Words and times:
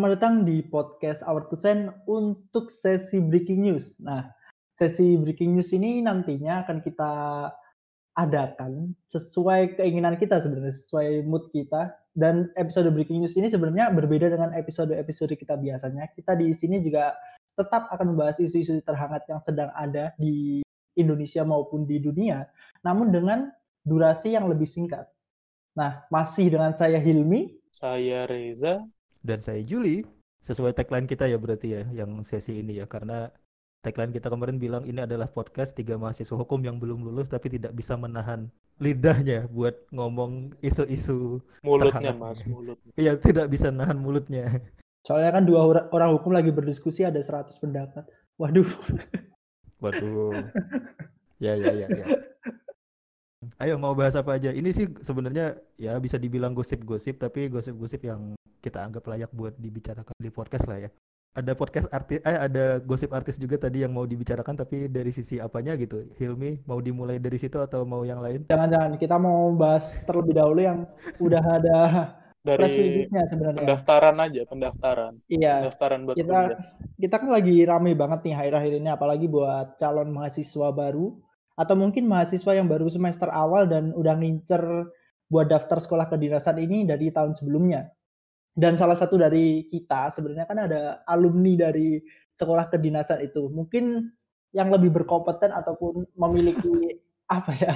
selamat 0.00 0.16
datang 0.16 0.48
di 0.48 0.64
podcast 0.64 1.20
Our 1.28 1.44
Two 1.52 1.60
Cent 1.60 1.92
untuk 2.08 2.72
sesi 2.72 3.20
breaking 3.20 3.68
news. 3.68 4.00
Nah, 4.00 4.32
sesi 4.80 5.20
breaking 5.20 5.52
news 5.52 5.76
ini 5.76 6.00
nantinya 6.00 6.64
akan 6.64 6.80
kita 6.80 7.12
adakan 8.16 8.96
sesuai 9.12 9.76
keinginan 9.76 10.16
kita 10.16 10.40
sebenarnya, 10.40 10.72
sesuai 10.80 11.28
mood 11.28 11.52
kita. 11.52 11.92
Dan 12.16 12.48
episode 12.56 12.88
breaking 12.96 13.20
news 13.20 13.36
ini 13.36 13.52
sebenarnya 13.52 13.92
berbeda 13.92 14.32
dengan 14.32 14.56
episode-episode 14.56 15.36
kita 15.36 15.60
biasanya. 15.60 16.08
Kita 16.16 16.32
di 16.32 16.48
sini 16.56 16.80
juga 16.80 17.12
tetap 17.60 17.92
akan 17.92 18.16
membahas 18.16 18.40
isu-isu 18.40 18.80
terhangat 18.80 19.28
yang 19.28 19.44
sedang 19.44 19.68
ada 19.76 20.16
di 20.16 20.64
Indonesia 20.96 21.44
maupun 21.44 21.84
di 21.84 22.00
dunia, 22.00 22.48
namun 22.88 23.12
dengan 23.12 23.52
durasi 23.84 24.32
yang 24.32 24.48
lebih 24.48 24.64
singkat. 24.64 25.04
Nah, 25.76 26.08
masih 26.08 26.48
dengan 26.48 26.72
saya 26.72 26.96
Hilmi, 26.96 27.52
Saya 27.76 28.24
Reza. 28.24 28.80
Dan 29.20 29.44
saya 29.44 29.60
Juli, 29.60 30.00
sesuai 30.42 30.72
tagline 30.72 31.04
kita 31.04 31.28
ya 31.28 31.36
berarti 31.36 31.76
ya, 31.76 31.82
yang 31.92 32.24
sesi 32.24 32.60
ini 32.60 32.80
ya, 32.80 32.88
karena 32.88 33.28
tagline 33.80 34.12
kita 34.12 34.28
kemarin 34.28 34.60
bilang 34.60 34.84
ini 34.84 35.00
adalah 35.04 35.28
podcast 35.28 35.72
tiga 35.72 35.96
mahasiswa 35.96 36.36
hukum 36.36 36.60
yang 36.60 36.76
belum 36.76 37.00
lulus 37.00 37.32
tapi 37.32 37.48
tidak 37.48 37.72
bisa 37.72 37.96
menahan 37.96 38.52
lidahnya 38.76 39.48
buat 39.48 39.72
ngomong 39.88 40.52
isu-isu 40.60 41.40
Mulutnya, 41.64 42.12
terhangat. 42.12 42.16
Mas, 42.16 42.38
mulut. 42.44 42.76
Iya, 42.96 43.16
tidak 43.16 43.48
bisa 43.48 43.68
nahan 43.72 43.96
mulutnya. 44.00 44.60
soalnya 45.00 45.32
kan 45.32 45.48
dua 45.48 45.64
ora- 45.64 45.88
orang 45.96 46.12
hukum 46.12 46.28
lagi 46.36 46.52
berdiskusi 46.52 47.08
ada 47.08 47.16
100 47.20 47.56
pendapat. 47.56 48.04
Waduh, 48.36 48.68
Waduh. 49.80 50.32
Ya, 51.40 51.56
ya, 51.56 51.72
ya, 51.72 51.88
ya. 51.88 52.06
Ayo 53.56 53.80
mau 53.80 53.96
bahas 53.96 54.12
apa 54.12 54.36
aja? 54.36 54.52
Ini 54.52 54.76
sih 54.76 54.92
sebenarnya 55.00 55.56
ya 55.80 55.96
bisa 55.96 56.20
dibilang 56.20 56.52
gosip-gosip, 56.52 57.16
tapi 57.16 57.48
gosip-gosip 57.48 58.04
yang 58.04 58.36
kita 58.60 58.84
anggap 58.84 59.04
layak 59.08 59.30
buat 59.32 59.56
dibicarakan 59.56 60.14
di 60.16 60.30
podcast 60.30 60.68
lah 60.68 60.86
ya. 60.86 60.90
Ada 61.30 61.54
podcast 61.54 61.86
artis, 61.94 62.18
eh 62.26 62.34
ada 62.34 62.82
gosip 62.82 63.14
artis 63.14 63.38
juga 63.38 63.54
tadi 63.54 63.86
yang 63.86 63.94
mau 63.94 64.02
dibicarakan, 64.02 64.58
tapi 64.58 64.90
dari 64.90 65.14
sisi 65.14 65.38
apanya 65.38 65.78
gitu? 65.78 66.02
Hilmi 66.18 66.66
mau 66.66 66.82
dimulai 66.82 67.22
dari 67.22 67.38
situ 67.38 67.54
atau 67.56 67.86
mau 67.86 68.02
yang 68.02 68.18
lain? 68.18 68.50
jangan-jangan 68.50 68.98
kita 68.98 69.14
mau 69.14 69.54
bahas 69.54 69.94
terlebih 70.04 70.34
dahulu 70.34 70.58
yang 70.58 70.78
udah 71.22 71.38
ada 71.42 71.78
Dari 72.40 73.06
sebenarnya. 73.28 73.60
pendaftaran 73.62 74.16
aja, 74.16 74.42
pendaftaran. 74.48 75.12
Iya, 75.28 75.70
Pendaftaran 75.70 76.00
buat 76.08 76.16
kita 76.16 76.38
kuliah. 76.48 76.60
kita 76.96 77.14
kan 77.20 77.28
lagi 77.30 77.56
rame 77.62 77.92
banget 77.92 78.20
nih 78.24 78.34
akhir-akhir 78.34 78.72
ini 78.80 78.88
apalagi 78.88 79.26
buat 79.28 79.76
calon 79.76 80.08
mahasiswa 80.08 80.72
baru 80.72 81.20
atau 81.54 81.74
mungkin 81.76 82.08
mahasiswa 82.08 82.52
yang 82.56 82.64
baru 82.64 82.88
semester 82.88 83.28
awal 83.28 83.68
dan 83.68 83.92
udah 83.92 84.16
ngincer 84.16 84.64
buat 85.28 85.52
daftar 85.52 85.78
sekolah 85.78 86.08
kedinasan 86.08 86.56
ini 86.58 86.88
dari 86.88 87.12
tahun 87.12 87.36
sebelumnya. 87.36 87.92
Dan 88.54 88.74
salah 88.74 88.98
satu 88.98 89.14
dari 89.16 89.66
kita 89.70 90.10
sebenarnya 90.14 90.46
kan 90.46 90.58
ada 90.66 90.80
alumni 91.06 91.70
dari 91.70 92.02
sekolah 92.34 92.68
kedinasan 92.68 93.22
itu. 93.22 93.46
Mungkin 93.48 94.10
yang 94.50 94.68
lebih 94.74 94.90
berkompeten 94.90 95.54
ataupun 95.54 96.06
memiliki 96.18 96.98
apa 97.30 97.52
ya? 97.56 97.74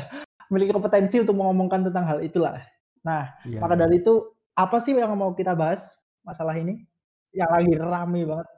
memiliki 0.52 0.77
kompetensi 0.77 1.17
untuk 1.19 1.41
mengomongkan 1.41 1.89
tentang 1.89 2.05
hal 2.05 2.19
itulah. 2.20 2.61
Nah, 3.00 3.33
Iya. 3.48 3.64
maka 3.64 3.80
dari 3.80 3.98
itu 3.98 4.28
apa 4.55 4.77
sih 4.78 4.92
yang 4.92 5.17
mau 5.17 5.33
kita 5.33 5.56
bahas 5.56 5.97
masalah 6.20 6.55
ini? 6.55 6.84
Yang 7.33 7.50
lagi 7.50 7.72
rame 7.80 8.20
banget. 8.28 8.48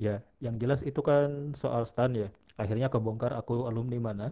Ya, 0.00 0.16
yang 0.42 0.58
jelas 0.58 0.82
itu 0.82 0.98
kan 1.04 1.54
soal 1.54 1.86
stan 1.86 2.16
ya. 2.16 2.28
Akhirnya 2.58 2.90
kebongkar 2.90 3.36
aku 3.36 3.68
alumni 3.68 4.00
mana. 4.00 4.26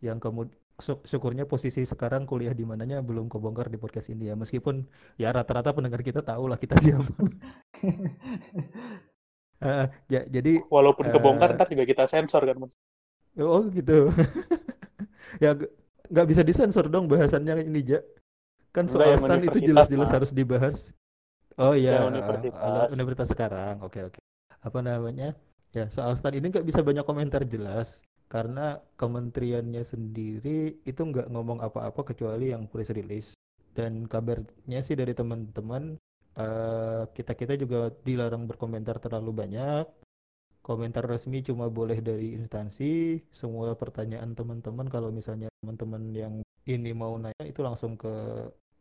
Yang 0.00 0.18
kemudian 0.24 0.63
syukurnya 0.80 1.46
posisi 1.46 1.86
sekarang 1.86 2.26
kuliah 2.26 2.50
di 2.50 2.66
mananya 2.66 2.98
belum 2.98 3.30
kebongkar 3.30 3.70
di 3.70 3.78
podcast 3.78 4.10
ini 4.10 4.30
ya. 4.30 4.34
Meskipun 4.34 4.82
ya 5.14 5.30
rata-rata 5.30 5.70
pendengar 5.70 6.02
kita 6.02 6.20
tahu 6.20 6.50
lah 6.50 6.58
kita 6.58 6.74
siapa. 6.82 7.10
Eh, 9.64 9.86
ja- 10.12 10.26
jadi 10.28 10.60
Walaupun 10.68 11.08
Eh, 11.08 11.12
kebongkar, 11.14 11.56
ntar 11.56 11.70
juga 11.72 11.88
kita 11.88 12.04
sensor 12.04 12.44
kan, 12.44 12.56
Mas. 12.58 12.74
oh 13.40 13.64
gitu. 13.72 14.12
ya 15.42 15.56
nggak 16.04 16.26
bisa 16.28 16.42
disensor 16.44 16.84
dong 16.86 17.08
bahasannya 17.08 17.64
ini 17.64 17.80
Ja. 17.96 18.00
Kan 18.74 18.90
Enggak, 18.90 18.92
soal 18.92 19.08
yang 19.14 19.22
stan 19.24 19.40
itu 19.40 19.58
jelas-jelas 19.64 20.10
harus 20.12 20.30
dibahas. 20.34 20.76
Oh 21.56 21.72
iya, 21.72 21.96
Yang 21.96 22.04
eh, 22.04 22.10
universitas. 22.12 22.60
ala- 22.60 22.90
universitas 22.92 23.28
sekarang. 23.30 23.74
Oke 23.80 24.04
oke. 24.04 24.18
Apa 24.60 24.78
namanya? 24.82 25.32
Ya 25.72 25.88
soal 25.88 26.12
stan 26.12 26.34
ini 26.34 26.50
nggak 26.50 26.66
bisa 26.66 26.84
banyak 26.84 27.06
komentar 27.06 27.40
jelas 27.48 28.02
karena 28.34 28.82
kementeriannya 28.98 29.86
sendiri 29.86 30.82
itu 30.82 31.00
nggak 31.06 31.30
ngomong 31.30 31.62
apa-apa 31.62 32.02
kecuali 32.10 32.50
yang 32.50 32.66
press 32.66 32.90
release. 32.90 33.38
Dan 33.70 34.10
kabarnya 34.10 34.82
sih 34.82 34.98
dari 34.98 35.14
teman-teman 35.14 35.94
eh, 36.34 37.02
kita-kita 37.14 37.54
juga 37.54 37.94
dilarang 38.02 38.50
berkomentar 38.50 38.98
terlalu 38.98 39.46
banyak. 39.46 39.86
Komentar 40.66 41.06
resmi 41.06 41.46
cuma 41.46 41.70
boleh 41.70 42.02
dari 42.02 42.34
instansi. 42.34 43.22
Semua 43.30 43.78
pertanyaan 43.78 44.34
teman-teman 44.34 44.90
kalau 44.90 45.14
misalnya 45.14 45.46
teman-teman 45.62 46.02
yang 46.10 46.34
ini 46.66 46.90
mau 46.90 47.14
nanya 47.14 47.46
itu 47.46 47.62
langsung 47.62 47.94
ke 47.94 48.10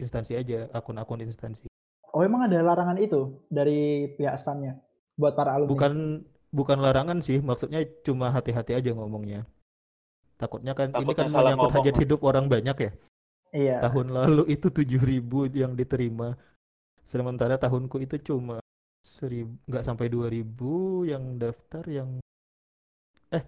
instansi 0.01 0.33
aja, 0.33 0.65
akun-akun 0.73 1.21
instansi. 1.21 1.69
Oh 2.09 2.25
emang 2.25 2.49
ada 2.49 2.57
larangan 2.65 2.97
itu 2.97 3.37
dari 3.53 4.09
pihak 4.17 4.33
stannya 4.41 4.81
buat 5.13 5.37
para 5.37 5.61
alumni? 5.61 5.69
Bukan 5.69 5.93
bukan 6.53 6.77
larangan 6.79 7.19
sih, 7.19 7.41
maksudnya 7.41 7.81
cuma 8.05 8.29
hati-hati 8.29 8.77
aja 8.77 8.93
ngomongnya. 8.93 9.43
Takutnya 10.37 10.77
kan 10.77 10.93
ini 10.93 11.01
Takutnya 11.01 11.15
kan 11.17 11.27
salah 11.33 11.41
menyangkut 11.51 11.69
ngomong, 11.73 11.75
hajat 11.81 11.95
hidup 12.05 12.19
orang 12.21 12.45
banyak 12.45 12.77
ya. 12.77 12.91
Iya. 13.53 13.77
Tahun 13.85 14.07
lalu 14.13 14.43
itu 14.53 14.67
7.000 14.69 15.49
yang 15.53 15.73
diterima. 15.73 16.37
Sementara 17.05 17.57
tahunku 17.59 18.01
itu 18.01 18.15
cuma 18.23 18.61
seribu 19.03 19.59
nggak 19.67 19.83
sampai 19.83 20.07
2.000 20.07 21.03
yang 21.09 21.35
daftar 21.37 21.83
yang 21.91 22.09
eh 23.29 23.43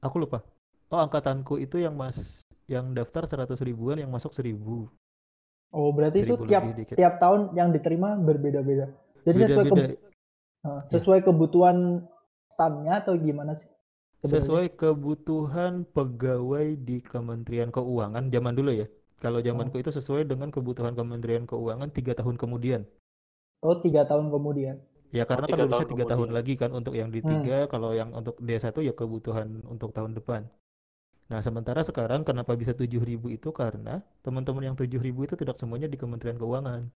aku 0.00 0.16
lupa. 0.22 0.40
Oh, 0.88 0.98
angkatanku 1.02 1.58
itu 1.58 1.82
yang 1.82 1.94
mas 1.94 2.40
yang 2.70 2.94
daftar 2.96 3.28
100 3.28 3.60
ribuan 3.60 4.00
yang 4.00 4.08
masuk 4.08 4.32
1000. 4.32 4.88
Oh 5.74 5.90
berarti 5.90 6.22
itu 6.22 6.34
Seribu 6.38 6.46
tiap 6.46 6.62
dikit. 6.70 6.94
tiap 6.94 7.14
tahun 7.18 7.50
yang 7.58 7.74
diterima 7.74 8.14
berbeda-beda. 8.14 8.88
Jadi 9.26 9.38
sesuai 9.42 9.64
Beda-beda. 9.68 9.94
keb- 9.94 9.98
eh, 10.64 10.80
sesuai 10.94 11.20
kebutuhan 11.26 11.76
stannya 12.54 12.92
atau 13.02 13.14
gimana 13.18 13.52
sih? 13.60 13.68
sebenarnya? 14.22 14.40
Sesuai 14.40 14.66
kebutuhan 14.80 15.84
pegawai 15.94 16.66
di 16.88 16.98
Kementerian 17.04 17.70
Keuangan 17.70 18.24
zaman 18.34 18.54
dulu 18.58 18.70
ya. 18.82 18.86
Kalau 19.22 19.38
zamanku 19.44 19.76
itu 19.82 19.90
sesuai 19.94 20.22
dengan 20.26 20.48
kebutuhan 20.50 20.94
Kementerian 20.98 21.44
Keuangan 21.50 21.88
tiga 21.96 22.12
tahun 22.18 22.36
kemudian. 22.42 22.82
Oh 23.66 23.76
tiga 23.84 24.02
tahun 24.10 24.26
kemudian. 24.34 24.76
Ya 25.14 25.24
karena 25.30 25.46
kan 25.46 25.58
tiga 25.58 25.64
lulusnya 25.64 25.86
tiga 25.92 26.04
tahun 26.12 26.30
lagi 26.36 26.54
kan 26.58 26.70
untuk 26.74 26.94
yang 26.98 27.10
di 27.14 27.20
Hmm. 27.22 27.30
tiga, 27.30 27.58
kalau 27.72 27.94
yang 27.94 28.10
untuk 28.18 28.36
D1 28.42 28.82
ya 28.82 28.92
kebutuhan 29.00 29.62
untuk 29.74 29.90
tahun 29.96 30.12
depan. 30.18 30.42
Nah 31.30 31.40
sementara 31.40 31.80
sekarang 31.88 32.20
kenapa 32.28 32.52
bisa 32.60 32.72
7.000 32.76 33.30
itu 33.32 33.48
karena 33.54 34.02
teman-teman 34.26 34.62
yang 34.72 34.76
7.000 34.76 35.24
itu 35.24 35.34
tidak 35.40 35.56
semuanya 35.60 35.88
di 35.88 35.96
Kementerian 35.96 36.36
Keuangan. 36.36 36.90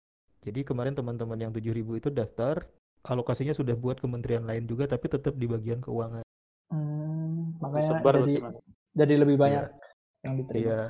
Jadi 0.46 0.60
kemarin 0.66 0.94
teman-teman 0.98 1.38
yang 1.42 1.52
7.000 1.54 1.98
itu 2.00 2.10
daftar, 2.10 2.66
alokasinya 3.06 3.54
sudah 3.54 3.78
buat 3.78 4.02
kementerian 4.02 4.44
lain 4.44 4.66
juga 4.66 4.90
tapi 4.90 5.08
tetap 5.08 5.38
di 5.38 5.46
bagian 5.46 5.80
keuangan. 5.80 6.26
Hmm, 6.74 7.56
makanya 7.62 8.02
Disebar 8.02 8.16
jadi 8.26 8.36
jadi 8.96 9.14
lebih 9.22 9.38
banyak 9.38 9.66
yang 10.26 10.34
diterima. 10.42 10.66
Iya. 10.66 10.82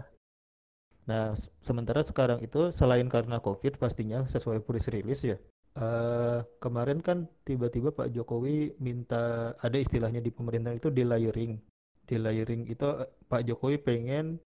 Nah, 1.05 1.37
sementara 1.61 2.01
sekarang 2.01 2.41
itu 2.41 2.73
selain 2.73 3.05
karena 3.05 3.37
COVID 3.37 3.77
pastinya 3.77 4.25
sesuai 4.25 4.65
press 4.65 4.89
release 4.89 5.25
ya. 5.35 5.37
eh 5.75 6.39
kemarin 6.63 7.03
kan 7.03 7.27
tiba-tiba 7.43 7.91
Pak 7.91 8.15
Jokowi 8.15 8.79
minta 8.79 9.51
ada 9.59 9.75
istilahnya 9.75 10.23
di 10.23 10.31
pemerintahan 10.31 10.79
itu 10.79 10.87
delayering. 10.87 11.59
Delayering 12.07 12.71
itu 12.71 12.87
eh, 13.03 13.11
Pak 13.27 13.43
Jokowi 13.43 13.83
pengen 13.83 14.39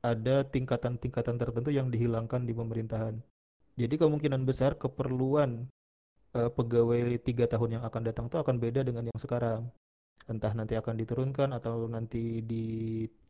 ada 0.00 0.48
tingkatan-tingkatan 0.48 1.36
tertentu 1.36 1.68
yang 1.68 1.92
dihilangkan 1.92 2.48
di 2.48 2.56
pemerintahan. 2.56 3.20
Jadi 3.76 3.94
kemungkinan 4.00 4.48
besar 4.48 4.80
keperluan 4.80 5.68
eh, 6.38 6.50
pegawai 6.52 7.18
tiga 7.22 7.44
tahun 7.48 7.80
yang 7.80 7.84
akan 7.84 8.02
datang 8.08 8.24
itu 8.28 8.38
akan 8.40 8.56
beda 8.60 8.80
dengan 8.84 9.08
yang 9.08 9.20
sekarang. 9.20 9.68
Entah 10.30 10.52
nanti 10.54 10.78
akan 10.78 10.94
diturunkan 11.00 11.50
atau 11.58 11.90
nanti 11.90 12.40
di 12.46 12.64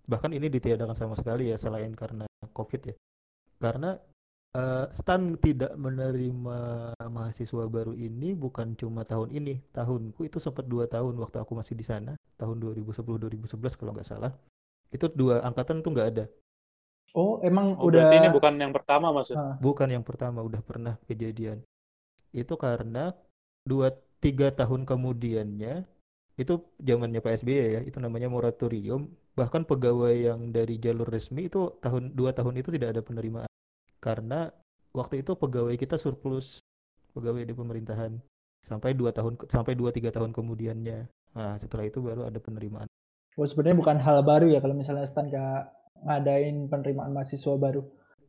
bahkan 0.04 0.34
ini 0.34 0.50
ditiadakan 0.50 0.96
sama 0.98 1.14
sekali 1.16 1.48
ya 1.52 1.56
selain 1.56 1.94
karena 1.96 2.26
COVID 2.52 2.80
ya. 2.92 2.94
Karena 3.62 3.96
eh, 4.52 4.86
STAN 4.92 5.38
tidak 5.40 5.72
menerima 5.78 6.58
mahasiswa 7.08 7.64
baru 7.70 7.94
ini 7.96 8.36
bukan 8.36 8.76
cuma 8.76 9.02
tahun 9.08 9.32
ini, 9.32 9.62
tahunku 9.72 10.28
itu 10.28 10.36
sempat 10.42 10.68
dua 10.68 10.84
tahun 10.90 11.16
waktu 11.22 11.40
aku 11.40 11.56
masih 11.56 11.74
di 11.78 11.84
sana, 11.86 12.12
tahun 12.36 12.60
2010-2011 12.60 13.78
kalau 13.80 13.92
nggak 13.96 14.08
salah. 14.08 14.32
Itu 14.92 15.08
dua 15.16 15.40
angkatan 15.40 15.80
tuh 15.80 15.90
nggak 15.96 16.08
ada. 16.12 16.24
Oh 17.12 17.40
emang 17.44 17.76
Oh, 17.76 17.88
udah 17.92 18.08
berarti 18.08 18.16
ini 18.20 18.28
bukan 18.32 18.54
yang 18.60 18.72
pertama, 18.72 19.06
Mas. 19.12 19.28
ya? 19.32 19.36
Ah, 19.36 19.54
Bukan 19.60 19.88
yang 19.88 20.04
pertama, 20.04 20.40
udah 20.44 20.60
pernah 20.64 20.94
kejadian. 21.08 21.60
Itu 22.32 22.56
karena 22.56 23.12
dua 23.62 23.94
tiga 24.18 24.50
tahun 24.50 24.88
kemudiannya 24.88 25.84
itu 26.40 26.54
zamannya 26.80 27.20
Pak 27.20 27.44
SBY 27.44 27.60
ya, 27.76 27.80
itu 27.84 28.00
namanya 28.00 28.32
moratorium. 28.32 29.12
Bahkan 29.36 29.64
pegawai 29.64 30.12
yang 30.12 30.52
dari 30.52 30.76
jalur 30.76 31.08
resmi 31.08 31.48
itu 31.48 31.76
tahun 31.80 32.12
dua 32.12 32.36
tahun 32.36 32.60
itu 32.60 32.68
tidak 32.72 32.96
ada 32.96 33.02
penerimaan 33.04 33.48
karena 34.02 34.50
waktu 34.92 35.22
itu 35.22 35.38
pegawai 35.38 35.78
kita 35.78 35.96
surplus 35.96 36.58
pegawai 37.14 37.46
di 37.46 37.54
pemerintahan. 37.54 38.18
sampai 38.62 38.94
dua 38.94 39.10
tahun 39.10 39.34
sampai 39.50 39.74
dua 39.74 39.90
tiga 39.90 40.14
tahun 40.14 40.30
kemudiannya. 40.30 41.10
Nah, 41.34 41.58
setelah 41.58 41.82
itu 41.82 41.98
baru 41.98 42.30
ada 42.30 42.38
penerimaan. 42.38 42.86
Oh, 43.34 43.42
sebenarnya 43.42 43.74
bukan 43.74 43.98
hal 43.98 44.22
baru 44.22 44.54
ya 44.54 44.62
kalau 44.62 44.78
misalnya 44.78 45.02
Stan 45.02 45.26
nggak 45.26 45.66
ngadain 46.06 46.70
penerimaan 46.70 47.10
mahasiswa 47.10 47.58
baru. 47.58 47.82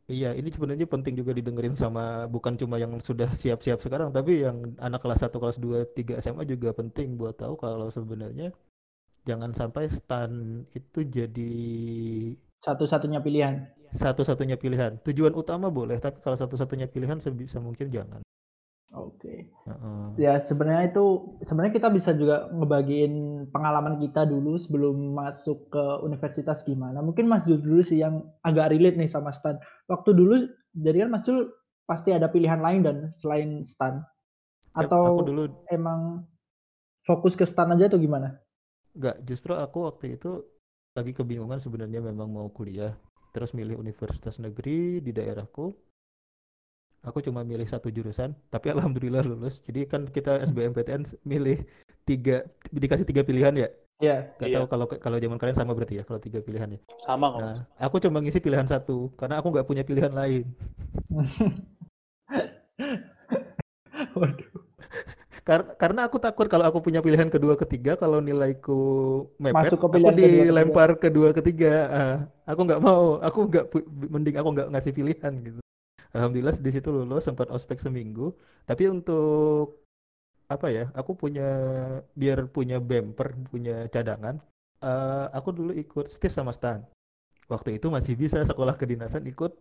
Iya, 0.04 0.36
ini 0.36 0.52
sebenarnya 0.52 0.84
penting 0.84 1.16
juga 1.16 1.32
didengerin 1.32 1.80
sama 1.80 2.28
bukan 2.28 2.60
cuma 2.60 2.76
yang 2.76 2.92
sudah 3.00 3.32
siap-siap 3.32 3.80
sekarang, 3.80 4.12
tapi 4.12 4.44
yang 4.44 4.76
anak 4.76 5.00
kelas 5.00 5.24
1, 5.24 5.40
kelas 5.40 5.56
2, 5.56 5.88
3 5.96 6.20
SMA 6.20 6.44
juga 6.44 6.76
penting 6.76 7.16
buat 7.16 7.40
tahu 7.40 7.56
kalau 7.56 7.88
sebenarnya 7.88 8.52
jangan 9.28 9.52
sampai 9.56 9.88
stan 9.88 10.64
itu 10.76 11.00
jadi 11.08 11.52
Satu-satunya 12.64 13.20
pilihan. 13.20 13.54
satu-satunya 13.94 14.56
pilihan. 14.58 14.98
Tujuan 15.06 15.34
utama 15.38 15.70
boleh, 15.70 16.02
tapi 16.02 16.18
kalau 16.24 16.34
satu-satunya 16.34 16.90
pilihan 16.90 17.22
sebisa 17.22 17.62
mungkin 17.62 17.92
jangan. 17.94 18.23
Oke. 18.94 19.50
Heeh. 19.66 20.04
Ya 20.14 20.38
sebenarnya 20.38 20.94
itu 20.94 21.34
sebenarnya 21.42 21.74
kita 21.74 21.88
bisa 21.90 22.14
juga 22.14 22.46
ngebagiin 22.54 23.46
pengalaman 23.50 23.98
kita 23.98 24.22
dulu 24.22 24.54
sebelum 24.54 25.18
masuk 25.18 25.74
ke 25.74 25.84
universitas 26.06 26.62
gimana. 26.62 27.02
Mungkin 27.02 27.26
Mas 27.26 27.42
Jul 27.42 27.58
dulu 27.58 27.82
sih 27.82 27.98
yang 27.98 28.22
agak 28.46 28.70
relate 28.70 28.94
nih 28.94 29.10
sama 29.10 29.34
Stan. 29.34 29.58
Waktu 29.90 30.14
dulu 30.14 30.46
jadi 30.78 31.06
kan 31.06 31.10
Mas 31.10 31.26
Jul 31.26 31.50
pasti 31.84 32.14
ada 32.14 32.30
pilihan 32.30 32.62
lain 32.62 32.86
dan 32.86 32.96
selain 33.18 33.66
Stan. 33.66 33.98
Atau 34.74 35.02
aku 35.18 35.22
dulu 35.34 35.42
emang 35.74 36.22
fokus 37.02 37.34
ke 37.34 37.42
Stan 37.42 37.70
aja 37.74 37.90
atau 37.90 37.98
gimana? 37.98 38.38
Enggak, 38.94 39.18
justru 39.26 39.58
aku 39.58 39.90
waktu 39.90 40.14
itu 40.14 40.46
lagi 40.94 41.10
kebingungan 41.10 41.58
sebenarnya 41.58 41.98
memang 41.98 42.30
mau 42.30 42.46
kuliah. 42.54 42.94
Terus 43.34 43.50
milih 43.50 43.74
universitas 43.82 44.38
negeri 44.38 45.02
di 45.02 45.10
daerahku. 45.10 45.74
Aku 47.04 47.20
cuma 47.20 47.44
milih 47.44 47.68
satu 47.68 47.92
jurusan, 47.92 48.32
tapi 48.48 48.70
alhamdulillah 48.74 49.22
lulus. 49.24 49.60
Jadi 49.68 49.84
kan 49.84 50.08
kita 50.08 50.40
SBMPTN 50.42 51.04
milih 51.24 51.60
tiga, 52.08 52.44
dikasih 52.72 53.04
tiga 53.04 53.22
pilihan 53.24 53.54
ya. 53.54 53.68
Ya. 54.02 54.16
Gak 54.36 54.48
Iya. 54.50 54.56
tahu 54.58 54.66
kalau 54.72 54.86
kalau 54.90 55.16
zaman 55.22 55.38
kalian 55.38 55.56
sama 55.56 55.72
berarti 55.76 56.00
ya, 56.00 56.04
kalau 56.04 56.18
tiga 56.18 56.42
pilihan 56.42 56.76
ya. 56.76 56.80
Sama 57.06 57.30
kok. 57.30 57.40
Nah, 57.40 57.58
aku 57.78 57.96
cuma 58.02 58.18
ngisi 58.20 58.42
pilihan 58.42 58.66
satu, 58.66 59.14
karena 59.14 59.38
aku 59.38 59.48
nggak 59.54 59.66
punya 59.68 59.82
pilihan 59.86 60.12
lain. 60.12 60.44
Waduh. 64.18 64.50
Kar- 65.44 65.76
karena 65.76 66.08
aku 66.08 66.16
takut 66.16 66.48
kalau 66.48 66.64
aku 66.64 66.80
punya 66.80 67.04
pilihan 67.04 67.28
kedua 67.28 67.52
ketiga 67.60 68.00
kalau 68.00 68.16
nilaiku 68.24 68.80
mepet 69.36 69.68
Masuk 69.68 69.76
ke 69.76 69.84
aku 69.84 69.92
pilihan 69.92 70.14
kedua, 70.16 70.24
ketiga. 70.24 70.44
dilempar 70.48 70.90
kedua 70.96 71.28
ketiga 71.36 71.72
Ah, 71.92 72.16
aku 72.48 72.60
nggak 72.64 72.80
mau 72.80 73.20
aku 73.20 73.38
nggak 73.52 73.64
mending 74.08 74.36
aku 74.40 74.48
nggak 74.56 74.68
ngasih 74.72 74.92
pilihan 74.96 75.32
gitu 75.44 75.60
alhamdulillah 76.14 76.54
di 76.56 76.70
situ 76.70 76.88
lulus 76.94 77.26
sempat 77.26 77.50
ospek 77.50 77.82
seminggu 77.82 78.32
tapi 78.64 78.88
untuk 78.88 79.82
apa 80.48 80.66
ya 80.70 80.84
aku 80.94 81.16
punya 81.16 81.48
biar 82.14 82.46
punya 82.48 82.78
bumper 82.78 83.34
punya 83.50 83.88
cadangan 83.90 84.38
eh, 84.80 85.26
aku 85.34 85.48
dulu 85.50 85.72
ikut 85.74 86.06
stis 86.08 86.36
sama 86.36 86.52
Stan 86.54 86.80
waktu 87.48 87.76
itu 87.76 87.92
masih 87.92 88.14
bisa 88.16 88.40
sekolah 88.44 88.76
kedinasan 88.80 89.24
ikut 89.28 89.52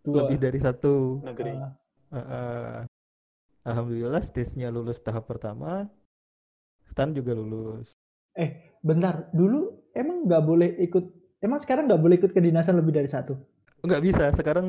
Dua. 0.00 0.24
lebih 0.24 0.40
dari 0.40 0.58
satu 0.60 1.20
Negeri. 1.20 1.52
Ah, 1.60 1.72
Heeh. 2.10 2.78
Alhamdulillah 3.68 4.24
stage-nya 4.24 4.72
lulus 4.72 4.96
tahap 5.04 5.28
pertama, 5.28 5.84
Stan 6.88 7.12
juga 7.12 7.36
lulus. 7.36 7.92
eh, 8.34 8.80
bentar. 8.80 9.28
Dulu 9.36 9.92
emang 9.92 10.24
nggak 10.24 10.42
boleh 10.42 10.70
ikut. 10.80 11.04
Emang 11.44 11.60
sekarang 11.60 11.84
nggak 11.88 12.00
boleh 12.00 12.16
ikut 12.16 12.32
kedinasan 12.32 12.80
lebih 12.80 12.96
dari 12.96 13.08
satu. 13.12 13.36
Nggak 13.80 14.02
bisa, 14.02 14.24
sekarang 14.30 14.68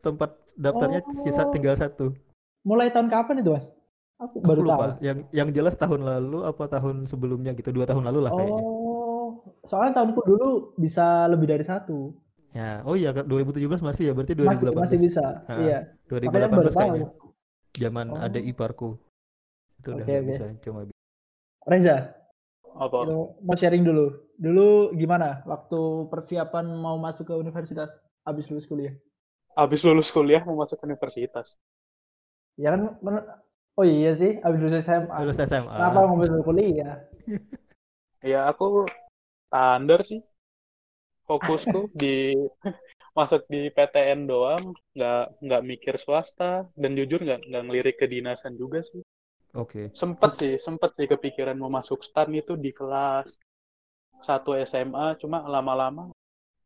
tempat 0.00 0.30
daftarnya 0.54 1.00
sisa 1.16 1.42
Oh. 1.42 1.50
tinggal 1.50 1.74
satu. 1.74 2.12
Mulai 2.60 2.88
tahun 2.88 3.08
kapan 3.08 3.40
itu, 3.40 3.50
Mas? 3.50 3.66
Aku 4.20 4.36
Aku 4.36 4.44
baru 4.44 4.60
tahu. 4.60 4.68
lupa. 4.68 4.86
Yang 5.00 5.18
yang 5.32 5.48
jelas 5.48 5.74
tahun 5.74 6.04
lalu 6.04 6.44
apa 6.44 6.68
tahun 6.68 7.08
sebelumnya 7.08 7.56
gitu, 7.56 7.72
dua 7.72 7.88
tahun 7.88 8.04
lalu 8.04 8.20
lah 8.20 8.32
kayaknya. 8.34 8.60
Oh, 8.60 9.28
soalnya 9.64 9.96
tahunku 9.96 10.20
dulu 10.22 10.48
bisa 10.76 11.24
lebih 11.26 11.48
dari 11.48 11.64
satu. 11.64 12.12
Ya, 12.50 12.82
oh 12.82 12.92
iya 12.92 13.14
2017 13.14 13.80
masih 13.80 14.10
ya, 14.10 14.12
berarti 14.12 14.34
Masih 14.36 14.68
2018. 14.68 14.84
masih 14.84 14.98
bisa. 15.00 15.24
Ha, 15.46 15.52
Iya. 15.56 15.78
Makanya 16.10 16.50
2018 16.50 16.52
baru 16.52 16.68
tahu. 16.68 16.80
kayaknya. 16.82 17.08
Zaman 17.72 18.06
Oh. 18.10 18.18
ada 18.18 18.40
iparku. 18.42 18.88
Itu 19.80 19.88
udah 19.94 20.04
oke. 20.04 20.16
bisa 20.28 20.44
cuma 20.60 20.80
Reza, 21.62 21.96
Apa? 22.74 22.98
mau 23.40 23.54
sharing 23.54 23.84
dulu. 23.84 24.06
Dulu 24.36 24.68
gimana 24.92 25.40
waktu 25.44 25.80
persiapan 26.08 26.66
mau 26.74 26.96
masuk 26.96 27.28
ke 27.28 27.34
universitas 27.34 27.88
habis 28.26 28.46
lulus 28.50 28.66
kuliah? 28.70 28.94
Habis 29.58 29.80
lulus 29.86 30.08
kuliah 30.14 30.42
mau 30.46 30.56
masuk 30.62 30.78
universitas. 30.86 31.46
Ya 32.60 32.74
kan 32.74 32.82
men- 33.04 33.28
Oh 33.78 33.86
iya 33.86 34.12
sih, 34.20 34.32
habis 34.44 34.58
lulus 34.60 34.76
SMA. 34.84 35.16
lulus 35.24 35.38
SMA. 35.40 35.72
Kenapa 35.76 35.98
mau 36.08 36.16
masuk 36.20 36.42
kuliah? 36.48 36.96
Ya 38.32 38.38
aku 38.50 38.84
standar 39.48 40.00
sih. 40.04 40.20
Fokusku 41.28 41.80
di 42.02 42.36
masuk 43.18 43.42
di 43.52 43.60
PTN 43.74 44.20
doang, 44.30 44.64
nggak 44.96 45.22
nggak 45.44 45.62
mikir 45.70 45.94
swasta 46.04 46.68
dan 46.80 46.92
jujur 46.98 47.20
nggak 47.26 47.40
nggak 47.48 47.62
ngelirik 47.66 47.96
kedinasan 48.02 48.54
juga 48.60 48.80
sih. 48.84 49.00
Oke. 49.54 49.90
Sempet 50.00 50.32
sih, 50.40 50.54
sempet 50.66 50.90
sih 50.98 51.06
kepikiran 51.10 51.56
mau 51.58 51.70
masuk 51.72 52.04
stan 52.06 52.30
itu 52.40 52.54
di 52.54 52.70
kelas 52.70 53.28
satu 54.26 54.52
SMA, 54.54 55.16
cuma 55.20 55.38
lama-lama 55.54 56.12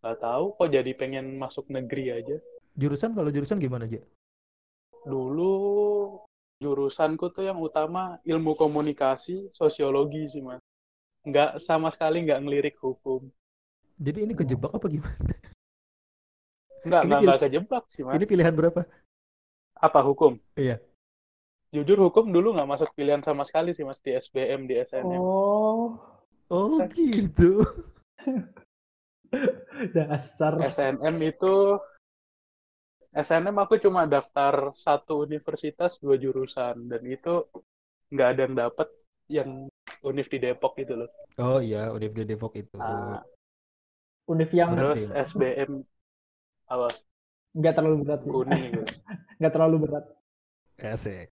nggak 0.04 0.20
tahu 0.20 0.52
kok 0.60 0.68
jadi 0.68 0.92
pengen 0.92 1.40
masuk 1.40 1.64
negeri 1.72 2.12
aja. 2.12 2.36
Jurusan 2.76 3.16
kalau 3.16 3.32
jurusan 3.32 3.56
gimana 3.56 3.88
aja? 3.88 4.04
Dulu 5.08 5.56
jurusanku 6.60 7.32
tuh 7.32 7.48
yang 7.48 7.56
utama 7.56 8.20
ilmu 8.20 8.52
komunikasi, 8.52 9.48
sosiologi 9.56 10.28
sih 10.28 10.44
mas. 10.44 10.60
Nggak 11.24 11.64
sama 11.64 11.88
sekali 11.88 12.20
nggak 12.20 12.44
ngelirik 12.44 12.76
hukum. 12.84 13.32
Jadi 13.96 14.28
ini 14.28 14.36
kejebak 14.36 14.76
apa 14.76 14.86
gimana? 14.92 15.16
Nggak, 16.84 17.00
Ini 17.00 17.08
nggak, 17.08 17.20
nggak 17.24 17.40
kejebak 17.48 17.84
sih 17.88 18.04
mas. 18.04 18.20
Ini 18.20 18.28
pilihan 18.28 18.52
berapa? 18.52 18.84
Apa 19.80 20.04
hukum? 20.04 20.36
Iya. 20.60 20.84
Jujur 21.72 21.96
hukum 21.96 22.28
dulu 22.28 22.52
nggak 22.52 22.68
masuk 22.68 22.92
pilihan 22.92 23.24
sama 23.24 23.48
sekali 23.48 23.72
sih 23.72 23.88
mas 23.88 24.04
di 24.04 24.12
SBM, 24.12 24.68
di 24.68 24.84
SNM. 24.84 25.16
Oh, 25.16 25.96
Oh 26.52 26.76
gitu. 26.92 27.64
dasar. 29.94 30.52
SNM 30.58 31.16
itu 31.24 31.78
SNM 33.14 33.54
aku 33.54 33.78
cuma 33.78 34.10
daftar 34.10 34.74
satu 34.74 35.22
universitas 35.22 35.94
dua 36.02 36.18
jurusan 36.18 36.90
dan 36.90 37.02
itu 37.06 37.46
nggak 38.10 38.28
ada 38.34 38.40
yang 38.42 38.54
dapet 38.58 38.88
yang 39.30 39.50
univ 40.02 40.26
di 40.28 40.38
Depok 40.42 40.74
itu 40.82 40.94
loh. 40.98 41.10
Oh 41.38 41.58
iya, 41.58 41.90
Univ 41.90 42.14
di 42.14 42.24
Depok 42.26 42.54
itu. 42.54 42.76
Nah, 42.78 43.22
Univ 44.30 44.50
yang 44.54 44.74
Berat 44.74 44.98
terus 44.98 44.98
sih. 44.98 45.06
SBM 45.10 45.72
apa 46.64 46.88
nggak 47.54 47.74
terlalu 47.76 47.96
berat 48.02 48.20
sih. 48.24 48.30
kuning 48.30 48.62
gitu. 48.72 48.94
Nggak 49.38 49.52
terlalu 49.54 49.76
berat. 49.86 50.04
Asik. 50.82 51.28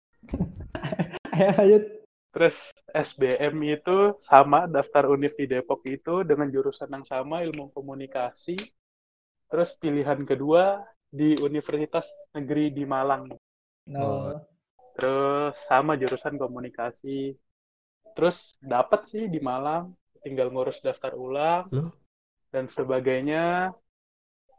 Ayo 1.35 1.51
lanjut. 1.55 1.98
Terus 2.29 2.53
SBM 2.93 3.57
itu 3.65 4.13
sama 4.21 4.69
daftar 4.69 5.09
univ 5.09 5.33
di 5.33 5.49
Depok 5.49 5.81
itu 5.89 6.21
dengan 6.21 6.49
jurusan 6.53 6.89
yang 6.93 7.05
sama 7.05 7.41
ilmu 7.41 7.73
komunikasi. 7.73 8.57
Terus 9.49 9.73
pilihan 9.81 10.21
kedua 10.29 10.85
di 11.09 11.33
Universitas 11.41 12.05
Negeri 12.37 12.69
di 12.69 12.85
Malang. 12.85 13.33
No. 13.89 14.37
Terus 14.93 15.57
sama 15.65 15.97
jurusan 15.97 16.37
komunikasi. 16.37 17.33
Terus 18.13 18.37
dapat 18.61 19.09
sih 19.09 19.25
di 19.25 19.41
Malang, 19.41 19.97
tinggal 20.21 20.53
ngurus 20.53 20.77
daftar 20.85 21.17
ulang 21.17 21.65
Loh? 21.73 21.89
dan 22.53 22.69
sebagainya. 22.69 23.73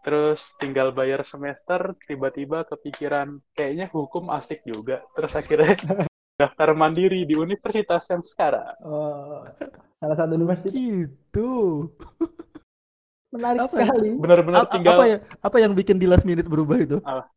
Terus 0.00 0.40
tinggal 0.56 0.96
bayar 0.96 1.22
semester, 1.28 1.92
tiba-tiba 2.08 2.64
kepikiran 2.66 3.36
kayaknya 3.52 3.86
hukum 3.92 4.32
asik 4.32 4.64
juga. 4.66 5.04
Terus 5.12 5.32
akhirnya 5.36 5.76
daftar 6.40 6.72
mandiri 6.72 7.22
di 7.22 7.36
universitas 7.36 8.08
yang 8.08 8.22
sekarang. 8.22 8.72
Oh, 8.80 9.44
salah 9.96 10.16
satu 10.16 10.32
universitas 10.32 10.72
Gitu. 10.72 11.50
menarik 13.30 13.60
Apa 13.62 13.76
ya? 13.76 13.86
sekali. 13.86 14.10
Benar-benar 14.16 14.64
tinggal 14.66 14.96
apa 14.96 15.04
ya? 15.06 15.18
Apa 15.38 15.56
yang 15.58 15.72
bikin 15.72 15.96
di 15.96 16.08
last 16.08 16.24
minute 16.24 16.44
berubah 16.44 16.80
itu? 16.80 16.96
Apa? 17.00 17.28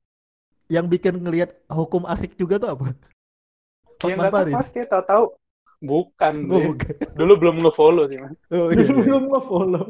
Yang 0.65 0.86
bikin 0.89 1.13
ngelihat 1.17 1.51
hukum 1.67 2.03
asik 2.05 2.33
juga 2.33 2.55
tuh 2.57 2.72
apa? 2.72 2.95
ya 4.03 4.15
Hotman 4.15 4.31
Paris. 4.31 4.55
pasti 4.57 4.79
tahu-tahu 4.83 5.31
bukan 5.79 6.33
Oh, 6.48 6.55
deh. 6.55 6.65
bukan. 6.72 6.93
dulu 7.13 7.33
belum 7.38 7.55
nge-follow 7.62 8.03
sih 8.05 8.17
mas 8.17 8.36
Oh, 8.50 8.67
iya, 8.67 8.83
iya. 8.83 8.91
Belum 8.98 9.24
nge-follow. 9.29 9.86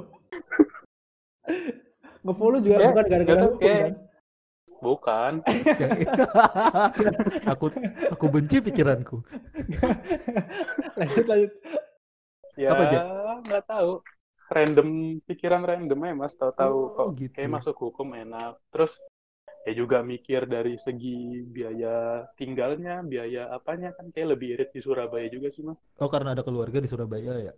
nge-follow 2.23 2.59
juga 2.59 2.75
Kayak- 2.75 2.89
bukan 2.89 3.05
gara-gara 3.07 3.41
hukum 3.43 3.59
kayak- 3.59 3.81
kan? 3.81 3.93
Bukan 4.81 5.41
aku 7.51 7.65
aku 8.13 8.25
benci 8.29 8.57
pikiranku. 8.63 9.17
lanjut 10.99 11.25
lanjut. 11.27 11.51
ya 12.57 12.69
Apa, 12.73 12.83
Jack? 12.91 13.03
nggak 13.45 13.63
tahu 13.69 13.91
random 14.53 14.89
pikiran 15.27 15.61
random 15.65 15.99
ya 16.05 16.13
mas 16.13 16.33
tahu-tahu 16.37 16.77
Oh, 16.77 16.93
kok 16.97 17.07
gitu. 17.17 17.33
kayak 17.33 17.49
masuk 17.55 17.75
hukum 17.81 18.13
enak 18.13 18.53
terus 18.69 18.93
ya 19.65 19.73
juga 19.81 19.97
mikir 20.03 20.41
dari 20.45 20.75
segi 20.85 21.41
biaya 21.55 22.27
tinggalnya, 22.39 23.01
biaya 23.11 23.41
apanya 23.57 23.89
kan 23.97 24.11
kayak 24.13 24.35
lebih 24.37 24.47
irit 24.59 24.69
di 24.75 24.81
Surabaya 24.83 25.27
juga 25.31 25.47
sih 25.55 25.63
mas. 25.63 25.79
Oh, 26.01 26.09
karena 26.13 26.35
ada 26.35 26.43
keluarga 26.47 26.77
di 26.83 26.89
Surabaya 26.91 27.33
ya. 27.47 27.53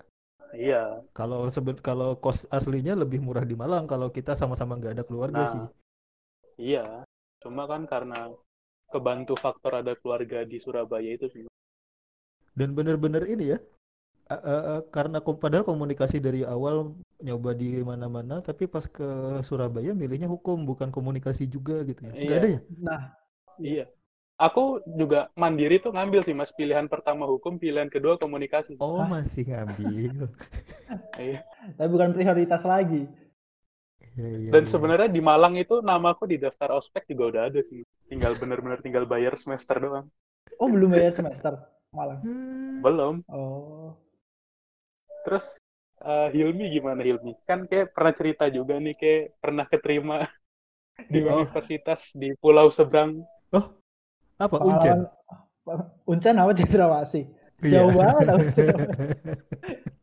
Iya. 0.56 1.02
Kalau 1.18 1.48
sebe- 1.56 1.82
kalau 1.82 2.20
kos 2.24 2.46
aslinya 2.52 2.94
lebih 2.94 3.20
murah 3.24 3.48
di 3.48 3.56
Malang 3.56 3.88
kalau 3.88 4.12
kita 4.12 4.36
sama-sama 4.36 4.76
nggak 4.80 4.94
ada 5.00 5.04
keluarga 5.08 5.42
Nah, 5.42 5.52
sih. 5.54 5.64
Iya. 6.60 7.05
Cuma 7.46 7.70
kan 7.70 7.86
karena 7.86 8.34
kebantu 8.90 9.38
faktor 9.38 9.86
ada 9.86 9.94
keluarga 9.94 10.42
di 10.42 10.58
Surabaya 10.58 11.14
itu 11.14 11.30
sih. 11.30 11.46
Dan 12.58 12.74
bener-bener 12.74 13.22
ini 13.30 13.54
ya, 13.54 13.60
a- 14.34 14.42
a- 14.42 14.66
a- 14.80 14.84
karena 14.90 15.22
padahal 15.22 15.62
komunikasi 15.68 16.18
dari 16.18 16.42
awal 16.42 16.98
nyoba 17.22 17.54
di 17.54 17.86
mana-mana, 17.86 18.42
tapi 18.42 18.66
pas 18.66 18.90
ke 18.90 19.06
Surabaya 19.46 19.94
milihnya 19.94 20.26
hukum 20.26 20.66
bukan 20.66 20.90
komunikasi 20.90 21.46
juga 21.46 21.86
gitu 21.86 22.02
ya. 22.10 22.12
Nggak 22.18 22.26
Iya. 22.26 22.40
ada 22.42 22.50
ya? 22.50 22.60
Nah, 22.82 23.02
Iya. 23.62 23.86
Aku 24.36 24.84
juga 25.00 25.32
mandiri 25.40 25.80
tuh 25.80 25.96
ngambil 25.96 26.28
sih 26.28 26.36
mas 26.36 26.52
pilihan 26.52 26.92
pertama 26.92 27.24
hukum, 27.24 27.56
pilihan 27.56 27.88
kedua 27.88 28.20
komunikasi. 28.20 28.76
Oh, 28.84 29.00
Hah? 29.00 29.08
masih 29.08 29.48
ngambil. 29.48 30.28
Iya. 31.16 31.40
tapi 31.80 31.90
bukan 31.90 32.12
prioritas 32.12 32.62
lagi. 32.68 33.08
Iya, 34.18 34.28
iya, 34.44 34.54
Dan 34.54 34.64
iya. 34.64 34.72
sebenarnya 34.72 35.10
di 35.16 35.22
Malang 35.30 35.54
itu 35.64 35.76
namaku 35.90 36.24
di 36.32 36.38
daftar 36.44 36.70
ospek 36.80 37.04
juga 37.12 37.24
udah 37.32 37.42
ada 37.50 37.62
sih. 37.70 37.82
Tinggal 38.10 38.34
bener-bener 38.42 38.80
tinggal 38.86 39.06
bayar 39.14 39.34
semester 39.44 39.76
doang. 39.86 40.08
Oh, 40.62 40.68
belum 40.74 40.90
bayar 40.96 41.14
semester 41.16 41.54
malang. 41.96 42.22
Hmm. 42.24 42.82
Belum. 42.84 43.24
Oh, 43.32 43.96
Terus 45.26 45.46
eh, 46.12 46.28
Hilmi 46.36 46.66
gimana 46.76 47.02
Hilmi? 47.08 47.32
Kan 47.50 47.60
kayak 47.70 47.88
pernah 47.96 48.14
cerita 48.20 48.46
juga 48.58 48.74
nih 48.86 48.96
kayak 49.02 49.22
pernah 49.44 49.66
keterima 49.72 50.16
di 51.14 51.20
Oh. 51.30 51.46
universitas 51.46 52.02
di 52.22 52.28
Pulau 52.42 52.68
Seberang. 52.78 53.12
Apa 54.40 54.58
Uncen? 54.68 55.00
Uncen 56.06 56.36
apa 56.38 56.52
Cendrawasih? 56.54 57.24
Iya. 57.64 57.72
Jauh 57.72 57.92
banget 57.96 58.28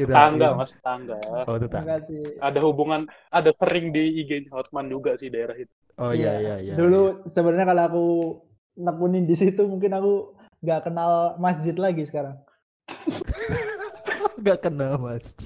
aku 0.00 0.08
Kirain. 0.08 0.16
Tangga 0.16 0.48
mas, 0.56 0.72
tangga. 0.80 1.18
Oh, 1.44 1.56
tangga. 1.60 1.96
Sih. 2.08 2.40
Ada 2.40 2.58
hubungan, 2.64 3.06
ada 3.28 3.50
sering 3.56 3.92
di 3.92 4.24
IG 4.24 4.48
Hotman 4.48 4.88
juga 4.88 5.20
sih 5.20 5.28
daerah 5.28 5.56
itu. 5.56 5.72
Oh 6.00 6.16
iya 6.16 6.40
iya 6.40 6.56
iya. 6.64 6.74
Dulu 6.74 7.28
sebenarnya 7.28 7.66
kalau 7.68 7.82
aku 7.84 8.06
nekunin 8.80 9.28
di 9.28 9.36
situ 9.36 9.60
mungkin 9.68 9.92
aku 9.92 10.32
nggak 10.64 10.88
kenal 10.88 11.36
masjid 11.36 11.76
lagi 11.76 12.08
sekarang. 12.08 12.40
iya. 12.88 13.20
nggak 14.40 14.58
kenal 14.64 14.96
Mas. 14.96 15.36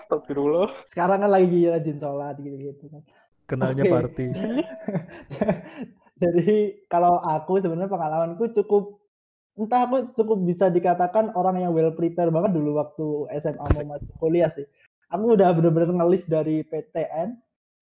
Astagfirullah. 0.00 0.72
Sekarang 0.88 1.20
kan 1.20 1.30
lagi 1.30 1.68
rajin 1.68 2.00
sholat 2.00 2.40
gitu-gitu 2.40 2.88
kan. 2.88 3.02
Kenalnya 3.44 3.84
Oke. 3.84 3.92
party. 3.92 4.26
Jadi 6.22 6.84
kalau 6.88 7.20
aku 7.24 7.60
sebenarnya 7.60 7.88
pengalamanku 7.88 8.52
cukup 8.52 8.99
entah 9.60 9.84
aku 9.84 9.96
cukup 10.14 10.40
bisa 10.40 10.66
dikatakan 10.66 11.30
orang 11.34 11.60
yang 11.60 11.70
well 11.70 11.92
prepare 11.92 12.28
banget 12.28 12.50
dulu 12.50 12.80
waktu 12.80 13.06
SMA 13.36 13.60
Asik. 13.62 13.84
mau 13.84 13.94
masuk 13.94 14.14
kuliah 14.16 14.48
sih. 14.50 14.64
Aku 15.08 15.36
udah 15.36 15.52
bener-bener 15.52 15.92
ngelis 15.92 16.24
dari 16.24 16.62
PTN, 16.62 17.36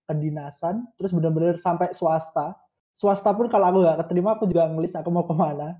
kedinasan, 0.04 0.88
terus 0.96 1.12
bener-bener 1.12 1.54
sampai 1.56 1.92
swasta. 1.92 2.56
Swasta 2.92 3.30
pun 3.30 3.46
kalau 3.46 3.68
aku 3.68 3.78
nggak 3.80 3.98
keterima 4.02 4.34
aku 4.34 4.48
juga 4.48 4.66
ngelis 4.66 4.92
aku 4.92 5.08
mau 5.08 5.22
ke 5.22 5.32
mana. 5.32 5.78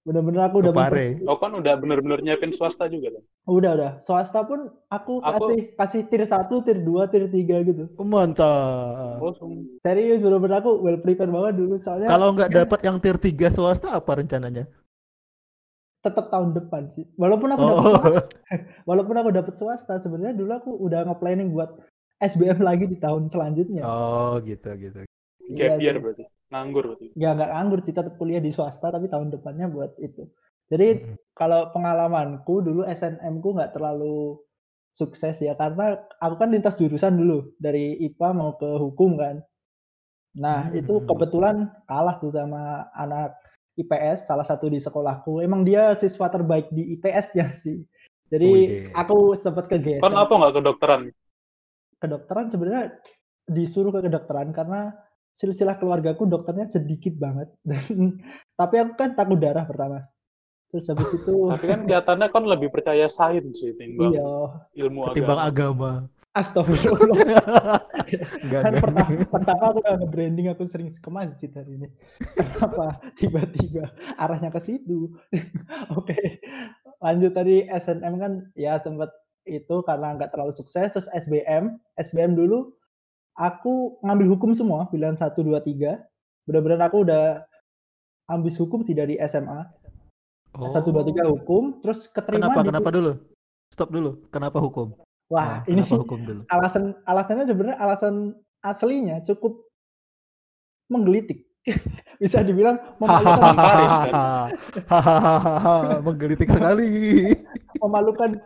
Bener-bener 0.00 0.40
aku 0.42 0.64
udah 0.64 0.72
Ke 0.72 0.78
Pare. 0.80 0.88
mempersi- 1.12 1.28
Oh 1.28 1.36
kan 1.36 1.52
udah 1.52 1.74
bener-bener 1.76 2.24
nyiapin 2.24 2.50
swasta 2.50 2.88
juga 2.88 3.12
kan? 3.12 3.22
udah 3.46 3.70
udah. 3.76 3.90
Swasta 4.00 4.40
pun 4.42 4.60
aku, 4.88 5.20
Aku- 5.20 5.52
kasih 5.52 5.60
kasih 5.76 6.00
tier 6.08 6.24
1, 6.24 6.64
tier 6.64 6.80
2, 6.80 7.04
tier 7.06 7.28
3 7.28 7.60
gitu. 7.60 7.84
Oh, 7.94 8.08
Mantap. 8.08 9.20
Oh, 9.20 9.36
Serius 9.78 10.18
bener-bener 10.18 10.58
aku 10.58 10.80
well 10.80 10.96
prepare 10.96 11.28
banget 11.28 11.60
dulu 11.60 11.76
soalnya 11.78 12.08
Kalau 12.08 12.32
nggak 12.32 12.48
dapat 12.50 12.80
yang 12.80 12.96
tier 12.96 13.20
3 13.20 13.52
swasta 13.52 13.92
apa 13.92 14.10
rencananya? 14.16 14.64
Tetap 16.04 16.26
tahun 16.32 16.50
depan 16.58 16.82
sih. 16.94 17.04
Walaupun 17.22 17.50
aku 17.54 17.64
dapat 17.70 17.86
Oh. 17.86 17.92
swasta, 17.92 18.26
walaupun 18.88 19.16
aku 19.20 19.30
dapat 19.38 19.54
swasta, 19.60 19.94
sebenarnya 20.04 20.34
dulu 20.40 20.52
aku 20.60 20.70
udah 20.86 21.00
nge-planning 21.08 21.50
buat 21.56 21.70
SBM 22.20 22.60
lagi 22.68 22.84
di 22.92 22.96
tahun 23.00 23.28
selanjutnya. 23.32 23.84
Oh, 23.86 24.40
gitu 24.48 24.68
gitu. 24.82 24.98
Iya 25.50 25.68
gap 25.68 25.80
year 25.82 25.96
berarti. 26.02 26.24
Nganggur 26.50 26.84
berarti. 26.90 27.08
Ya 27.22 27.28
nggak 27.36 27.50
nganggur 27.52 27.80
sih, 27.86 27.94
tetap 27.98 28.14
kuliah 28.20 28.42
di 28.46 28.50
swasta 28.56 28.86
tapi 28.94 29.06
tahun 29.10 29.28
depannya 29.34 29.66
buat 29.74 29.92
itu. 29.98 30.22
Jadi 30.70 30.88
Mm-mm. 30.94 31.16
kalau 31.34 31.60
pengalamanku 31.74 32.54
dulu 32.66 32.80
SNM 32.86 33.34
ku 33.44 33.48
nggak 33.56 33.74
terlalu 33.74 34.38
sukses 34.94 35.36
ya 35.42 35.54
karena 35.60 35.98
aku 36.24 36.34
kan 36.40 36.48
lintas 36.54 36.74
jurusan 36.80 37.14
dulu 37.20 37.54
dari 37.58 37.98
IPA 38.06 38.28
mau 38.38 38.50
ke 38.60 38.68
hukum 38.84 39.18
kan. 39.22 39.36
Nah, 40.38 40.70
itu 40.78 41.02
Hmm. 41.02 41.06
kebetulan 41.10 41.56
kalah 41.90 42.16
tuh 42.22 42.30
sama 42.30 42.86
anak 42.94 43.34
IPS 43.78 44.26
salah 44.26 44.46
satu 44.46 44.66
di 44.66 44.82
sekolahku. 44.82 45.44
Emang 45.44 45.62
dia 45.62 45.94
siswa 45.98 46.26
terbaik 46.26 46.70
di 46.74 46.98
IPS 46.98 47.26
ya 47.36 47.48
sih. 47.54 47.82
Jadi 48.30 48.48
Widih. 48.50 48.82
aku 48.94 49.34
sempat 49.38 49.66
kegeser. 49.66 50.02
Kan 50.02 50.14
apa 50.14 50.30
nggak 50.30 50.54
kedokteran? 50.62 51.00
Kedokteran 51.98 52.46
sebenarnya 52.50 52.84
disuruh 53.50 53.90
ke 53.90 54.06
kedokteran 54.06 54.54
karena 54.54 54.94
silsilah 55.34 55.76
keluargaku 55.82 56.30
dokternya 56.30 56.70
sedikit 56.70 57.18
banget. 57.18 57.50
Dan 57.66 58.18
tapi 58.60 58.74
aku 58.78 58.92
kan 58.94 59.18
takut 59.18 59.38
darah 59.38 59.66
pertama. 59.66 60.06
Terus 60.70 60.86
habis 60.86 61.10
itu 61.10 61.34
Tapi 61.50 61.66
kan 61.66 61.80
kelihatannya 61.82 62.28
kan 62.30 62.44
lebih 62.46 62.70
percaya 62.70 63.10
sains 63.10 63.58
sih 63.58 63.74
timbang 63.74 64.14
iya, 64.14 64.54
ilmu 64.86 65.10
Ketimbang 65.10 65.42
agama. 65.42 66.06
agama. 66.06 66.19
Astagfirullah. 66.34 67.18
Enggak 68.42 68.60
kan 68.62 68.74
pertama, 68.78 69.10
pertama 69.26 69.62
aku 69.70 69.78
udah 69.82 69.94
nge-branding 70.02 70.46
aku 70.50 70.62
sering 70.66 70.90
ke 70.90 71.10
masjid 71.10 71.50
hari 71.54 71.78
ini. 71.78 71.88
Kenapa 72.38 72.98
tiba-tiba 73.18 73.90
arahnya 74.18 74.50
ke 74.54 74.60
situ? 74.62 75.14
Oke, 75.98 76.42
lanjut 77.02 77.34
tadi 77.34 77.66
SNM 77.66 78.14
kan 78.18 78.32
ya 78.54 78.78
sempat 78.78 79.10
itu 79.46 79.82
karena 79.86 80.14
nggak 80.14 80.30
terlalu 80.34 80.54
sukses. 80.54 80.90
Terus 80.94 81.10
SBM, 81.10 81.78
SBM 81.98 82.38
dulu 82.38 82.70
aku 83.38 83.98
ngambil 84.06 84.26
hukum 84.38 84.50
semua, 84.54 84.86
pilihan 84.90 85.18
1, 85.18 85.34
2, 85.34 85.58
3. 85.58 85.98
Benar-benar 86.46 86.90
aku 86.90 87.06
udah 87.06 87.42
ambis 88.30 88.54
hukum 88.58 88.86
sih 88.86 88.94
dari 88.94 89.18
SMA. 89.26 89.66
Oh. 90.54 90.70
1, 90.74 90.82
2, 90.82 91.14
3 91.14 91.30
hukum, 91.30 91.78
terus 91.82 92.10
keterima 92.10 92.50
Kenapa? 92.50 92.62
di... 92.62 92.68
Kenapa 92.70 92.90
dulu? 92.90 93.12
Stop 93.70 93.94
dulu. 93.94 94.10
Kenapa 94.34 94.58
hukum? 94.58 94.98
Wah, 95.30 95.62
Nah, 95.62 95.70
ini 95.70 95.80
hukum 95.86 96.26
dulu? 96.26 96.42
alasan 96.54 96.98
alasannya 97.06 97.46
sebenarnya 97.46 97.78
alasan 97.78 98.34
aslinya 98.66 99.22
cukup 99.22 99.62
menggelitik. 100.90 101.46
Bisa 102.22 102.42
dibilang 102.42 102.76
memalukan, 102.98 103.52
kan? 103.56 104.50
Menggelitik 106.06 106.48
sekali. 106.50 106.88
memalukan. 107.80 108.36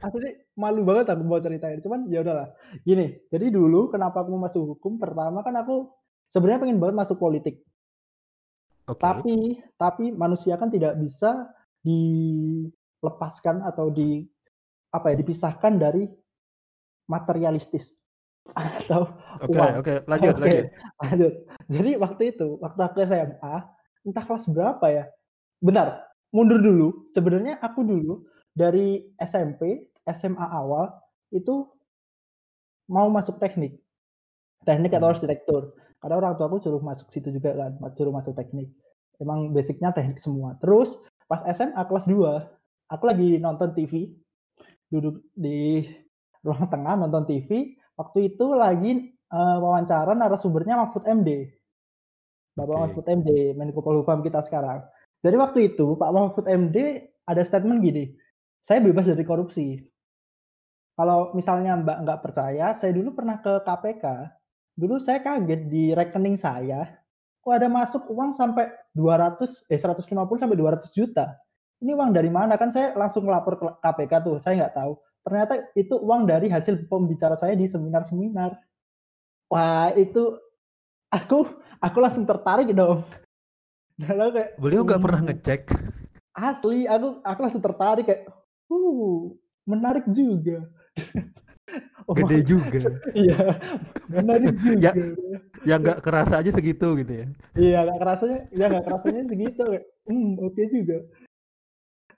Asli 0.00 0.40
malu 0.56 0.84
banget 0.84 1.12
aku 1.12 1.24
mau 1.24 1.40
ceritain. 1.40 1.80
Cuman 1.80 2.08
ya 2.08 2.20
udahlah. 2.24 2.52
Gini, 2.84 3.16
jadi 3.28 3.48
dulu 3.52 3.92
kenapa 3.92 4.24
aku 4.24 4.36
mau 4.36 4.44
masuk 4.48 4.76
hukum? 4.76 4.96
Pertama 5.00 5.40
kan 5.44 5.56
aku 5.56 5.88
sebenarnya 6.32 6.64
pengen 6.64 6.80
banget 6.80 6.96
masuk 7.00 7.16
politik. 7.20 7.60
Oke. 8.88 9.00
Tapi 9.00 9.36
tapi 9.76 10.12
manusia 10.12 10.56
kan 10.60 10.68
tidak 10.72 10.96
bisa 11.00 11.48
dilepaskan 11.80 13.64
atau 13.64 13.88
di 13.92 14.24
apa 14.92 15.12
ya 15.12 15.16
dipisahkan 15.20 15.80
dari 15.80 16.04
materialistis 17.10 17.98
atau 18.54 19.10
Oke, 19.42 19.58
uang. 19.58 19.72
oke, 19.82 19.94
lanjut, 20.06 20.34
Oke, 20.38 20.42
lanjut. 20.42 20.66
lanjut. 21.02 21.32
Jadi 21.70 21.90
waktu 21.98 22.22
itu, 22.34 22.48
waktu 22.62 22.80
aku 22.86 22.98
SMA, 23.02 23.54
entah 24.06 24.24
kelas 24.26 24.46
berapa 24.46 24.86
ya. 24.90 25.04
Benar, 25.60 26.06
mundur 26.32 26.62
dulu. 26.62 27.10
Sebenarnya 27.12 27.58
aku 27.60 27.82
dulu 27.84 28.24
dari 28.54 29.10
SMP, 29.20 29.90
SMA 30.08 30.42
awal 30.42 30.90
itu 31.30 31.68
mau 32.90 33.06
masuk 33.12 33.38
teknik. 33.38 33.78
Teknik 34.66 34.92
atau 34.94 35.10
Hmm. 35.10 35.14
arsitektur. 35.14 35.62
Karena 36.00 36.14
orang 36.16 36.34
tua 36.40 36.48
aku 36.48 36.58
suruh 36.64 36.80
masuk 36.82 37.12
situ 37.12 37.28
juga 37.30 37.52
kan, 37.54 37.76
suruh 37.94 38.10
masuk 38.10 38.32
teknik. 38.34 38.72
Emang 39.20 39.52
basicnya 39.52 39.92
teknik 39.92 40.16
semua. 40.16 40.56
Terus 40.64 40.96
pas 41.28 41.44
SMA 41.46 41.78
kelas 41.86 42.08
2, 42.08 42.48
aku 42.88 43.04
lagi 43.04 43.36
nonton 43.36 43.76
TV, 43.76 44.16
duduk 44.90 45.22
di 45.36 45.86
ruang 46.44 46.66
tengah 46.72 46.94
nonton 46.96 47.24
TV, 47.28 47.76
waktu 47.96 48.32
itu 48.32 48.46
lagi 48.56 49.12
eh, 49.12 49.56
wawancara 49.60 50.16
narasumbernya 50.16 50.80
Mahfud 50.80 51.04
MD. 51.04 51.48
Bapak 52.56 52.74
Oke. 52.74 52.82
Mahfud 52.82 53.06
MD, 53.06 53.30
Menko 53.56 53.80
Polhukam 53.80 54.20
kita 54.20 54.42
sekarang. 54.44 54.84
Jadi 55.20 55.36
waktu 55.36 55.58
itu 55.72 55.96
Pak 56.00 56.10
Mahfud 56.10 56.46
MD 56.48 57.08
ada 57.28 57.42
statement 57.44 57.84
gini, 57.84 58.16
saya 58.64 58.80
bebas 58.80 59.08
dari 59.08 59.24
korupsi. 59.24 59.80
Kalau 60.96 61.32
misalnya 61.32 61.80
Mbak 61.80 61.98
nggak 62.04 62.20
percaya, 62.20 62.76
saya 62.76 62.92
dulu 62.92 63.16
pernah 63.16 63.40
ke 63.40 63.64
KPK. 63.64 64.04
Dulu 64.76 65.00
saya 65.00 65.20
kaget 65.20 65.68
di 65.68 65.92
rekening 65.92 66.36
saya, 66.36 66.88
kok 67.40 67.52
ada 67.56 67.68
masuk 67.68 68.08
uang 68.12 68.36
sampai 68.36 68.68
200, 68.96 69.64
eh 69.68 69.80
150 69.80 70.40
sampai 70.40 70.56
200 70.56 70.92
juta. 70.92 71.36
Ini 71.80 71.96
uang 71.96 72.12
dari 72.12 72.28
mana? 72.28 72.60
Kan 72.60 72.68
saya 72.68 72.92
langsung 72.92 73.24
lapor 73.28 73.56
ke 73.56 73.64
KPK 73.80 74.12
tuh, 74.24 74.36
saya 74.44 74.60
nggak 74.60 74.76
tahu. 74.76 74.92
Ternyata 75.24 75.54
itu 75.76 75.94
uang 76.00 76.24
dari 76.24 76.48
hasil 76.48 76.88
pembicara 76.88 77.36
saya 77.36 77.52
di 77.52 77.68
seminar-seminar. 77.68 78.56
Wah, 79.52 79.92
itu 79.98 80.38
aku 81.12 81.44
aku 81.82 81.98
langsung 82.00 82.24
tertarik 82.24 82.70
dong. 82.72 83.04
Lalu 84.00 84.30
kayak 84.40 84.50
Beliau 84.56 84.82
nggak 84.86 85.02
pernah 85.02 85.20
"Hmm, 85.20 85.28
ngecek. 85.32 85.60
asli 86.32 86.86
aku 86.88 87.20
aku 87.26 87.38
langsung 87.42 87.64
tertarik 87.64 88.04
kayak 88.08 88.22
uh 88.70 89.34
menarik 89.68 90.04
juga. 90.10 90.64
Oh, 92.10 92.16
Gede 92.16 92.42
juga. 92.42 92.80
Iya, 93.14 93.38
menarik 94.10 94.50
Ya. 94.82 94.90
juga. 94.90 95.36
Ya 95.62 95.74
nggak 95.78 95.98
kerasa 96.02 96.40
aja 96.42 96.50
segitu 96.50 96.96
gitu 96.98 97.12
ya. 97.12 97.26
Iya, 97.54 97.78
nggak 97.86 97.98
kerasanya, 98.02 98.38
ya 98.50 98.66
nggak 98.66 98.84
kerasanya 98.88 99.22
segitu. 99.30 99.62
kayak, 99.62 99.84
Hmm, 100.10 100.30
oke 100.42 100.62
juga. 100.74 100.96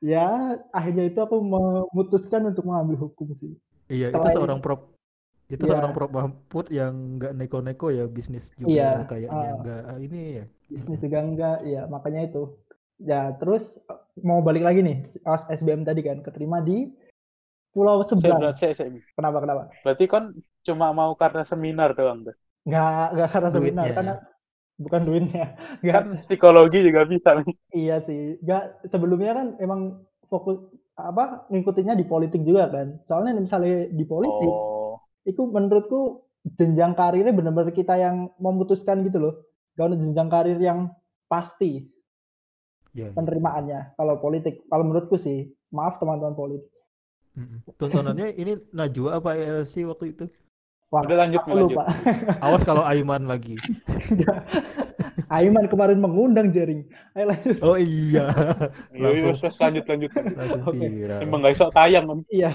Ya, 0.02 0.58
akhirnya 0.74 1.06
itu 1.06 1.18
aku 1.22 1.38
memutuskan 1.38 2.50
untuk 2.50 2.66
mengambil 2.66 3.06
hukum 3.06 3.30
sih. 3.38 3.54
Iya, 3.86 4.10
itu 4.10 4.18
Selain- 4.18 4.34
seorang 4.34 4.58
prop 4.58 4.90
itu 5.46 5.62
Iya. 5.62 5.70
seorang 5.78 5.92
prop 5.94 6.10
Mahfud 6.10 6.66
yang 6.74 7.20
nggak 7.20 7.32
neko-neko 7.38 7.92
ya 7.94 8.04
bisnis 8.10 8.50
juga 8.58 8.72
Iya, 8.72 8.90
kayaknya 9.06 9.46
ah. 9.46 9.56
nggak 9.62 9.82
ini 10.02 10.20
ya. 10.42 10.44
Bisnis 10.72 10.98
juga 10.98 11.18
enggak, 11.22 11.58
ya 11.68 11.82
makanya 11.86 12.20
itu. 12.26 12.42
Ya, 12.98 13.30
terus 13.38 13.78
eh, 13.86 14.00
mau 14.26 14.42
balik 14.42 14.66
lagi 14.66 14.80
nih, 14.82 15.06
pas 15.22 15.46
SBM 15.46 15.86
tadi 15.86 16.02
kan, 16.02 16.18
keterima 16.24 16.58
di 16.64 16.90
Pulau 17.72 18.02
Seberang. 18.04 18.52
saya, 18.58 18.74
saya. 18.76 18.90
Kenapa, 19.16 19.38
kenapa? 19.40 19.62
Berarti 19.86 20.04
kan 20.10 20.34
cuma 20.66 20.92
mau 20.92 21.14
karena 21.16 21.40
seminar 21.46 21.94
doang 21.94 22.26
tuh. 22.26 22.34
Nggak, 22.68 23.06
nggak 23.16 23.28
karena 23.32 23.48
seminar, 23.54 23.84
Duitnya. 23.86 23.96
karena 23.96 24.14
bukan 24.78 25.02
duitnya. 25.08 25.44
Nggak, 25.84 26.02
Kan 26.02 26.06
psikologi 26.24 26.78
juga 26.86 27.02
bisa 27.12 27.30
nih. 27.40 27.54
Iya 27.72 27.96
sih, 28.06 28.20
nggak 28.44 28.62
sebelumnya 28.92 29.32
kan 29.38 29.46
emang 29.64 29.80
fokus 30.28 30.60
apa 30.92 31.48
ngikutinnya 31.48 31.94
di 31.96 32.04
politik 32.04 32.40
juga 32.44 32.68
kan. 32.68 33.00
Soalnya 33.08 33.32
misalnya 33.40 33.88
di 33.88 34.04
politik 34.04 34.52
Oh, 34.52 35.00
itu 35.30 35.42
menurutku 35.56 36.00
jenjang 36.58 36.92
karirnya 37.00 37.32
benar-benar 37.38 37.72
kita 37.80 37.94
yang 38.04 38.16
memutuskan 38.44 39.04
gitu 39.08 39.18
loh. 39.24 39.34
Gak 39.78 39.86
ada 39.92 39.96
jenjang 40.02 40.28
karir 40.34 40.58
yang 40.60 40.80
pasti 41.32 41.88
Ya. 42.94 43.16
penerimaannya 43.16 43.80
kalau 43.96 44.14
politik. 44.24 44.54
Kalau 44.70 44.84
menurutku 44.88 45.16
sih, 45.26 45.38
maaf 45.76 45.96
teman-teman 46.00 46.36
politik. 46.36 46.68
Tontonannya 47.80 48.26
ini 48.42 48.52
Najwa 48.78 49.10
apa 49.18 49.30
ELC 49.40 49.74
waktu 49.90 50.04
itu? 50.16 50.24
Wah, 50.92 51.00
udah 51.08 51.16
lanjut 51.24 51.40
aku 51.40 51.56
lanjut. 51.56 51.72
lupa. 51.72 51.84
Awas 52.44 52.62
kalau 52.62 52.84
Aiman 52.84 53.24
lagi. 53.24 53.56
Aiman 55.32 55.64
kemarin 55.64 55.96
mengundang 55.96 56.52
jaring. 56.52 56.84
Ayo 57.16 57.24
lanjut. 57.32 57.56
Oh 57.64 57.80
iya, 57.80 58.28
Iya, 58.92 59.08
iya, 59.16 59.32
wes, 59.32 59.56
lanjut 59.56 59.84
lanjut. 59.88 60.10
Oke. 60.68 60.84
viral. 60.84 61.24
Emang 61.24 61.40
nggak 61.40 61.56
iso 61.56 61.72
tayang. 61.72 62.04
Iya. 62.28 62.52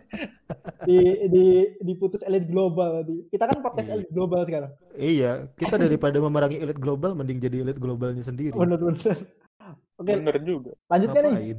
di 0.88 0.98
di 1.32 1.44
diputus 1.80 2.20
elit 2.28 2.44
global 2.44 3.00
tadi. 3.00 3.24
Kita 3.32 3.48
kan 3.48 3.64
podcast 3.64 3.88
Iya. 3.88 3.96
elit 3.96 4.10
global 4.12 4.40
sekarang. 4.44 4.72
Iya, 5.00 5.32
kita 5.56 5.80
daripada 5.80 6.20
memerangi 6.20 6.60
elit 6.60 6.76
global, 6.76 7.16
mending 7.16 7.40
jadi 7.40 7.64
elit 7.64 7.80
globalnya 7.80 8.20
sendiri. 8.20 8.52
Bener-bener. 8.52 9.16
Oke, 9.96 10.12
Bener 10.16 10.36
juga. 10.44 10.76
lanjutkan 10.92 11.22
nih. 11.32 11.56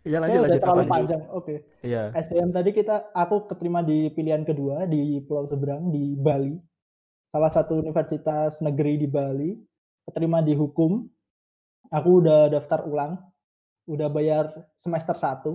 Iya 0.00 0.16
lanjut 0.16 0.40
udah 0.40 0.48
lanjut 0.48 0.62
terlalu 0.64 0.80
apa 0.80 0.92
panjang. 0.96 1.22
Oke. 1.28 1.54
Iya. 1.84 2.02
SBM 2.16 2.50
tadi 2.56 2.70
kita 2.72 3.12
aku 3.12 3.36
keterima 3.52 3.84
di 3.84 4.08
pilihan 4.10 4.42
kedua 4.48 4.88
di 4.88 5.20
Pulau 5.20 5.44
Seberang 5.44 5.92
di 5.92 6.16
Bali. 6.16 6.56
Salah 7.30 7.52
satu 7.52 7.76
universitas 7.78 8.58
negeri 8.64 8.96
di 8.96 9.08
Bali. 9.08 9.52
Keterima 10.08 10.40
di 10.40 10.56
hukum. 10.56 11.04
Aku 11.92 12.24
udah 12.24 12.48
daftar 12.48 12.80
ulang. 12.88 13.20
Udah 13.84 14.08
bayar 14.08 14.48
semester 14.74 15.12
1. 15.12 15.52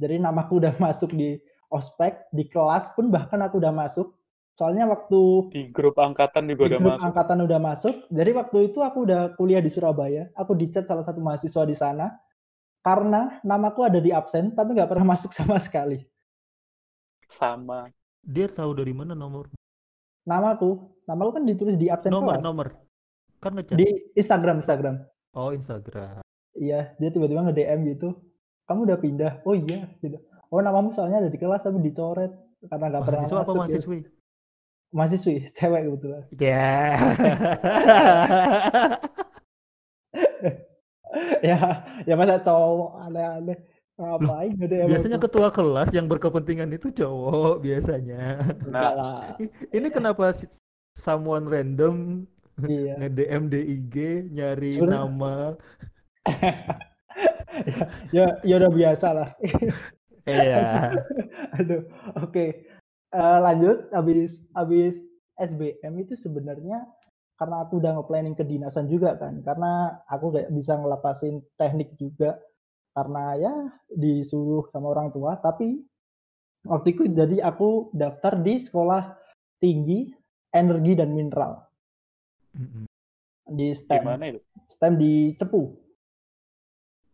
Jadi 0.00 0.14
namaku 0.20 0.56
udah 0.64 0.72
masuk 0.84 1.12
di 1.12 1.36
ospek, 1.68 2.30
di 2.32 2.48
kelas 2.48 2.94
pun 2.96 3.12
bahkan 3.12 3.44
aku 3.44 3.60
udah 3.60 3.74
masuk. 3.76 4.16
Soalnya 4.56 4.88
waktu 4.88 5.52
Di 5.52 5.68
grup 5.68 6.00
angkatan 6.00 6.48
juga 6.48 6.64
di 6.64 6.72
udah 6.72 6.80
grup 6.80 6.96
masuk. 6.96 7.06
angkatan 7.12 7.38
udah 7.44 7.60
masuk. 7.60 7.94
Jadi 8.08 8.30
waktu 8.32 8.58
itu 8.72 8.78
aku 8.80 8.98
udah 9.04 9.36
kuliah 9.36 9.60
di 9.60 9.68
Surabaya. 9.68 10.32
Aku 10.32 10.56
dicat 10.56 10.88
salah 10.88 11.04
satu 11.04 11.20
mahasiswa 11.20 11.68
di 11.68 11.76
sana. 11.76 12.08
Karena 12.86 13.42
namaku 13.42 13.82
ada 13.82 13.98
di 13.98 14.14
absen, 14.14 14.54
tapi 14.54 14.78
nggak 14.78 14.86
pernah 14.86 15.06
masuk 15.12 15.34
sama 15.34 15.58
sekali. 15.58 16.06
Sama. 17.26 17.90
Dia 18.22 18.46
tahu 18.46 18.74
dari 18.74 18.94
mana 18.94 19.14
nomor 19.14 19.50
Namaku, 20.26 20.78
namaku 21.06 21.30
kan 21.38 21.44
ditulis 21.46 21.74
di 21.74 21.86
absen 21.86 22.10
nomor 22.10 22.38
kelas. 22.38 22.42
nomor 22.42 22.66
kan 23.38 23.54
ngechat. 23.54 23.78
Di 23.78 23.86
Instagram, 24.14 24.58
Instagram. 24.58 24.94
Oh 25.34 25.50
Instagram. 25.50 26.22
Iya, 26.54 26.94
dia 26.98 27.10
tiba-tiba 27.10 27.46
nge-DM 27.46 27.86
gitu. 27.90 28.14
Kamu 28.66 28.86
udah 28.86 28.98
pindah? 28.98 29.32
Oh 29.46 29.54
iya, 29.54 29.86
gitu. 30.02 30.18
Oh 30.50 30.58
namamu 30.58 30.90
soalnya 30.90 31.22
ada 31.22 31.30
di 31.30 31.38
kelas 31.38 31.62
tapi 31.62 31.78
dicoret 31.78 32.34
karena 32.66 32.86
nggak 32.90 33.04
pernah 33.04 33.20
Mahasiswa 33.22 33.38
apa 33.38 33.44
masuk. 33.44 33.54
ya. 33.54 33.60
mahasiswi? 33.62 33.98
Mahasiswi, 34.90 35.34
cewek 35.58 35.82
kebetulan. 35.86 36.22
Ya. 36.34 36.98
ya, 41.42 41.58
ya 42.04 42.14
masa 42.14 42.36
cowok 42.38 42.90
aneh-aneh. 43.02 43.58
Ngapain 43.96 44.52
nge-DM 44.60 44.92
Biasanya 44.92 45.16
aku? 45.16 45.24
ketua 45.24 45.48
kelas 45.48 45.88
yang 45.96 46.04
berkepentingan 46.04 46.68
itu 46.68 46.92
cowok 46.92 47.64
biasanya. 47.64 48.44
Enggak 48.60 48.68
Nah, 48.68 48.92
lah. 48.92 49.22
Ini 49.72 49.88
kenapa 49.88 50.36
someone 50.92 51.48
random 51.48 52.28
Iya. 52.60 53.00
nge-DM 53.00 53.42
di 53.48 53.60
IG 53.72 53.94
nyari 54.32 54.76
Sebenarnya- 54.76 55.00
nama? 55.00 55.34
ya, 58.16 58.26
ya 58.44 58.54
udah 58.60 58.72
biasa 58.72 59.06
lah. 59.16 59.28
Iya. 60.28 60.92
Aduh, 61.60 61.82
oke. 62.20 62.44
Eh, 63.06 63.38
lanjut, 63.40 63.88
habis 63.94 64.44
habis 64.52 65.00
SBM 65.38 66.04
itu 66.04 66.12
sebenarnya 66.12 66.84
karena 67.36 67.62
aku 67.64 67.78
udah 67.78 68.00
nge-planning 68.00 68.36
kedinasan 68.36 68.88
juga 68.88 69.16
kan, 69.20 69.44
karena 69.44 70.00
aku 70.08 70.32
kayak 70.32 70.50
bisa 70.52 70.76
ngelepasin 70.76 71.44
teknik 71.60 71.92
juga 72.00 72.40
karena 72.96 73.36
ya 73.36 73.54
disuruh 73.92 74.66
sama 74.72 74.96
orang 74.96 75.12
tua, 75.12 75.36
tapi 75.36 75.84
waktu 76.64 76.96
itu 76.96 77.12
jadi 77.12 77.44
aku 77.44 77.92
daftar 77.92 78.40
di 78.40 78.56
sekolah 78.56 79.14
tinggi 79.60 80.10
energi 80.56 80.92
dan 80.96 81.12
mineral 81.12 81.60
di 83.46 83.70
STEM, 83.76 84.02
gimana 84.02 84.24
itu? 84.32 84.40
STEM 84.66 84.96
di 84.96 85.12
Cepu. 85.36 85.76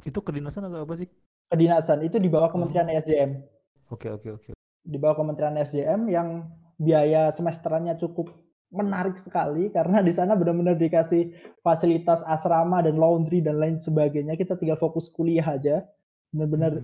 Itu 0.07 0.23
kedinasan 0.23 0.71
atau 0.71 0.87
apa 0.87 0.95
sih? 0.97 1.11
Kedinasan 1.51 2.01
itu 2.07 2.17
di 2.17 2.33
bawah 2.33 2.49
Kementerian 2.49 2.89
SDM. 2.89 3.45
Oke 3.93 4.09
oke 4.09 4.29
oke. 4.41 4.51
di 4.83 4.99
bawah 4.99 5.23
Kementerian 5.23 5.55
SDM 5.63 6.11
yang 6.11 6.51
biaya 6.75 7.31
semesterannya 7.31 7.95
cukup 8.03 8.35
menarik 8.73 9.21
sekali 9.21 9.69
karena 9.69 10.01
di 10.01 10.11
sana 10.17 10.33
benar-benar 10.33 10.81
dikasih 10.81 11.29
fasilitas 11.61 12.25
asrama 12.25 12.81
dan 12.81 12.97
laundry 12.97 13.45
dan 13.45 13.61
lain 13.61 13.77
sebagainya. 13.77 14.35
Kita 14.35 14.57
tinggal 14.57 14.81
fokus 14.81 15.13
kuliah 15.13 15.45
aja. 15.45 15.85
Benar-benar 16.33 16.83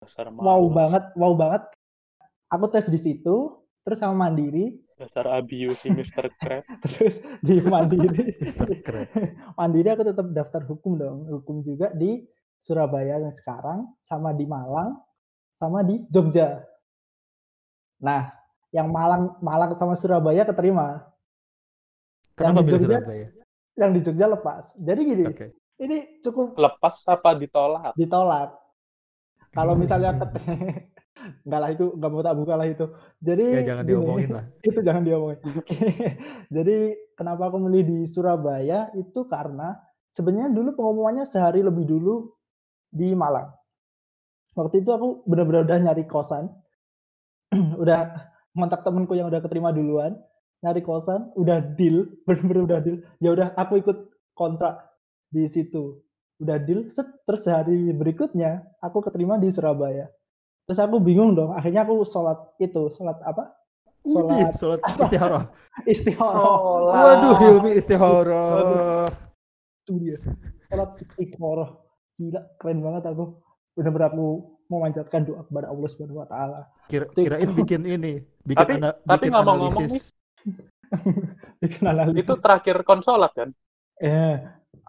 Hmm. 0.00 0.40
Wow 0.40 0.72
banget, 0.72 1.04
wow 1.12 1.36
banget. 1.36 1.62
Aku 2.50 2.66
tes 2.72 2.88
di 2.88 2.96
situ, 2.96 3.60
terus 3.84 4.00
sama 4.00 4.26
mandiri, 4.26 4.80
Dasar 4.96 5.24
abuse 5.32 5.80
si 5.80 5.88
Mr. 5.88 6.28
Crab. 6.36 6.64
terus 6.84 7.20
di 7.40 7.56
mandiri. 7.64 8.36
Mister 8.36 8.68
Keren. 8.84 9.08
mandiri 9.60 9.88
aku 9.92 10.04
tetap 10.04 10.26
daftar 10.32 10.62
hukum 10.68 11.00
dong, 11.00 11.24
hukum 11.28 11.64
juga 11.64 11.88
di 11.96 12.20
Surabaya 12.60 13.16
yang 13.16 13.32
sekarang, 13.32 13.88
sama 14.04 14.36
di 14.36 14.44
Malang, 14.44 15.00
sama 15.56 15.80
di 15.80 16.04
Jogja. 16.12 16.60
Nah, 18.04 18.28
yang 18.72 18.92
Malang, 18.92 19.40
Malang 19.40 19.72
sama 19.76 19.96
Surabaya 19.96 20.44
keterima, 20.44 21.00
Kenapa 22.36 22.60
di 22.64 22.72
Jogja? 22.76 22.98
Surabaya? 23.00 23.28
yang 23.80 23.90
di 23.96 24.00
Jogja 24.04 24.26
lepas. 24.28 24.64
Jadi 24.76 25.00
gini, 25.08 25.24
Oke. 25.24 25.46
ini 25.80 26.20
cukup 26.20 26.52
Lepas 26.58 27.00
apa 27.08 27.30
ditolak? 27.38 27.94
ditolak. 27.96 28.52
Kalau 29.50 29.74
misalnya 29.74 30.14
enggak 31.44 31.60
lah 31.60 31.70
itu 31.72 31.84
nggak 31.96 32.10
mau 32.12 32.22
tak 32.24 32.36
buka 32.36 32.54
lah 32.56 32.66
itu. 32.68 32.86
Jadi 33.20 33.44
Ya 33.44 33.62
jangan 33.64 33.84
gini, 33.84 33.90
diomongin 33.92 34.30
lah. 34.32 34.44
itu 34.68 34.78
jangan 34.84 35.02
diomongin. 35.04 35.38
Jadi 36.56 36.76
kenapa 37.16 37.42
aku 37.48 37.56
milih 37.60 37.82
di 37.86 37.98
Surabaya 38.08 38.88
itu 38.96 39.24
karena 39.28 39.76
sebenarnya 40.12 40.50
dulu 40.52 40.76
pengumumannya 40.76 41.24
sehari 41.28 41.60
lebih 41.64 41.84
dulu 41.88 42.32
di 42.90 43.12
Malang. 43.14 43.48
Waktu 44.58 44.82
itu 44.82 44.90
aku 44.90 45.22
benar-benar 45.30 45.62
udah 45.64 45.78
nyari 45.78 46.04
kosan, 46.10 46.50
udah 47.82 47.98
kontak 48.54 48.82
temenku 48.82 49.14
yang 49.14 49.30
udah 49.30 49.40
keterima 49.40 49.70
duluan, 49.70 50.18
nyari 50.60 50.80
kosan, 50.80 51.32
udah 51.34 51.58
deal, 51.74 52.04
benar-benar 52.24 52.64
udah 52.64 52.78
deal. 52.80 52.98
Ya 53.18 53.30
udah 53.30 53.48
aku 53.54 53.78
ikut 53.78 53.96
kontrak 54.32 54.80
di 55.28 55.46
situ, 55.46 56.00
udah 56.38 56.56
deal. 56.58 56.88
set, 56.88 57.06
Terus 57.24 57.44
hari 57.44 57.90
berikutnya 57.90 58.50
aku 58.78 59.00
keterima 59.00 59.36
di 59.36 59.48
Surabaya. 59.48 60.08
Terus 60.64 60.78
aku 60.78 60.98
bingung 60.98 61.32
dong, 61.32 61.50
akhirnya 61.50 61.82
aku 61.82 62.04
sholat 62.04 62.38
itu, 62.56 62.92
sholat 62.94 63.18
apa? 63.22 63.56
Sholat 64.02 64.54
sholat 64.54 64.80
istihara. 64.86 65.40
istihoroh. 65.92 66.88
Waduh, 66.88 67.34
Hilmi 67.38 67.70
istihara. 67.74 68.44
itu 69.80 69.92
dia 69.98 70.16
sholat 70.66 70.90
istiqoroh 70.96 71.82
gila 72.14 72.40
keren 72.56 72.78
banget 72.78 73.02
aku 73.06 73.42
benar-benar 73.72 74.08
aku 74.08 74.26
memanjatkan 74.68 75.24
doa 75.24 75.42
kepada 75.42 75.66
Allah 75.66 75.88
Subhanahu 75.88 76.20
Wa 76.20 76.28
Taala 76.30 76.60
Kira, 76.86 77.10
kirain 77.10 77.50
bikin 77.50 77.82
ini, 77.82 78.22
bikin 78.44 78.60
Tapi- 78.60 78.76
ana- 78.78 78.94
tapi 79.00 79.26
bikin 79.26 79.32
ngomong-ngomong 79.34 79.82
analisis. 79.82 80.14
bikin 81.62 81.84
analisis. 81.86 82.22
Itu 82.24 82.34
terakhir 82.40 82.82
konsolat 82.82 83.32
kan? 83.34 83.50
Eh, 84.00 84.36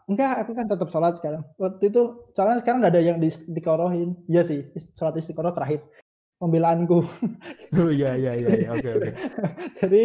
enggak, 0.08 0.46
aku 0.46 0.52
kan 0.56 0.66
tetap 0.72 0.88
sholat 0.88 1.20
sekarang. 1.20 1.44
Waktu 1.60 1.92
itu, 1.92 2.32
soalnya 2.32 2.64
sekarang 2.64 2.80
nggak 2.80 2.94
ada 2.96 3.04
yang 3.04 3.18
di, 3.20 3.30
dikorohin. 3.52 4.16
Iya 4.32 4.42
sih, 4.48 4.60
sholat 4.96 5.20
istiqoroh 5.20 5.52
terakhir. 5.52 5.84
Pembelaanku. 6.42 7.06
Oh 7.72 7.88
iya 7.88 8.20
iya 8.20 8.36
iya 8.36 8.52
iya. 8.52 8.70
oke 8.76 8.90
oke. 9.00 9.10
Jadi 9.80 10.04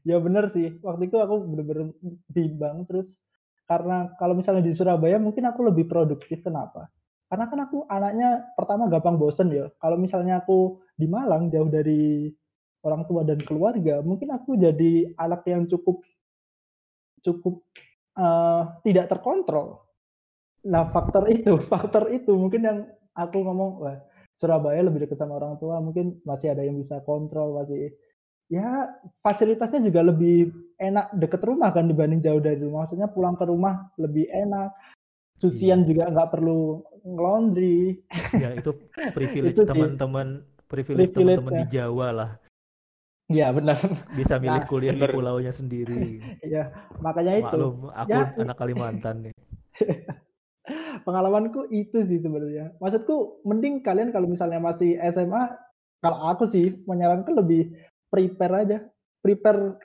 ya 0.00 0.16
bener 0.16 0.48
sih. 0.48 0.80
Waktu 0.80 1.12
itu 1.12 1.20
aku 1.20 1.44
bener-bener 1.44 1.92
bimbang. 2.32 2.88
Terus 2.88 3.20
karena 3.68 4.08
kalau 4.16 4.32
misalnya 4.32 4.64
di 4.64 4.72
Surabaya 4.72 5.20
mungkin 5.20 5.44
aku 5.44 5.60
lebih 5.60 5.90
produktif. 5.92 6.40
Kenapa? 6.40 6.88
Karena 7.28 7.52
kan 7.52 7.58
aku 7.68 7.84
anaknya 7.84 8.48
pertama 8.56 8.88
gampang 8.88 9.20
bosen 9.20 9.52
ya. 9.52 9.68
Kalau 9.76 10.00
misalnya 10.00 10.40
aku 10.40 10.80
di 10.96 11.04
Malang 11.04 11.52
jauh 11.52 11.68
dari 11.68 12.32
orang 12.82 13.02
tua 13.06 13.22
dan 13.22 13.38
keluarga, 13.42 14.02
mungkin 14.02 14.34
aku 14.34 14.58
jadi 14.58 15.14
anak 15.18 15.46
yang 15.46 15.66
cukup 15.70 16.02
cukup 17.22 17.62
eh, 18.18 18.62
tidak 18.82 19.06
terkontrol. 19.10 19.86
Nah 20.66 20.90
faktor 20.90 21.30
itu, 21.30 21.58
faktor 21.72 22.10
itu 22.10 22.34
mungkin 22.34 22.62
yang 22.66 22.78
aku 23.14 23.42
ngomong, 23.42 23.70
wah 23.82 23.98
Surabaya 24.34 24.82
lebih 24.82 25.06
dekat 25.06 25.22
sama 25.22 25.38
orang 25.38 25.54
tua, 25.62 25.78
mungkin 25.78 26.18
masih 26.26 26.50
ada 26.50 26.66
yang 26.66 26.74
bisa 26.80 26.98
kontrol, 27.06 27.62
masih 27.62 27.94
ya 28.50 28.90
fasilitasnya 29.22 29.86
juga 29.86 30.02
lebih 30.02 30.50
enak 30.82 31.14
deket 31.16 31.40
rumah 31.46 31.70
kan 31.70 31.86
dibanding 31.86 32.18
jauh 32.18 32.42
dari 32.42 32.58
rumah. 32.58 32.84
Maksudnya 32.84 33.06
pulang 33.12 33.38
ke 33.38 33.46
rumah 33.46 33.92
lebih 34.00 34.26
enak, 34.34 34.74
cucian 35.38 35.86
juga 35.86 36.10
nggak 36.10 36.30
perlu 36.34 36.82
laundry. 37.06 38.02
Ya 38.34 38.56
itu 38.58 38.74
privilege 39.16 39.62
teman-teman 39.62 40.42
privilege 40.66 41.12
Privilege 41.12 41.38
teman-teman 41.38 41.52
di 41.62 41.64
Jawa 41.70 42.08
lah. 42.10 42.30
Iya 43.32 43.48
benar. 43.50 43.78
Bisa 44.12 44.36
milih 44.36 44.60
Nah, 44.62 44.68
kuliah 44.68 44.92
di 44.92 45.00
bener. 45.00 45.12
pulaunya 45.16 45.52
sendiri. 45.52 46.20
Iya, 46.44 46.68
makanya 47.00 47.32
itu. 47.40 47.46
Maklum, 47.48 47.76
aku 47.88 48.10
Ya. 48.12 48.22
anak 48.36 48.56
Kalimantan 48.60 49.16
nih. 49.24 49.34
Pengalamanku 51.06 51.66
itu 51.74 52.04
sih 52.06 52.20
sebenarnya. 52.20 52.76
Maksudku 52.78 53.42
mending 53.42 53.82
kalian 53.82 54.14
kalau 54.14 54.30
misalnya 54.30 54.62
masih 54.62 54.94
SMA, 55.10 55.50
kalau 55.98 56.18
aku 56.30 56.46
sih 56.46 56.78
menyarankan 56.86 57.34
lebih 57.34 57.72
prepare 58.12 58.54
aja. 58.62 58.78
Prepare 59.22 59.78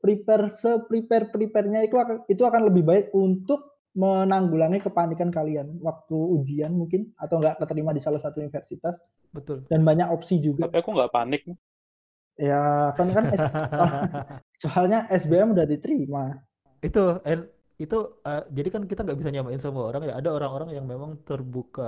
prepare 0.00 0.52
se-prepare 0.52 1.32
prepare-nya 1.32 1.80
itu 1.84 1.96
akan 1.96 2.28
itu 2.28 2.44
akan 2.44 2.68
lebih 2.68 2.84
baik 2.84 3.06
untuk 3.16 3.72
menanggulangi 3.94 4.82
kepanikan 4.82 5.30
kalian 5.30 5.78
waktu 5.80 6.12
ujian 6.12 6.74
mungkin 6.74 7.14
atau 7.16 7.38
nggak 7.40 7.62
keterima 7.62 7.94
di 7.94 8.02
salah 8.02 8.18
satu 8.20 8.42
universitas 8.42 8.98
Betul. 9.32 9.64
dan 9.70 9.80
banyak 9.86 10.10
opsi 10.10 10.42
juga. 10.42 10.66
Tapi 10.66 10.82
aku 10.82 10.90
nggak 10.92 11.12
panik. 11.14 11.42
Ya 12.38 12.58
kan 12.98 13.08
kan 13.14 13.24
S- 13.34 13.46
soalnya 14.62 14.98
SBM 15.10 15.54
udah 15.54 15.66
diterima. 15.72 16.24
itu 16.86 17.00
en- 17.30 17.48
itu 17.82 17.96
eh, 18.28 18.40
jadi 18.56 18.68
kan 18.74 18.82
kita 18.90 19.00
nggak 19.04 19.18
bisa 19.20 19.30
nyamain 19.34 19.60
semua 19.64 19.84
orang 19.90 20.02
ya 20.08 20.12
ada 20.20 20.30
orang-orang 20.36 20.68
yang 20.76 20.86
memang 20.92 21.10
terbuka 21.28 21.82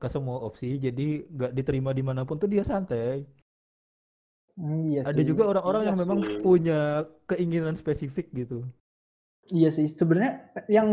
ke 0.00 0.06
semua 0.14 0.36
opsi 0.46 0.66
jadi 0.86 1.02
nggak 1.34 1.50
diterima 1.58 1.90
di 1.98 2.02
mana 2.08 2.22
pun 2.28 2.36
tuh 2.42 2.48
dia 2.54 2.64
santai 2.70 3.22
Hmm, 4.56 4.78
iya 4.92 5.04
ada 5.08 5.20
sih. 5.22 5.28
juga 5.28 5.42
orang-orang 5.50 5.82
Iya 5.82 5.92
yang 5.92 5.96
memang 6.02 6.20
sih. 6.20 6.22
punya 6.44 7.06
keinginan 7.30 7.74
spesifik 7.78 8.26
gitu 8.34 8.66
Iya 9.52 9.68
sih, 9.76 9.86
sebenarnya 9.98 10.32
yang 10.70 10.88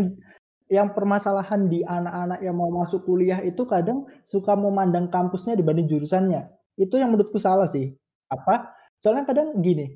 yang 0.69 0.93
permasalahan 0.97 1.65
di 1.73 1.81
anak-anak 1.85 2.39
yang 2.45 2.55
mau 2.57 2.69
masuk 2.69 3.01
kuliah 3.09 3.39
itu 3.41 3.63
kadang 3.65 4.05
suka 4.25 4.53
memandang 4.53 5.09
kampusnya 5.09 5.53
dibanding 5.57 5.87
jurusannya. 5.89 6.41
Itu 6.77 6.95
yang 7.01 7.09
menurutku 7.13 7.39
salah 7.41 7.69
sih. 7.73 7.93
Apa? 8.29 8.69
Soalnya 8.99 9.23
kadang 9.27 9.55
gini, 9.63 9.95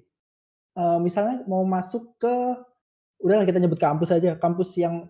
eh, 0.80 1.00
misalnya 1.00 1.44
mau 1.48 1.64
masuk 1.68 2.16
ke, 2.20 2.36
udah 3.24 3.44
kita 3.48 3.60
nyebut 3.60 3.80
kampus 3.80 4.12
aja, 4.12 4.36
kampus 4.40 4.76
yang 4.80 5.08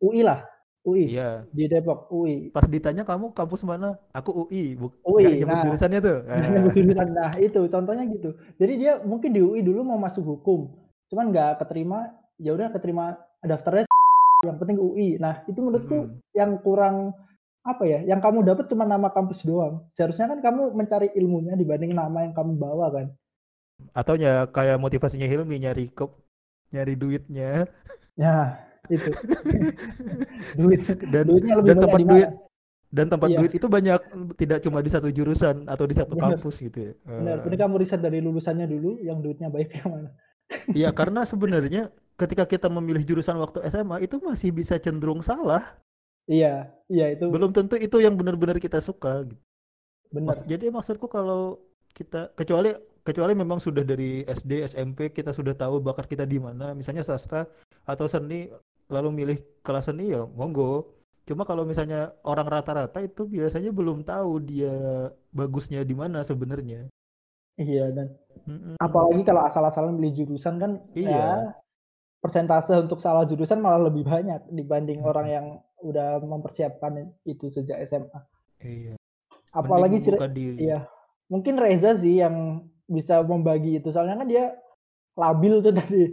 UI 0.00 0.24
lah, 0.24 0.44
UI 0.84 1.16
iya 1.16 1.48
di 1.48 1.64
Depok, 1.64 2.12
UI. 2.12 2.52
pas 2.52 2.68
ditanya 2.68 3.08
kamu 3.08 3.32
kampus 3.32 3.64
mana 3.64 3.96
aku 4.12 4.44
UI 4.44 4.76
bu 4.76 4.92
UI, 5.00 5.40
nyebut 5.40 5.56
nah. 5.56 5.64
jurusannya 5.64 6.00
tuh 6.04 6.18
nyebut 6.52 6.72
jurusan. 6.76 7.08
Nah, 7.16 7.32
itu 7.40 7.60
contohnya 7.72 8.04
gitu. 8.12 8.36
Jadi 8.60 8.72
dia 8.76 8.92
mungkin 9.00 9.32
di 9.32 9.40
UI 9.40 9.64
dulu 9.64 9.80
mau 9.80 9.96
masuk 9.96 10.24
hukum, 10.36 10.68
cuman 11.08 11.32
nggak 11.32 11.64
keterima, 11.64 12.12
ya 12.36 12.52
udah 12.52 12.68
keterima 12.68 13.16
daftarnya 13.40 13.88
yang 14.44 14.60
penting 14.60 14.76
UI. 14.76 15.16
Nah, 15.16 15.40
itu 15.48 15.56
menurutku 15.64 15.96
mm, 16.04 16.36
yang 16.36 16.60
kurang 16.60 17.16
apa 17.64 17.82
ya? 17.88 18.04
Yang 18.04 18.20
kamu 18.20 18.38
dapat 18.44 18.64
cuma 18.68 18.84
nama 18.84 19.08
kampus 19.08 19.40
doang. 19.48 19.88
Seharusnya 19.96 20.28
kan 20.28 20.44
kamu 20.44 20.76
mencari 20.76 21.08
ilmunya 21.16 21.56
dibanding 21.56 21.96
nama 21.96 22.28
yang 22.28 22.36
kamu 22.36 22.60
bawa 22.60 22.92
kan. 22.92 23.06
Atau 23.92 24.14
ya 24.16 24.46
kayak 24.50 24.78
motivasinya 24.78 25.26
Hilmi 25.26 25.56
nyari 25.60 25.90
ke 25.90 26.04
nyari 26.74 26.94
duitnya 26.94 27.66
Ya, 28.14 28.62
itu. 28.86 29.10
Duit. 30.58 30.80
dan 31.10 31.24
Duitnya 31.26 31.54
lebih 31.58 31.68
dan 31.70 31.76
tempat 31.82 31.98
di 31.98 32.06
duit 32.06 32.28
dan 32.94 33.06
tempat 33.10 33.26
Iya. 33.26 33.38
duit 33.42 33.52
itu 33.58 33.66
banyak 33.66 34.00
tidak 34.38 34.58
cuma 34.62 34.78
di 34.78 34.90
satu 34.92 35.10
jurusan 35.10 35.66
atau 35.66 35.82
di 35.82 35.94
satu 35.98 36.14
Bener. 36.14 36.38
kampus 36.38 36.62
gitu 36.62 36.78
ya 36.78 36.92
Benar, 37.02 37.36
Eh, 37.42 37.46
ini 37.50 37.56
kamu 37.58 37.74
riset 37.82 37.98
dari 37.98 38.22
lulusannya 38.22 38.66
dulu 38.70 39.02
yang 39.02 39.18
duitnya 39.18 39.50
baik 39.50 39.74
yang 39.82 39.88
mana. 39.90 40.08
Iya, 40.70 40.90
karena 40.98 41.26
sebenarnya 41.26 41.90
ketika 42.14 42.46
kita 42.46 42.70
memilih 42.70 43.02
jurusan 43.02 43.34
waktu 43.42 43.66
SMA 43.66 43.98
itu 44.06 44.22
masih 44.22 44.54
bisa 44.54 44.78
cenderung 44.78 45.26
salah. 45.26 45.74
Iya, 46.30 46.70
iya 46.86 47.06
itu 47.18 47.26
Belum 47.28 47.50
tentu 47.50 47.74
itu 47.76 47.98
yang 47.98 48.14
benar-benar 48.14 48.62
kita 48.62 48.78
suka. 48.78 49.26
gitu. 49.26 49.42
benar. 50.14 50.38
Jadi 50.46 50.70
maksudku 50.70 51.10
kalau 51.10 51.58
kita 51.90 52.30
kecuali 52.38 52.70
kecuali 53.04 53.36
memang 53.36 53.60
sudah 53.60 53.84
dari 53.84 54.24
SD, 54.24 54.64
SMP 54.64 55.12
kita 55.12 55.30
sudah 55.30 55.52
tahu 55.52 55.78
bakat 55.84 56.08
kita 56.08 56.24
di 56.24 56.40
mana, 56.40 56.72
misalnya 56.72 57.04
sastra 57.04 57.44
atau 57.84 58.08
seni, 58.08 58.48
lalu 58.88 59.08
milih 59.12 59.38
kelas 59.60 59.92
seni 59.92 60.16
ya 60.16 60.24
monggo. 60.24 60.88
Cuma 61.24 61.44
kalau 61.44 61.64
misalnya 61.64 62.12
orang 62.24 62.48
rata-rata 62.48 63.00
itu 63.00 63.24
biasanya 63.24 63.72
belum 63.72 64.04
tahu 64.04 64.44
dia 64.44 64.72
bagusnya 65.32 65.84
di 65.84 65.96
mana 65.96 66.24
sebenarnya. 66.24 66.88
Iya, 67.54 67.94
dan 67.94 68.12
Mm-mm. 68.50 68.74
apalagi 68.82 69.22
kalau 69.22 69.46
asal-asalan 69.46 69.94
milih 69.94 70.26
jurusan 70.26 70.58
kan 70.58 70.82
Iya. 70.90 71.06
ya 71.06 71.28
persentase 72.18 72.74
untuk 72.74 72.98
salah 72.98 73.22
jurusan 73.28 73.62
malah 73.62 73.88
lebih 73.88 74.04
banyak 74.04 74.48
dibanding 74.50 75.00
Mm-mm. 75.00 75.10
orang 75.12 75.26
yang 75.30 75.46
udah 75.84 76.18
mempersiapkan 76.24 77.14
itu 77.28 77.52
sejak 77.52 77.78
SMA. 77.84 78.20
Iya. 78.64 78.94
Apalagi 79.54 80.02
sih 80.02 80.12
iya. 80.58 80.88
Mungkin 81.30 81.56
Reza 81.56 81.96
sih 81.96 82.20
yang 82.20 82.68
bisa 82.88 83.24
membagi 83.24 83.80
itu. 83.80 83.88
Soalnya 83.90 84.20
kan 84.20 84.28
dia 84.28 84.44
labil 85.16 85.60
tuh 85.64 85.74
tadi. 85.80 86.04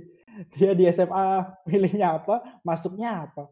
Dia 0.55 0.71
di 0.71 0.88
SMA 0.88 1.43
pilihnya 1.67 2.23
apa, 2.23 2.63
masuknya 2.63 3.27
apa. 3.27 3.51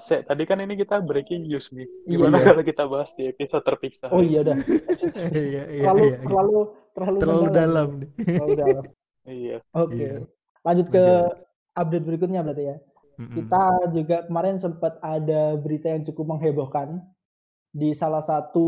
Se, 0.00 0.24
tadi 0.24 0.48
kan 0.48 0.56
ini 0.64 0.80
kita 0.80 1.04
breaking 1.04 1.44
news 1.44 1.68
nih. 1.76 1.84
Iya, 1.84 2.16
Gimana 2.16 2.36
iya. 2.40 2.44
kalau 2.48 2.62
kita 2.64 2.84
bahas 2.88 3.10
di 3.18 3.28
episode 3.28 3.64
terpisah? 3.66 4.08
Oh 4.08 4.24
iya 4.24 4.40
dah. 4.40 4.56
Iya, 5.30 5.62
iya, 5.68 5.82
terlalu 5.84 6.04
iya, 6.04 6.16
iya. 6.16 6.24
terlalu 6.24 6.58
terlalu 6.96 7.18
Terlalu 7.20 7.46
dalam 7.52 7.88
nih. 8.00 8.10
Terlalu 8.24 8.54
dalam. 8.56 8.84
Iya. 9.28 9.56
Oke. 9.76 9.94
Iya. 10.00 10.12
Lanjut 10.64 10.86
ke 10.88 11.04
Lanjut. 11.04 11.36
update 11.76 12.06
berikutnya 12.08 12.40
berarti 12.40 12.64
ya. 12.64 12.76
Mm-mm. 13.20 13.34
Kita 13.36 13.64
juga 13.92 14.16
kemarin 14.24 14.56
sempat 14.56 14.96
ada 15.04 15.42
berita 15.60 15.92
yang 15.92 16.02
cukup 16.08 16.36
menghebohkan 16.36 17.04
di 17.70 17.92
salah 17.92 18.24
satu 18.24 18.66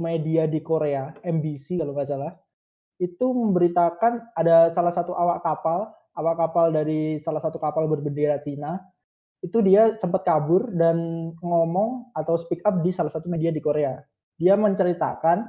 media 0.00 0.48
di 0.48 0.64
Korea, 0.64 1.12
MBC 1.20 1.78
kalau 1.78 1.92
nggak 1.92 2.08
salah. 2.08 2.32
Itu 2.98 3.34
memberitakan 3.34 4.34
ada 4.38 4.70
salah 4.70 4.94
satu 4.94 5.12
awak 5.14 5.42
kapal, 5.42 5.90
awak 6.14 6.36
kapal 6.38 6.70
dari 6.70 7.18
salah 7.18 7.42
satu 7.42 7.58
kapal 7.58 7.90
berbendera 7.90 8.38
Cina. 8.40 8.78
Itu 9.44 9.60
dia 9.60 9.98
sempat 10.00 10.24
kabur 10.24 10.72
dan 10.72 10.96
ngomong 11.36 12.14
atau 12.16 12.38
speak 12.38 12.64
up 12.64 12.80
di 12.80 12.94
salah 12.94 13.12
satu 13.12 13.28
media 13.28 13.52
di 13.52 13.60
Korea. 13.60 13.98
Dia 14.40 14.56
menceritakan 14.56 15.44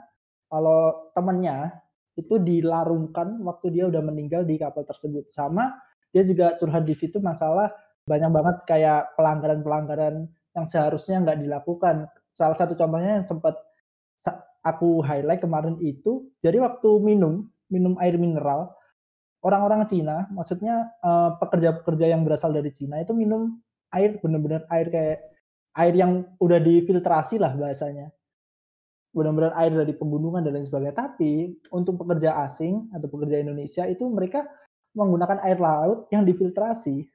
kalau 0.51 1.11
temannya 1.15 1.71
itu 2.15 2.39
dilarungkan 2.39 3.43
waktu 3.43 3.75
dia 3.75 3.85
udah 3.87 4.01
meninggal 4.03 4.43
di 4.43 4.59
kapal 4.59 4.83
tersebut. 4.83 5.31
Sama 5.31 5.71
dia 6.15 6.23
juga 6.23 6.55
curhat 6.59 6.87
di 6.87 6.95
situ 6.95 7.19
masalah 7.19 7.71
banyak 8.07 8.31
banget 8.31 8.57
kayak 8.69 9.17
pelanggaran-pelanggaran 9.17 10.29
yang 10.55 10.65
seharusnya 10.69 11.19
nggak 11.25 11.43
dilakukan. 11.43 12.07
Salah 12.31 12.55
satu 12.55 12.77
contohnya 12.77 13.19
yang 13.21 13.27
sempat 13.27 13.57
aku 14.65 15.05
highlight 15.05 15.39
kemarin 15.45 15.77
itu, 15.79 16.25
jadi 16.41 16.57
waktu 16.65 16.89
minum, 16.99 17.45
minum 17.69 17.93
air 18.01 18.17
mineral, 18.17 18.73
orang-orang 19.45 19.85
Cina, 19.85 20.25
maksudnya 20.33 20.89
eh, 21.05 21.31
pekerja-pekerja 21.37 22.09
yang 22.09 22.25
berasal 22.25 22.49
dari 22.49 22.73
Cina 22.73 22.97
itu 22.99 23.13
minum 23.13 23.61
air 23.93 24.17
benar-benar 24.19 24.65
air 24.73 24.89
kayak 24.89 25.19
air 25.77 25.93
yang 25.93 26.25
udah 26.41 26.57
difiltrasi 26.57 27.37
lah 27.37 27.53
bahasanya. 27.53 28.09
Benar-benar 29.15 29.55
air 29.55 29.71
dari 29.71 29.95
pembunuhan 29.95 30.43
dan 30.43 30.59
lain 30.59 30.67
sebagainya. 30.67 30.97
Tapi 30.97 31.55
untuk 31.71 32.03
pekerja 32.03 32.35
asing 32.43 32.91
atau 32.91 33.07
pekerja 33.07 33.39
Indonesia 33.39 33.87
itu 33.87 34.03
mereka 34.11 34.43
menggunakan 34.91 35.39
air 35.47 35.59
laut 35.59 36.11
yang 36.11 36.27
difiltrasi 36.27 37.07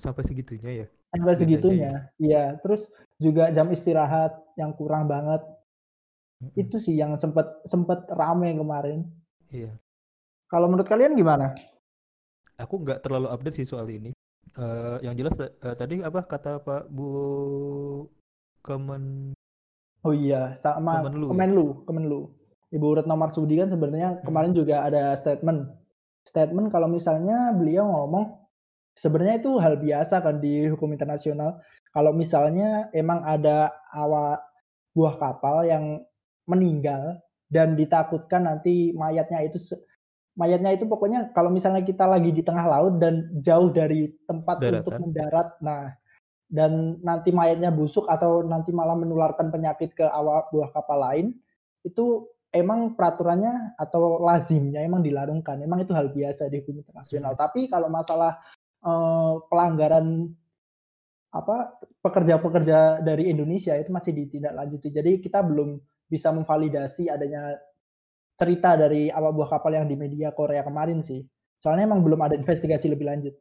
Sampai 0.00 0.24
segitunya 0.24 0.70
ya. 0.82 0.86
sampai 1.12 1.34
segitunya. 1.36 1.92
Iya, 2.16 2.56
terus 2.64 2.88
juga 3.20 3.52
jam 3.52 3.68
istirahat 3.68 4.32
yang 4.56 4.72
kurang 4.72 5.06
banget. 5.06 5.44
Mm-mm. 6.42 6.58
Itu 6.58 6.76
sih 6.82 6.98
yang 6.98 7.14
sempat 7.22 7.62
sempat 7.64 8.10
rame 8.10 8.50
kemarin. 8.58 9.06
Iya. 9.48 9.78
Kalau 10.50 10.66
menurut 10.68 10.88
kalian 10.90 11.14
gimana? 11.14 11.54
Aku 12.58 12.82
nggak 12.82 13.00
terlalu 13.06 13.30
update 13.30 13.62
sih 13.62 13.68
soal 13.68 13.86
ini. 13.88 14.10
Eh, 14.52 14.96
yang 15.06 15.14
jelas 15.16 15.38
eh, 15.40 15.74
tadi 15.78 16.02
apa 16.04 16.26
kata 16.26 16.60
Pak 16.60 16.90
Bu 16.92 17.08
Kemen 18.60 19.32
Oh 20.02 20.10
iya, 20.10 20.58
sama 20.58 20.98
Kemenlu 20.98 21.30
ya? 21.30 21.32
Kemenlu, 21.32 21.66
Kemenlu. 21.86 22.20
Ibu 22.74 22.86
Retno 22.98 23.14
Marsudi 23.14 23.54
kan 23.62 23.70
sebenarnya 23.70 24.18
Hmm. 24.18 24.24
kemarin 24.26 24.52
juga 24.52 24.82
ada 24.82 25.14
statement. 25.14 25.70
Statement 26.26 26.74
kalau 26.74 26.90
misalnya 26.90 27.54
beliau 27.54 27.86
ngomong 27.86 28.34
sebenarnya 28.98 29.38
itu 29.46 29.50
hal 29.62 29.78
biasa 29.78 30.18
kan 30.26 30.42
di 30.42 30.66
hukum 30.74 30.90
internasional. 30.90 31.62
Kalau 31.94 32.10
misalnya 32.16 32.90
emang 32.96 33.22
ada 33.22 33.70
awak 33.94 34.42
buah 34.96 35.14
kapal 35.22 35.68
yang 35.70 36.02
meninggal 36.48 37.20
dan 37.52 37.76
ditakutkan 37.76 38.48
nanti 38.48 38.96
mayatnya 38.96 39.44
itu 39.44 39.60
mayatnya 40.32 40.72
itu 40.72 40.88
pokoknya 40.88 41.36
kalau 41.36 41.52
misalnya 41.52 41.84
kita 41.84 42.08
lagi 42.08 42.32
di 42.32 42.40
tengah 42.40 42.64
laut 42.64 42.96
dan 42.96 43.28
jauh 43.44 43.68
dari 43.68 44.08
tempat 44.24 44.64
untuk 44.64 44.96
Daratan. 44.96 45.02
mendarat, 45.04 45.48
nah 45.60 45.92
dan 46.52 47.00
nanti 47.00 47.32
mayatnya 47.32 47.72
busuk 47.72 48.04
atau 48.08 48.44
nanti 48.44 48.72
malah 48.72 48.96
menularkan 48.96 49.48
penyakit 49.48 49.96
ke 49.96 50.04
awak 50.04 50.52
buah 50.52 50.72
kapal 50.72 51.00
lain, 51.00 51.26
itu 51.84 52.28
emang 52.52 52.92
peraturannya 52.92 53.76
atau 53.80 54.20
lazimnya 54.20 54.84
emang 54.84 55.00
dilarungkan. 55.00 55.60
Emang 55.64 55.80
itu 55.80 55.96
hal 55.96 56.12
biasa 56.12 56.52
di 56.52 56.60
hukum 56.60 56.84
internasional. 56.84 57.32
Tapi 57.36 57.72
kalau 57.72 57.88
masalah 57.88 58.36
eh, 58.84 59.34
pelanggaran 59.48 60.28
apa 61.32 61.80
pekerja-pekerja 62.04 63.00
dari 63.00 63.32
Indonesia 63.32 63.72
itu 63.72 63.88
masih 63.88 64.12
ditindaklanjuti. 64.12 64.88
Jadi 64.92 65.12
kita 65.24 65.40
belum 65.40 65.80
bisa 66.12 66.28
memvalidasi 66.36 67.08
adanya 67.08 67.56
cerita 68.36 68.76
dari 68.76 69.08
awak 69.08 69.32
buah 69.32 69.48
kapal 69.56 69.72
yang 69.72 69.86
di 69.88 69.96
media 69.96 70.28
Korea 70.36 70.60
kemarin 70.60 71.00
sih. 71.00 71.24
Soalnya 71.64 71.88
emang 71.88 72.04
belum 72.04 72.20
ada 72.20 72.36
investigasi 72.40 72.92
lebih 72.92 73.08
lanjut. 73.08 73.34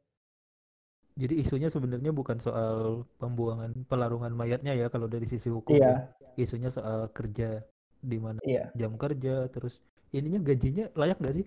Jadi 1.19 1.43
isunya 1.43 1.67
sebenarnya 1.67 2.15
bukan 2.15 2.39
soal 2.39 3.03
pembuangan 3.19 3.75
pelarungan 3.91 4.31
mayatnya 4.31 4.71
ya 4.71 4.87
kalau 4.87 5.11
dari 5.11 5.27
sisi 5.27 5.51
hukum 5.51 5.75
Iya, 5.75 6.07
ya. 6.07 6.29
Isunya 6.39 6.71
soal 6.71 7.11
kerja 7.11 7.59
di 7.99 8.17
mana 8.17 8.39
iya. 8.47 8.71
jam 8.79 8.95
kerja 8.95 9.51
terus 9.51 9.83
ininya 10.15 10.39
gajinya 10.39 10.87
layak 10.95 11.19
nggak 11.19 11.35
sih? 11.43 11.45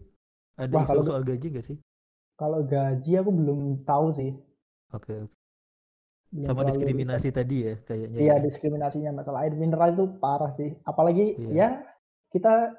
Ada 0.61 0.75
Wah, 0.77 0.85
isu 0.85 0.91
kalau- 0.93 1.07
soal 1.09 1.23
gaji 1.25 1.47
nggak 1.49 1.67
sih? 1.67 1.79
Kalau 2.37 2.61
gaji 2.67 3.13
aku 3.17 3.31
belum 3.33 3.61
tahu 3.89 4.07
sih. 4.13 4.31
Oke. 4.93 5.25
oke. 5.25 5.44
Sama 6.35 6.67
diskriminasi 6.67 7.31
tadi 7.31 7.57
ya 7.63 7.75
kayaknya. 7.87 8.19
Iya 8.19 8.35
ya. 8.35 8.43
diskriminasinya 8.43 9.11
masalah 9.15 9.47
air 9.47 9.55
mineral 9.55 9.95
itu 9.95 10.05
parah 10.19 10.51
sih. 10.59 10.75
Apalagi 10.83 11.39
Iya. 11.39 11.55
ya 11.55 11.69
kita 12.35 12.75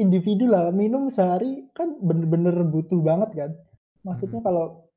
individu 0.00 0.48
lah 0.48 0.72
minum 0.72 1.12
sehari 1.12 1.68
kan 1.76 2.00
bener-bener 2.00 2.56
butuh 2.64 3.04
banget 3.04 3.30
kan. 3.36 3.50
Maksudnya 4.00 4.40
Mhm. 4.40 4.46
kalau 4.48 4.88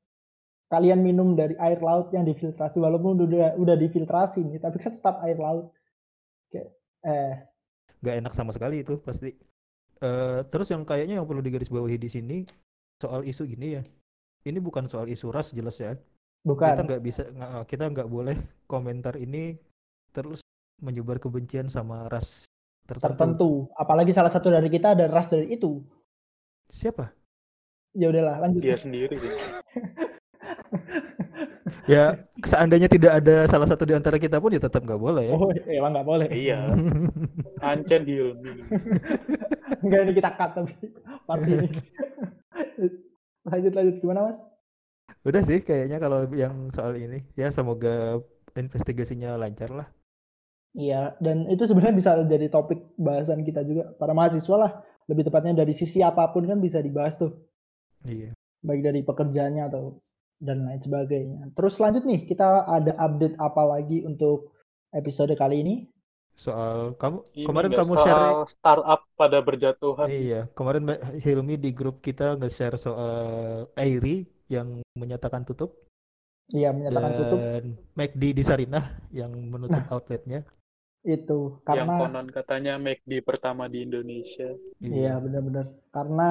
kalian 0.72 1.04
minum 1.04 1.36
dari 1.36 1.52
air 1.60 1.76
laut 1.84 2.08
yang 2.16 2.24
difiltrasi 2.24 2.80
walaupun 2.80 3.20
udah 3.20 3.60
udah 3.60 3.76
difiltrasi 3.76 4.40
nih 4.48 4.64
tapi 4.64 4.80
kan 4.80 4.96
tetap 4.96 5.20
air 5.20 5.36
laut. 5.36 5.68
Kayak 6.48 6.72
eh 7.04 7.34
nggak 8.00 8.16
enak 8.24 8.32
sama 8.32 8.56
sekali 8.56 8.80
itu 8.80 8.96
pasti. 9.04 9.28
Eh, 10.00 10.40
terus 10.48 10.72
yang 10.72 10.88
kayaknya 10.88 11.20
yang 11.20 11.28
perlu 11.28 11.44
digarisbawahi 11.44 12.00
di 12.00 12.08
sini 12.08 12.38
soal 12.96 13.28
isu 13.28 13.44
gini 13.44 13.76
ya. 13.76 13.82
Ini 14.44 14.56
bukan 14.60 14.88
soal 14.88 15.04
isu 15.08 15.28
ras 15.28 15.52
jelas 15.52 15.76
ya. 15.76 15.96
Kita 16.44 16.52
bukan 16.52 16.74
nggak 16.84 17.00
bisa 17.00 17.22
nggak- 17.24 17.64
kita 17.72 17.84
nggak 17.88 18.08
boleh 18.12 18.36
komentar 18.68 19.16
ini 19.16 19.56
terus 20.12 20.44
menyebar 20.76 21.16
kebencian 21.16 21.72
sama 21.72 22.04
ras 22.12 22.44
tertentu. 22.84 23.08
tertentu. 23.08 23.50
Apalagi 23.80 24.12
salah 24.12 24.28
satu 24.28 24.52
dari 24.52 24.68
kita 24.68 24.92
ada 24.92 25.08
ras 25.08 25.32
dari 25.32 25.56
itu. 25.56 25.80
Siapa? 26.68 27.08
Ya 27.96 28.12
udahlah 28.12 28.44
lanjut. 28.44 28.60
Dia 28.60 28.76
sendiri 28.76 29.16
sih. 29.16 29.32
Ya 31.84 32.16
seandainya 32.40 32.88
tidak 32.88 33.20
ada 33.20 33.44
salah 33.44 33.68
satu 33.68 33.84
di 33.84 33.92
antara 33.92 34.16
kita 34.16 34.40
pun 34.40 34.52
ya 34.52 34.60
tetap 34.60 34.84
nggak 34.88 35.00
boleh 35.00 35.28
ya. 35.28 35.36
Oh, 35.36 35.52
emang 35.68 35.92
nggak 35.92 36.08
boleh. 36.08 36.28
Iya. 36.32 36.72
Ancen 37.68 38.08
Hilmi. 38.08 38.64
Enggak 39.84 40.00
ini 40.08 40.12
kita 40.16 40.30
cut 40.32 40.50
tapi 40.56 40.72
part 41.28 41.44
ini. 41.44 41.68
lanjut 43.48 43.72
lanjut 43.76 43.96
gimana 44.00 44.20
mas? 44.32 44.38
Udah 45.28 45.42
sih 45.48 45.58
kayaknya 45.68 45.96
kalau 46.04 46.18
yang 46.42 46.54
soal 46.76 46.92
ini 47.04 47.18
ya 47.40 47.48
semoga 47.56 48.20
investigasinya 48.60 49.30
lancar 49.40 49.70
lah. 49.78 49.88
Iya, 50.74 51.02
dan 51.24 51.36
itu 51.54 51.62
sebenarnya 51.68 51.96
bisa 52.00 52.10
jadi 52.32 52.46
topik 52.50 52.80
bahasan 53.06 53.40
kita 53.48 53.60
juga 53.68 53.82
para 54.00 54.12
mahasiswa 54.18 54.56
lah. 54.58 54.72
Lebih 55.10 55.24
tepatnya 55.30 55.54
dari 55.62 55.72
sisi 55.80 55.98
apa 56.10 56.22
pun 56.34 56.42
kan 56.50 56.58
bisa 56.66 56.78
dibahas 56.86 57.14
tuh, 57.20 57.30
Iya. 58.04 58.34
baik 58.66 58.80
dari 58.82 59.00
pekerjaannya 59.06 59.62
atau 59.70 59.82
dan 60.42 60.66
lain 60.66 60.80
sebagainya. 60.82 61.40
Terus 61.54 61.74
lanjut 61.78 62.02
nih, 62.10 62.20
kita 62.26 62.66
ada 62.66 62.92
update 62.98 63.36
apa 63.38 63.62
lagi 63.64 64.02
untuk 64.02 64.50
episode 64.90 65.32
kali 65.38 65.62
ini? 65.62 65.74
Soal 66.34 66.98
kamu 66.98 67.22
Ini 67.38 67.46
kemarin 67.46 67.70
kamu 67.78 67.92
soal 67.94 68.04
share 68.04 68.50
startup 68.50 69.00
pada 69.14 69.38
berjatuhan. 69.38 70.10
Iya, 70.10 70.40
kemarin 70.58 70.82
Mbak 70.90 71.00
Hilmi 71.22 71.54
di 71.54 71.70
grup 71.70 72.02
kita 72.02 72.34
nge-share 72.34 72.74
soal 72.74 73.70
Airi 73.78 74.26
yang 74.54 74.68
menyatakan 74.94 75.42
tutup 75.42 75.74
Iya, 76.52 76.76
menyatakan 76.76 77.12
tutup 77.16 77.40
dan 77.40 77.64
McD 77.96 78.22
di 78.36 78.42
Sarinah 78.44 78.84
yang 79.08 79.32
menutup 79.32 79.80
Nah. 79.80 79.92
outletnya. 79.96 80.44
itu 81.04 81.60
Yang 81.60 81.68
karena 81.68 81.94
konon 82.00 82.28
katanya 82.32 82.72
McD 82.80 83.20
pertama 83.20 83.68
di 83.68 83.84
Indonesia. 83.84 84.56
iya 84.80 85.20
benar-benar 85.20 85.68
karena 85.92 86.30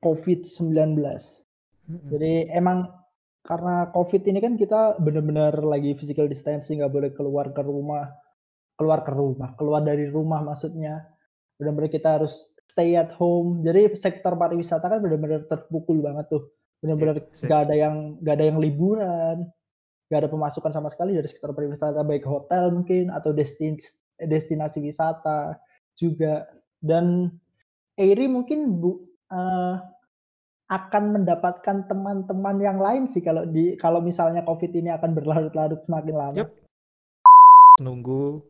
COVID-19. 0.00 0.96
Mm-mm. 1.84 2.08
Jadi 2.08 2.48
emang 2.48 2.88
karena 3.44 3.92
COVID 3.92 4.22
ini 4.24 4.38
kan 4.40 4.56
kita 4.56 4.96
benar-benar 5.00 5.60
lagi 5.60 5.92
physical 5.96 6.28
distancing, 6.28 6.80
nggak 6.80 6.92
boleh 6.92 7.10
keluar 7.12 7.52
ke 7.52 7.60
rumah, 7.60 8.08
keluar 8.80 9.04
ke 9.04 9.12
rumah, 9.12 9.52
keluar 9.60 9.84
dari 9.84 10.08
rumah 10.08 10.40
maksudnya. 10.40 11.04
Benar-benar 11.60 11.92
kita 11.92 12.08
harus 12.20 12.48
stay 12.68 12.96
at 12.96 13.12
home. 13.20 13.60
Jadi 13.60 13.92
sektor 14.00 14.32
pariwisata 14.32 14.88
kan 14.88 15.00
benar-benar 15.04 15.44
terpukul 15.44 16.00
banget 16.00 16.28
tuh. 16.32 16.48
Benar-benar 16.80 17.16
Iya, 17.20 17.44
nggak 17.44 17.60
ada 17.68 17.74
yang 17.76 17.94
nggak 18.24 18.34
ada 18.40 18.46
yang 18.48 18.58
liburan, 18.58 19.36
nggak 20.08 20.20
ada 20.24 20.30
pemasukan 20.32 20.72
sama 20.72 20.88
sekali 20.88 21.12
dari 21.12 21.28
sektor 21.28 21.52
pariwisata 21.52 22.00
baik 22.02 22.24
hotel 22.24 22.72
mungkin 22.72 23.12
atau 23.12 23.36
destin 23.36 23.76
destinasi 24.16 24.80
wisata 24.80 25.60
juga. 26.00 26.48
Dan 26.80 27.28
Airi 28.00 28.24
mungkin 28.32 28.80
bu, 28.80 28.96
eh, 29.28 29.76
akan 30.70 31.04
mendapatkan 31.20 31.84
teman-teman 31.90 32.56
yang 32.62 32.78
lain 32.78 33.10
sih 33.10 33.20
kalau 33.20 33.44
di 33.44 33.76
kalau 33.76 33.98
misalnya 34.00 34.40
COVID 34.46 34.72
ini 34.72 34.88
akan 34.94 35.12
berlarut-larut 35.12 35.82
semakin 35.84 36.14
lama. 36.16 36.36
Yep. 36.40 36.48
Nunggu 37.82 38.40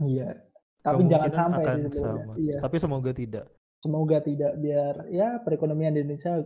Iya. 0.00 0.40
Tapi 0.82 1.06
jangan 1.06 1.30
sampai 1.30 1.62
akan 1.62 1.80
sama. 1.94 2.32
Iya. 2.40 2.58
Tapi 2.58 2.76
semoga 2.80 3.10
tidak. 3.14 3.46
Semoga 3.82 4.22
tidak 4.22 4.62
biar 4.62 5.10
ya 5.10 5.42
perekonomian 5.42 5.92
di 5.92 6.06
Indonesia 6.06 6.38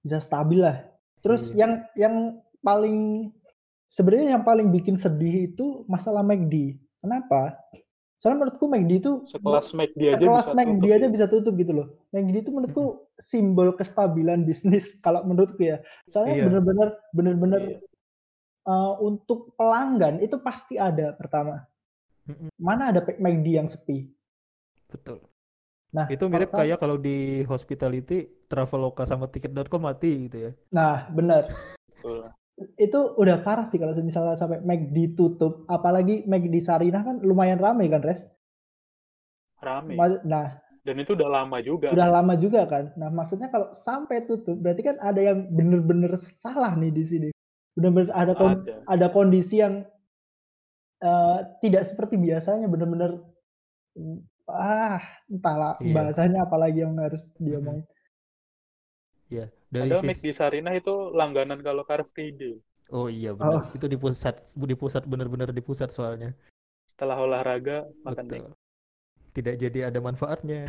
bisa 0.00 0.22
stabil 0.22 0.62
lah. 0.62 0.86
Terus 1.20 1.50
Iya. 1.50 1.66
yang 1.66 1.72
yang 1.98 2.14
paling 2.62 3.28
sebenarnya 3.90 4.38
yang 4.38 4.44
paling 4.46 4.70
bikin 4.70 4.94
sedih 4.94 5.50
itu 5.50 5.82
masalah 5.90 6.22
McD. 6.22 6.78
Kenapa? 7.02 7.58
Soalnya 8.20 8.44
menurutku 8.46 8.68
McD 8.68 8.92
itu 9.00 9.12
Sekelas 9.26 9.72
McD 9.72 10.12
aja 10.12 10.20
sekelas 10.20 10.46
bisa 10.46 10.54
McD 10.54 10.76
tutup. 10.84 10.96
aja 10.96 11.06
bisa 11.08 11.26
tutup 11.26 11.54
gitu 11.58 11.72
loh. 11.74 11.86
McD 12.12 12.36
itu 12.38 12.50
menurutku 12.54 12.84
simbol 13.18 13.74
kestabilan 13.74 14.46
bisnis 14.46 14.92
kalau 15.04 15.26
menurutku 15.26 15.60
ya. 15.66 15.82
Soalnya 16.06 16.38
Iya. 16.38 16.44
bener-bener 16.46 16.88
bener-bener 17.10 17.62
Iya. 17.66 17.78
eh, 18.68 18.94
untuk 19.02 19.56
pelanggan 19.58 20.22
itu 20.22 20.38
pasti 20.38 20.78
ada 20.78 21.16
pertama. 21.16 21.64
Mm-mm. 22.28 22.52
Mana 22.60 22.92
ada 22.94 23.00
McD 23.02 23.58
yang 23.58 23.66
sepi? 23.66 24.06
Betul. 24.86 25.24
Nah, 25.90 26.06
Itu 26.06 26.30
mirip 26.30 26.54
kayak 26.54 26.78
kalau 26.78 26.94
di 26.94 27.42
hospitality 27.50 28.46
Traveloka 28.46 29.02
sama 29.02 29.26
tiket.com 29.26 29.82
mati 29.82 30.30
gitu 30.30 30.36
ya. 30.46 30.50
Nah, 30.70 31.10
benar. 31.10 31.50
Betul. 31.98 32.30
Itu 32.78 33.16
udah 33.18 33.40
parah 33.42 33.66
sih 33.66 33.80
kalau 33.80 33.96
misalnya 33.98 34.36
sampai 34.38 34.62
McD 34.62 35.18
tutup, 35.18 35.66
apalagi 35.66 36.22
McD 36.30 36.62
Sarinah 36.62 37.02
kan 37.02 37.16
lumayan 37.24 37.58
ramai 37.58 37.90
kan, 37.90 38.04
Res? 38.04 38.22
Rame. 39.58 39.96
Ma- 39.98 40.22
Nah, 40.24 40.46
Dan 40.80 40.96
itu 41.02 41.12
udah 41.12 41.28
lama 41.28 41.58
juga. 41.60 41.92
udah 41.92 42.08
lama 42.08 42.34
juga 42.40 42.64
kan. 42.64 42.94
Nah, 42.96 43.12
maksudnya 43.12 43.52
kalau 43.52 43.74
sampai 43.76 44.24
tutup, 44.24 44.56
berarti 44.56 44.80
kan 44.80 44.96
ada 45.02 45.20
yang 45.20 45.50
bener-bener 45.52 46.14
salah 46.16 46.72
nih 46.72 46.88
di 46.94 47.04
sini. 47.04 47.28
Bener-bener 47.76 48.08
ada 48.16 48.32
kon- 48.32 48.64
Ada. 48.64 48.76
ada 48.88 49.06
kondisi 49.12 49.60
yang 49.60 49.84
eh, 51.00 51.38
tidak 51.64 51.84
seperti 51.88 52.20
biasanya, 52.20 52.68
bener-bener 52.68 53.24
ah 54.52 55.00
entahlah 55.26 55.74
Iya. 55.78 55.94
bahasanya 55.94 56.38
apalagi 56.44 56.82
yang 56.82 56.98
harus 56.98 57.22
diomongin. 57.36 57.86
Ya, 59.30 59.46
dari 59.70 59.86
Padahal 59.94 60.02
sisi 60.02 60.10
McD 60.10 60.26
Sarinah 60.34 60.74
itu 60.74 60.94
langganan 61.14 61.62
kalau 61.62 61.86
Car 61.86 62.02
Free 62.10 62.34
Day. 62.34 62.58
Oh 62.90 63.06
iya 63.06 63.30
benar. 63.30 63.62
Oh. 63.62 63.76
Itu 63.78 63.86
di 63.86 63.94
pusat 63.94 64.34
di 64.50 64.74
pusat 64.74 65.06
benar-benar 65.06 65.54
di 65.54 65.62
pusat 65.62 65.94
soalnya. 65.94 66.34
Setelah 66.90 67.16
olahraga 67.16 67.86
makan 68.02 68.26
Betul. 68.26 68.50
McD. 68.50 68.58
tidak 69.30 69.54
jadi 69.62 69.78
ada 69.94 70.02
manfaatnya. 70.02 70.66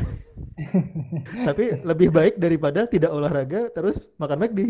Tapi 1.50 1.82
lebih 1.82 2.14
baik 2.14 2.38
daripada 2.38 2.86
tidak 2.86 3.10
olahraga 3.10 3.66
terus 3.74 4.06
makan 4.16 4.46
McD. 4.46 4.60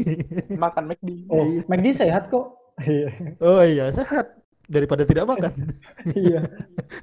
Makan 0.56 0.84
McD. 0.88 1.08
Oh, 1.28 1.44
Iya. 1.44 1.60
McD 1.68 1.86
sehat 1.92 2.32
kok. 2.32 2.56
Iya. 2.80 3.08
Oh 3.44 3.60
iya, 3.60 3.92
sehat 3.92 4.32
daripada 4.68 5.02
tidak 5.06 5.26
makan. 5.28 5.52
Iya. 6.18 6.42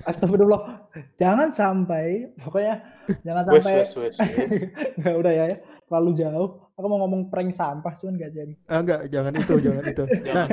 Astagfirullah. 0.04 0.92
Jangan 1.16 1.56
sampai, 1.56 2.36
pokoknya 2.36 2.84
jangan 3.24 3.44
Wes, 3.48 3.64
sampai. 3.64 3.74
wes, 3.80 3.92
wes. 3.96 4.16
Nggak, 5.00 5.16
udah 5.16 5.32
ya, 5.32 5.46
ya. 5.56 5.58
Terlalu 5.88 6.12
jauh. 6.20 6.50
Aku 6.76 6.86
mau 6.88 7.00
ngomong 7.04 7.32
prank 7.32 7.52
sampah, 7.56 7.94
cuman 8.00 8.14
nggak 8.20 8.32
jadi. 8.36 8.54
Ah, 8.68 8.80
enggak, 8.84 9.02
jangan 9.12 9.34
itu, 9.36 9.54
jangan 9.60 9.84
itu. 9.88 10.04
Nah, 10.28 10.48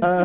eh, 0.00 0.24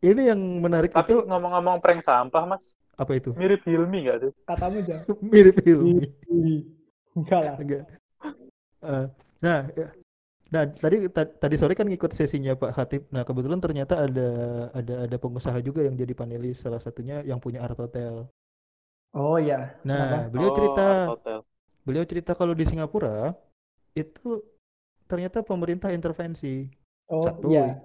ini 0.00 0.22
yang 0.32 0.40
menarik 0.60 0.92
Tapi 0.92 1.12
itu 1.12 1.16
ngomong-ngomong 1.28 1.76
prank 1.84 2.00
sampah, 2.04 2.42
Mas, 2.48 2.76
apa 2.96 3.12
itu? 3.16 3.32
mirip 3.36 3.64
Hilmi 3.64 4.08
nggak 4.08 4.18
sih? 4.24 4.32
Katamu 4.44 4.84
jangan. 4.84 5.04
Mirip 5.20 5.56
film. 5.64 5.84
Ih, 6.28 6.64
Enggak 7.16 7.40
lah. 7.42 7.56
Enggak. 7.58 7.84
Eh, 8.80 9.06
nah, 9.44 9.60
ya. 9.76 9.88
Nah 10.50 10.66
tadi 10.66 11.06
ta- 11.06 11.30
tadi 11.30 11.54
sore 11.54 11.78
kan 11.78 11.86
ngikut 11.86 12.10
sesinya 12.10 12.58
Pak 12.58 12.70
Hatip. 12.74 13.02
Nah, 13.14 13.22
kebetulan 13.22 13.62
ternyata 13.62 13.94
ada 14.06 14.28
ada 14.74 14.94
ada 15.06 15.16
pengusaha 15.16 15.58
juga 15.62 15.86
yang 15.86 15.94
jadi 15.94 16.10
panelis 16.10 16.58
salah 16.62 16.82
satunya 16.82 17.22
yang 17.22 17.38
punya 17.38 17.62
art 17.62 17.78
hotel. 17.78 18.26
Oh 19.14 19.38
iya. 19.38 19.74
Nah, 19.86 20.26
Kenapa? 20.26 20.30
beliau 20.30 20.50
Oh, 20.50 20.56
cerita 20.58 20.86
Hotel. 21.14 21.38
beliau 21.86 22.04
cerita 22.06 22.32
kalau 22.38 22.54
di 22.54 22.64
Singapura 22.66 23.34
itu 23.94 24.42
ternyata 25.10 25.42
pemerintah 25.42 25.90
intervensi. 25.90 26.66
Oh 27.10 27.22
Satu, 27.22 27.50
iya. 27.50 27.78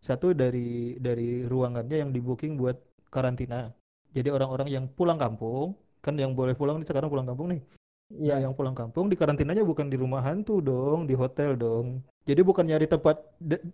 Satu 0.00 0.32
dari 0.32 0.96
dari 0.96 1.44
ruangannya 1.44 2.00
yang 2.04 2.10
di 2.12 2.20
booking 2.24 2.56
buat 2.56 2.80
karantina. 3.12 3.68
Jadi 4.16 4.28
orang-orang 4.32 4.68
yang 4.72 4.84
pulang 4.88 5.20
kampung, 5.20 5.76
kan 6.00 6.16
yang 6.16 6.32
boleh 6.32 6.56
pulang 6.56 6.80
nih 6.80 6.88
sekarang 6.88 7.12
pulang 7.12 7.28
kampung 7.28 7.52
nih. 7.52 7.62
Nah, 8.10 8.18
Iya. 8.18 8.36
yang 8.50 8.52
pulang 8.58 8.74
kampung 8.74 9.06
di 9.06 9.14
karantinanya 9.14 9.62
bukan 9.62 9.86
di 9.86 9.94
rumah 9.94 10.18
hantu 10.18 10.58
dong, 10.58 11.06
di 11.06 11.14
hotel 11.14 11.54
dong. 11.54 12.02
Jadi 12.26 12.42
bukan 12.42 12.66
nyari 12.66 12.90
tempat, 12.90 13.22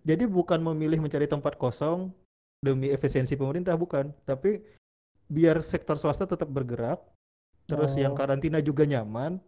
jadi 0.05 0.25
bukan 0.29 0.61
memilih 0.61 1.01
mencari 1.01 1.25
tempat 1.25 1.57
kosong 1.57 2.13
demi 2.61 2.93
efisiensi 2.93 3.33
pemerintah 3.33 3.73
bukan, 3.81 4.13
tapi 4.29 4.61
biar 5.27 5.65
sektor 5.65 5.97
swasta 5.97 6.29
tetap 6.29 6.47
bergerak, 6.53 7.01
terus 7.65 7.97
yang 7.97 8.13
Oh. 8.13 8.19
karantina 8.19 8.61
juga 8.61 8.85
nyaman, 8.85 9.41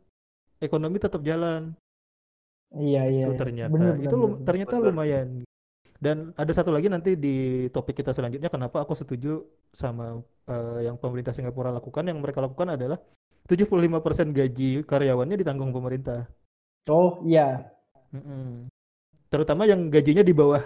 ekonomi 0.58 0.96
tetap 0.96 1.20
jalan. 1.20 1.76
Iya 2.72 3.02
iya. 3.08 3.24
Itu 3.28 3.32
iya. 3.36 3.40
ternyata, 3.40 3.72
Bener, 3.72 3.94
itu 3.96 4.08
bener, 4.08 4.16
lum- 4.18 4.36
bener. 4.40 4.46
ternyata 4.48 4.74
Bener. 4.76 4.86
lumayan. 4.92 5.28
Dan 5.98 6.16
ada 6.38 6.52
satu 6.54 6.70
lagi 6.70 6.86
nanti 6.86 7.18
di 7.18 7.66
topik 7.74 7.96
kita 8.00 8.14
selanjutnya, 8.14 8.48
kenapa 8.48 8.82
aku 8.86 8.94
setuju 8.96 9.44
sama 9.74 10.20
eh, 10.48 10.88
yang 10.88 10.96
pemerintah 10.96 11.36
Singapura 11.36 11.68
lakukan, 11.74 12.08
yang 12.08 12.18
mereka 12.24 12.40
lakukan 12.40 12.72
adalah 12.72 12.96
75% 13.48 14.28
gaji 14.38 14.68
karyawannya 14.90 15.36
ditanggung 15.40 15.72
pemerintah. 15.76 16.20
Oh 16.88 17.22
iya. 17.24 17.70
Mm-mm. 18.12 18.68
Terutama 19.32 19.64
yang 19.68 19.88
gajinya 19.92 20.24
di 20.24 20.34
bawah 20.36 20.62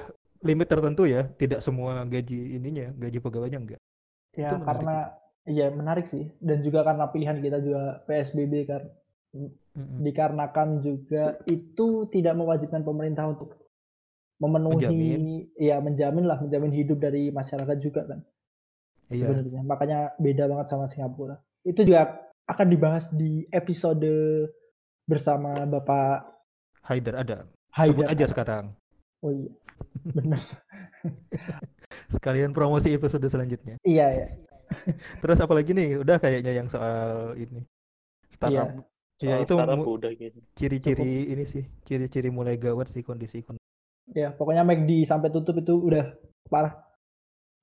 limit 0.46 0.68
tertentu 0.70 1.02
ya, 1.08 1.26
tidak 1.40 1.60
semua 1.66 2.04
gaji 2.06 2.58
ininya, 2.58 2.92
gaji 2.96 3.18
pegawainya 3.22 3.58
enggak. 3.62 3.80
Ya 4.42 4.50
Itu 4.50 4.56
karena 4.66 4.96
iya 5.54 5.66
menarik 5.78 6.06
sih 6.12 6.24
dan 6.48 6.58
juga 6.66 6.80
karena 6.88 7.04
pilihan 7.12 7.38
kita 7.44 7.58
juga 7.66 7.82
PSBB 8.06 8.54
kan 8.70 8.82
Mm-mm. 9.76 10.06
dikarenakan 10.06 10.68
juga 10.84 11.24
itu 11.48 11.86
tidak 12.14 12.34
mewajibkan 12.40 12.82
pemerintah 12.84 13.24
untuk 13.32 13.56
memenuhi 14.42 14.98
Menjamin. 14.98 15.22
ya 15.68 15.78
menjamin 15.86 16.24
lah 16.30 16.38
menjamin 16.44 16.72
hidup 16.74 16.98
dari 17.00 17.30
masyarakat 17.30 17.76
juga 17.80 18.02
kan 18.10 18.20
Iya, 19.10 19.28
sebenarnya 19.28 19.60
makanya 19.66 19.98
beda 20.18 20.44
banget 20.50 20.66
sama 20.72 20.86
Singapura 20.92 21.36
itu 21.66 21.80
juga 21.88 22.21
akan 22.46 22.66
dibahas 22.68 23.08
di 23.12 23.46
episode 23.50 24.08
bersama 25.06 25.62
Bapak 25.64 26.26
Haidar 26.84 27.14
ada. 27.16 27.36
Sebut 27.72 28.04
Haidar 28.04 28.06
aja 28.12 28.26
sekarang. 28.26 28.64
oh 29.22 29.30
iya 29.30 29.50
benar 30.02 30.42
Sekalian 32.14 32.50
promosi 32.52 32.90
episode 32.90 33.24
selanjutnya. 33.28 33.78
iya 33.84 34.06
ya 34.10 34.26
Terus 35.20 35.36
apa 35.38 35.52
lagi 35.52 35.76
nih? 35.76 36.00
Udah 36.00 36.16
kayaknya 36.16 36.56
yang 36.56 36.66
soal 36.66 37.36
ini. 37.36 37.60
Startup. 38.32 38.72
Ya 39.20 39.36
Soal 39.38 39.44
itu 39.44 39.54
startup 39.54 39.76
mu- 39.78 39.94
udah 39.94 40.10
gitu. 40.16 40.38
ciri-ciri 40.56 41.28
ini 41.28 41.44
sih, 41.44 41.62
ciri-ciri 41.86 42.32
mulai 42.32 42.56
gawat 42.58 42.88
sih 42.88 43.04
kondisi 43.04 43.44
ekonomi. 43.44 43.60
ya 44.12 44.34
pokoknya 44.34 44.66
McD 44.66 45.06
sampai 45.06 45.30
tutup 45.30 45.62
itu 45.62 45.72
udah 45.78 46.10
parah 46.50 46.74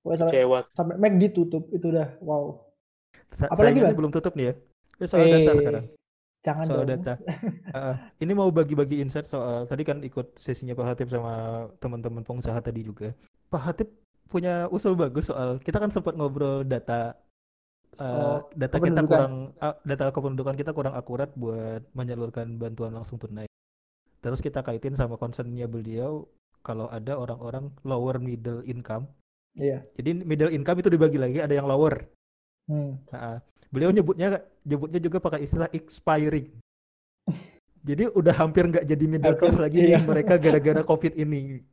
pokoknya 0.02 0.20
sampai 0.24 0.40
sampai 0.72 0.96
McD 0.96 1.36
tutup 1.36 1.68
itu 1.76 1.92
udah 1.92 2.16
wow 2.24 2.64
Sa- 3.36 3.52
Apalagi, 3.52 3.84
belum 3.92 4.10
tutup 4.10 4.34
nih 4.40 4.46
ya. 4.50 4.54
Ini 5.00 5.08
soal 5.10 5.28
data 5.34 5.52
Eh, 5.52 5.60
sekarang. 5.60 5.86
jangan 6.46 6.68
Soal 6.68 6.84
dong 6.84 6.88
data. 6.92 7.14
Ah, 7.76 7.96
ini 8.24 8.34
mau 8.34 8.50
bagi-bagi 8.50 8.98
insight 9.04 9.28
soal 9.30 9.70
tadi 9.70 9.84
kan 9.86 10.02
ikut 10.02 10.28
sesinya 10.42 10.74
Pak 10.78 10.88
Hatip 10.96 11.08
sama 11.14 11.34
teman-teman 11.82 12.24
pengusaha 12.26 12.58
tadi 12.62 12.82
juga. 12.90 13.14
Pak 13.54 13.62
Hatip 13.66 13.90
punya 14.30 14.66
usul 14.70 14.94
bagus 14.98 15.26
soal 15.30 15.58
kita 15.62 15.78
kan 15.82 15.90
sempat 15.94 16.14
ngobrol 16.18 16.62
data 16.66 17.18
eh, 18.00 18.06
Oh, 18.10 18.40
data 18.62 18.78
kita 18.82 19.02
kurang 19.06 19.34
ah, 19.62 19.76
data 19.86 20.06
kependudukan 20.16 20.56
kita 20.58 20.72
kurang 20.78 20.96
akurat 20.98 21.30
buat 21.38 21.82
menyalurkan 21.98 22.58
bantuan 22.62 22.94
langsung 22.98 23.18
tunai. 23.22 23.46
Terus 24.24 24.40
kita 24.44 24.60
kaitin 24.68 24.96
sama 25.00 25.16
concernnya 25.20 25.68
beliau 25.70 26.28
kalau 26.68 26.88
ada 26.92 27.16
orang-orang 27.18 27.72
lower 27.88 28.18
middle 28.20 28.62
income. 28.68 29.08
iya 29.56 29.84
Jadi 29.98 30.12
middle 30.26 30.54
income 30.54 30.80
itu 30.82 30.90
dibagi 30.94 31.20
lagi 31.22 31.40
ada 31.46 31.54
yang 31.56 31.68
lower. 31.70 31.96
hmm. 32.68 32.92
Nah, 33.14 33.42
beliau 33.70 33.94
nyebutnya 33.94 34.42
nyebutnya 34.66 35.00
juga 35.02 35.18
pakai 35.22 35.46
istilah 35.46 35.70
expiring. 35.74 36.50
Jadi 37.80 38.12
udah 38.12 38.36
hampir 38.36 38.68
nggak 38.68 38.86
jadi 38.86 39.06
middle 39.08 39.38
class 39.40 39.56
lagi 39.56 39.80
nih 39.80 39.96
iya. 39.96 40.04
mereka 40.04 40.36
gara-gara 40.44 40.82
covid 40.84 41.16
ini. 41.16 41.64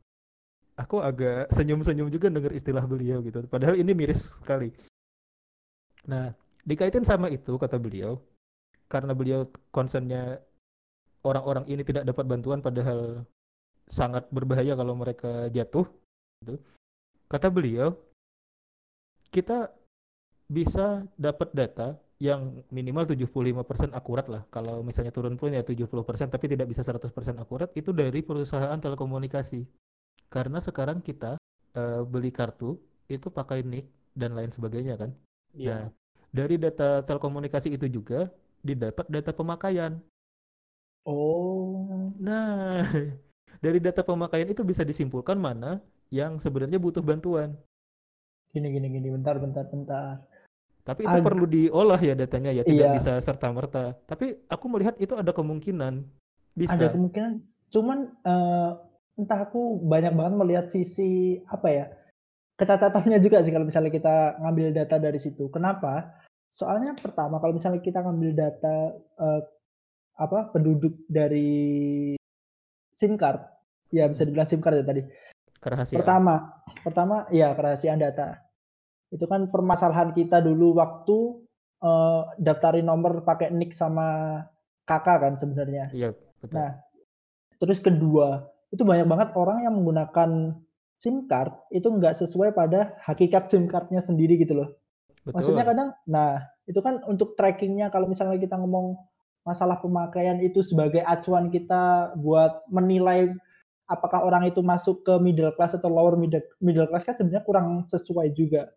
Aku 0.77 1.01
agak 1.01 1.49
senyum-senyum 1.51 2.07
juga 2.13 2.29
denger 2.29 2.53
istilah 2.53 2.85
beliau 2.85 3.19
gitu. 3.25 3.43
Padahal 3.49 3.75
ini 3.75 3.91
miris 3.97 4.29
sekali. 4.29 4.69
Nah, 6.05 6.31
dikaitin 6.63 7.03
sama 7.03 7.27
itu 7.33 7.57
kata 7.57 7.81
beliau, 7.81 8.21
karena 8.87 9.11
beliau 9.17 9.49
concernnya 9.73 10.39
orang-orang 11.25 11.65
ini 11.67 11.81
tidak 11.83 12.07
dapat 12.07 12.23
bantuan 12.29 12.61
padahal 12.61 13.25
sangat 13.89 14.29
berbahaya 14.29 14.77
kalau 14.77 14.93
mereka 14.95 15.49
jatuh. 15.51 15.89
gitu. 16.45 16.61
Kata 17.27 17.51
beliau, 17.51 17.97
kita 19.33 19.73
bisa 20.47 21.03
dapat 21.19 21.51
data 21.51 21.99
yang 22.17 22.65
minimal 22.73 23.05
75% 23.05 23.93
akurat 23.93 24.25
lah. 24.25 24.43
Kalau 24.49 24.81
misalnya 24.81 25.13
turun 25.13 25.37
pun 25.37 25.53
ya 25.53 25.61
70%, 25.61 26.33
tapi 26.33 26.45
tidak 26.49 26.67
bisa 26.71 26.81
100% 26.81 27.13
akurat 27.37 27.69
itu 27.77 27.93
dari 27.93 28.25
perusahaan 28.25 28.79
telekomunikasi. 28.79 29.61
Karena 30.27 30.57
sekarang 30.57 31.03
kita 31.05 31.37
eh, 31.77 32.01
beli 32.03 32.33
kartu 32.33 32.79
itu 33.07 33.29
pakai 33.29 33.61
NIK 33.61 33.85
dan 34.17 34.33
lain 34.33 34.49
sebagainya 34.49 34.97
kan. 34.97 35.13
Iya. 35.53 35.69
Nah, 35.69 35.81
dari 36.33 36.57
data 36.57 37.05
telekomunikasi 37.05 37.77
itu 37.77 37.85
juga 37.87 38.27
didapat 38.65 39.05
data 39.07 39.31
pemakaian. 39.31 40.01
oh 41.05 42.11
Nah, 42.17 42.81
dari 43.63 43.77
data 43.77 44.01
pemakaian 44.01 44.49
itu 44.49 44.65
bisa 44.65 44.81
disimpulkan 44.81 45.37
mana 45.37 45.79
yang 46.09 46.41
sebenarnya 46.41 46.81
butuh 46.81 47.03
bantuan. 47.05 47.53
gini 48.47 48.73
gini 48.73 48.87
gini 48.89 49.07
bentar 49.11 49.37
bentar 49.37 49.67
bentar 49.69 50.23
Tapi 50.87 51.03
itu 51.03 51.17
Ag- 51.19 51.25
perlu 51.27 51.43
diolah 51.43 51.99
ya 51.99 52.15
datanya 52.15 52.55
ya, 52.55 52.63
tidak 52.63 52.87
Iya. 52.87 52.95
bisa 52.95 53.11
serta-merta. 53.19 53.99
Tapi 54.07 54.47
aku 54.47 54.65
melihat 54.71 54.95
itu 55.03 55.11
ada 55.19 55.35
kemungkinan 55.35 56.07
bisa. 56.55 56.73
ada 56.73 56.89
kemungkinan 56.89 57.43
cuman 57.67 57.97
eh, 58.23 58.71
entah 59.19 59.39
aku 59.43 59.83
banyak 59.83 60.15
banget 60.15 60.33
melihat 60.39 60.65
sisi 60.71 61.37
apa 61.45 61.67
ya 61.67 61.85
kecacatannya 62.55 63.19
juga 63.19 63.43
sih 63.43 63.51
kalau 63.53 63.67
misalnya 63.67 63.91
kita 63.91 64.39
ngambil 64.41 64.73
data 64.73 64.95
dari 64.97 65.19
situ 65.21 65.51
kenapa 65.51 66.15
soalnya 66.55 66.95
pertama 66.97 67.37
kalau 67.37 67.53
misalnya 67.53 67.83
kita 67.83 68.01
ngambil 68.01 68.31
data 68.33 68.75
eh, 68.97 69.41
apa 70.17 70.49
penduduk 70.49 70.97
dari 71.05 72.15
SIM 72.97 73.19
card 73.19 73.43
ya 73.93 74.09
bisa 74.09 74.25
dibilang 74.25 74.49
SIM 74.49 74.63
card 74.63 74.81
ya 74.81 74.85
tadi 74.87 75.01
kerahasiaan. 75.61 75.99
Pertama, 76.01 76.35
pertama 76.85 77.15
ya 77.29 77.53
kerahasiaan 77.53 77.99
data. 78.01 78.41
Itu 79.13 79.25
kan 79.25 79.47
permasalahan 79.47 80.11
kita 80.11 80.43
dulu 80.43 80.77
waktu 80.77 81.17
eh, 81.83 82.21
daftarin 82.41 82.87
nomor 82.87 83.23
pakai 83.23 83.53
nick 83.53 83.71
sama 83.75 84.41
kakak 84.87 85.17
kan 85.23 85.33
sebenarnya. 85.35 85.91
Iya, 85.91 86.15
betul. 86.39 86.55
Nah, 86.55 86.69
terus 87.59 87.79
kedua, 87.83 88.47
itu 88.71 88.83
banyak 88.83 89.07
banget 89.07 89.29
orang 89.35 89.67
yang 89.67 89.75
menggunakan 89.75 90.55
SIM 90.97 91.29
card 91.29 91.53
itu 91.69 91.85
nggak 91.85 92.17
sesuai 92.17 92.57
pada 92.57 92.97
hakikat 93.05 93.51
SIM 93.51 93.69
cardnya 93.69 94.01
sendiri 94.01 94.39
gitu 94.41 94.57
loh. 94.57 94.69
betul. 95.21 95.35
Maksudnya 95.37 95.63
kadang, 95.67 95.89
nah 96.09 96.41
itu 96.65 96.79
kan 96.81 97.03
untuk 97.05 97.37
trackingnya 97.37 97.93
kalau 97.93 98.09
misalnya 98.09 98.39
kita 98.39 98.57
ngomong 98.57 98.97
masalah 99.47 99.79
pemakaian 99.79 100.43
itu 100.43 100.59
sebagai 100.59 100.99
acuan 101.07 101.47
kita 101.47 102.11
buat 102.19 102.67
menilai 102.67 103.31
apakah 103.87 104.27
orang 104.27 104.43
itu 104.51 104.59
masuk 104.59 105.07
ke 105.07 105.15
middle 105.23 105.55
class 105.55 105.71
atau 105.71 105.87
lower 105.87 106.19
middle, 106.19 106.43
middle 106.59 106.87
class 106.91 107.07
kan 107.07 107.15
sebenarnya 107.15 107.47
kurang 107.47 107.87
sesuai 107.87 108.35
juga 108.35 108.67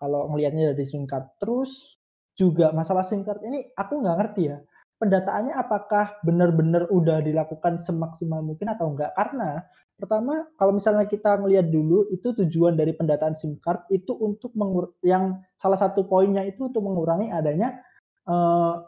kalau 0.00 0.32
ngelihatnya 0.32 0.72
dari 0.72 0.88
SIM 0.88 1.04
card. 1.04 1.28
Terus 1.38 2.00
juga 2.34 2.72
masalah 2.72 3.04
SIM 3.04 3.20
card 3.22 3.44
ini 3.44 3.68
aku 3.76 4.00
nggak 4.00 4.16
ngerti 4.16 4.42
ya. 4.48 4.58
Pendataannya 5.00 5.56
apakah 5.56 6.20
benar-benar 6.24 6.88
udah 6.92 7.24
dilakukan 7.24 7.80
semaksimal 7.80 8.44
mungkin 8.44 8.68
atau 8.68 8.92
enggak? 8.92 9.12
Karena 9.16 9.64
pertama 9.96 10.48
kalau 10.56 10.76
misalnya 10.76 11.04
kita 11.08 11.40
ngelihat 11.40 11.68
dulu 11.68 12.08
itu 12.12 12.32
tujuan 12.32 12.76
dari 12.76 12.96
pendataan 12.96 13.36
SIM 13.36 13.60
card 13.60 13.84
itu 13.92 14.12
untuk 14.16 14.52
mengur 14.56 14.96
yang 15.04 15.40
salah 15.60 15.76
satu 15.76 16.04
poinnya 16.08 16.44
itu 16.44 16.68
untuk 16.68 16.84
mengurangi 16.84 17.32
adanya 17.32 17.80
uh, 18.28 18.80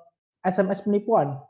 eh, 0.45 0.49
SMS 0.49 0.85
penipuan. 0.85 1.41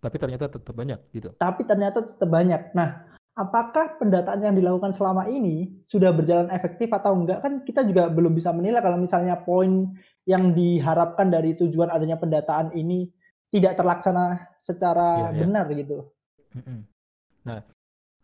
Tapi 0.00 0.16
ternyata 0.16 0.46
tetap 0.50 0.74
banyak 0.74 0.98
gitu. 1.10 1.34
Tapi 1.34 1.62
ternyata 1.66 2.02
tetap 2.14 2.30
banyak. 2.30 2.72
Nah, 2.72 3.10
apakah 3.38 3.96
pendataan 3.96 4.42
yang 4.42 4.54
dilakukan 4.58 4.90
selama 4.90 5.30
ini 5.30 5.70
sudah 5.86 6.10
berjalan 6.10 6.50
efektif 6.50 6.90
atau 6.90 7.14
enggak 7.14 7.40
kan 7.40 7.62
kita 7.62 7.86
juga 7.86 8.10
belum 8.10 8.34
bisa 8.34 8.50
menilai 8.50 8.82
kalau 8.82 8.98
misalnya 8.98 9.38
poin 9.38 9.94
yang 10.26 10.52
diharapkan 10.52 11.30
dari 11.30 11.54
tujuan 11.54 11.88
adanya 11.88 12.18
pendataan 12.18 12.74
ini 12.74 13.08
tidak 13.50 13.78
terlaksana 13.78 14.46
secara 14.62 15.30
ya, 15.30 15.34
ya. 15.34 15.40
benar 15.46 15.66
gitu. 15.74 15.98
Nah, 17.40 17.64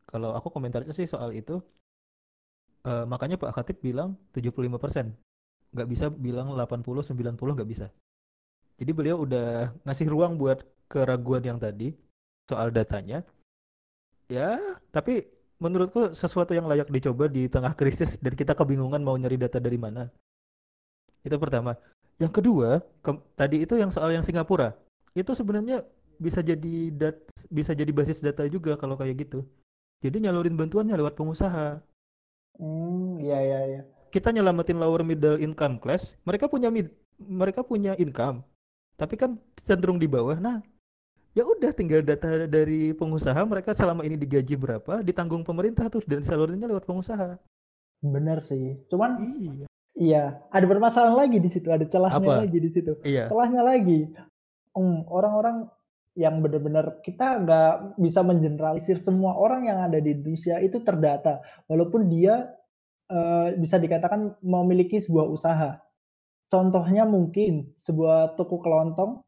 kalau 0.07 0.37
aku 0.39 0.53
komentarnya 0.55 0.95
sih 0.95 1.09
soal 1.09 1.35
itu, 1.35 1.59
uh, 2.87 3.05
makanya 3.09 3.41
Pak 3.41 3.59
Khatib 3.59 3.83
bilang 3.83 4.15
75 4.37 4.79
persen, 4.79 5.17
nggak 5.75 5.89
bisa 5.91 6.07
bilang 6.13 6.55
80 6.55 6.85
90 7.17 7.35
nggak 7.35 7.71
bisa. 7.71 7.91
Jadi 8.77 8.91
beliau 8.93 9.25
udah 9.25 9.73
ngasih 9.89 10.07
ruang 10.07 10.37
buat 10.37 10.63
keraguan 10.87 11.43
yang 11.43 11.59
tadi 11.59 11.97
soal 12.47 12.71
datanya, 12.71 13.27
ya 14.27 14.59
tapi 14.91 15.27
menurutku 15.57 16.13
sesuatu 16.13 16.53
yang 16.53 16.69
layak 16.69 16.93
dicoba 16.93 17.29
di 17.33 17.49
tengah 17.49 17.73
krisis 17.73 18.21
dan 18.21 18.37
kita 18.37 18.53
kebingungan 18.53 19.01
mau 19.01 19.17
nyari 19.17 19.41
data 19.41 19.57
dari 19.57 19.81
mana. 19.81 20.09
Itu 21.25 21.41
pertama. 21.41 21.75
Yang 22.21 22.33
kedua 22.41 22.81
ke, 23.01 23.11
tadi 23.37 23.65
itu 23.65 23.77
yang 23.77 23.89
soal 23.89 24.13
yang 24.13 24.25
Singapura. 24.25 24.77
Itu 25.17 25.33
sebenarnya 25.33 25.85
bisa 26.17 26.41
jadi 26.41 26.93
dat 26.93 27.17
bisa 27.53 27.77
jadi 27.77 27.93
basis 27.93 28.21
data 28.21 28.45
juga 28.49 28.77
kalau 28.77 29.01
kayak 29.01 29.29
gitu. 29.29 29.45
Jadi 30.05 30.29
nyalurin 30.29 30.57
bantuannya 30.57 30.97
lewat 30.97 31.17
pengusaha. 31.17 31.81
Hmm 32.61 33.21
iya 33.21 33.41
iya 33.41 33.61
iya. 33.65 33.83
Kita 34.13 34.33
nyelamatin 34.33 34.81
lower 34.81 35.05
middle 35.05 35.41
income 35.41 35.81
class 35.81 36.17
mereka 36.25 36.49
punya 36.49 36.69
mid 36.69 36.93
mereka 37.17 37.65
punya 37.65 37.97
income. 37.97 38.45
Tapi 38.97 39.17
kan 39.17 39.41
cenderung 39.65 39.97
di 39.97 40.09
bawah. 40.09 40.37
Nah 40.37 40.61
ya 41.37 41.45
udah 41.45 41.71
tinggal 41.77 42.01
data 42.01 42.49
dari 42.49 42.97
pengusaha 42.97 43.37
mereka 43.45 43.77
selama 43.77 44.09
ini 44.09 44.17
digaji 44.17 44.57
berapa 44.57 45.05
ditanggung 45.05 45.45
pemerintah 45.45 45.93
tuh 45.93 46.01
dan 46.09 46.25
salurnya 46.25 46.65
lewat 46.65 46.89
pengusaha. 46.89 47.37
Benar 48.01 48.41
sih. 48.41 48.81
Cuman 48.89 49.21
iya. 49.21 49.67
iya 49.93 50.25
ada 50.49 50.65
permasalahan 50.65 51.29
lagi 51.29 51.37
di 51.37 51.53
situ 51.53 51.69
ada 51.69 51.85
celahnya 51.85 52.25
Apa? 52.25 52.41
lagi 52.49 52.57
di 52.57 52.71
situ. 52.73 52.97
Iya. 53.05 53.29
celahnya 53.29 53.61
lagi. 53.61 54.09
Orang 54.73 55.05
orang-orang 55.13 55.57
yang 56.17 56.41
benar-benar 56.41 57.05
kita 57.05 57.45
nggak 57.45 58.01
bisa 58.01 58.25
mengeneralisir 58.25 58.97
semua 59.05 59.37
orang 59.37 59.69
yang 59.69 59.85
ada 59.85 60.01
di 60.01 60.17
Indonesia 60.17 60.57
itu 60.65 60.81
terdata. 60.81 61.45
Walaupun 61.69 62.09
dia 62.09 62.49
uh, 63.13 63.53
bisa 63.61 63.77
dikatakan 63.77 64.41
memiliki 64.41 65.05
sebuah 65.05 65.29
usaha. 65.29 65.85
Contohnya 66.49 67.05
mungkin 67.05 67.77
sebuah 67.77 68.41
toko 68.41 68.57
kelontong 68.65 69.21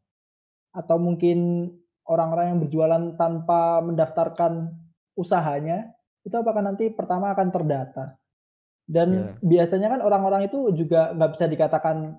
atau 0.73 0.97
mungkin 0.97 1.69
orang-orang 2.09 2.57
yang 2.57 2.59
berjualan 2.65 3.03
tanpa 3.21 3.85
mendaftarkan 3.85 4.73
usahanya, 5.15 5.93
itu 6.25 6.35
apakah 6.35 6.65
nanti 6.65 6.89
pertama 6.89 7.31
akan 7.37 7.49
terdata. 7.53 8.17
Dan 8.89 9.09
yeah. 9.13 9.33
biasanya 9.45 9.93
kan 9.93 10.01
orang-orang 10.01 10.49
itu 10.49 10.73
juga 10.73 11.13
nggak 11.13 11.37
bisa 11.37 11.45
dikatakan 11.45 12.17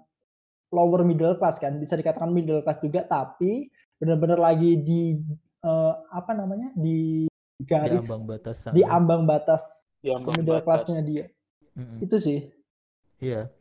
lower 0.70 1.02
middle 1.02 1.34
class 1.42 1.58
kan, 1.58 1.82
bisa 1.82 1.98
dikatakan 1.98 2.30
middle 2.30 2.62
class 2.62 2.78
juga, 2.78 3.02
tapi 3.10 3.74
benar-benar 3.98 4.38
lagi 4.38 4.78
di 4.80 5.18
uh, 5.66 5.94
apa 6.14 6.32
namanya 6.38 6.72
di 6.78 7.28
garis 7.66 8.08
di 8.08 8.08
ambang 8.08 8.24
batas 8.24 8.58
di 8.72 8.84
ambang 8.88 9.24
batas 9.28 9.64
di 10.00 10.10
ambang 10.14 10.38
middle 10.40 10.64
classnya 10.64 11.02
dia. 11.04 11.26
Mm-hmm. 11.76 11.98
Itu 12.06 12.16
sih. 12.22 12.40
Iya. 13.20 13.52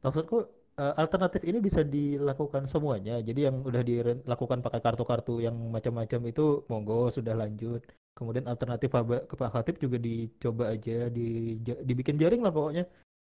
Maksudku 0.00 0.55
uh, 0.76 0.94
alternatif 0.96 1.42
ini 1.44 1.58
bisa 1.58 1.80
dilakukan 1.82 2.68
semuanya. 2.68 3.20
Jadi 3.24 3.48
yang 3.48 3.64
udah 3.64 3.82
dilakukan 3.82 4.60
pakai 4.60 4.80
kartu-kartu 4.84 5.40
yang 5.42 5.56
macam-macam 5.72 6.20
itu 6.28 6.64
monggo 6.68 7.08
sudah 7.12 7.34
lanjut. 7.36 7.82
Kemudian 8.16 8.48
alternatif 8.48 8.88
ke 9.28 9.34
Pak 9.36 9.50
Khatib 9.52 9.76
juga 9.76 10.00
dicoba 10.00 10.72
aja, 10.72 11.12
di, 11.12 11.60
dibikin 11.60 12.16
jaring 12.16 12.40
lah 12.40 12.52
pokoknya. 12.52 12.84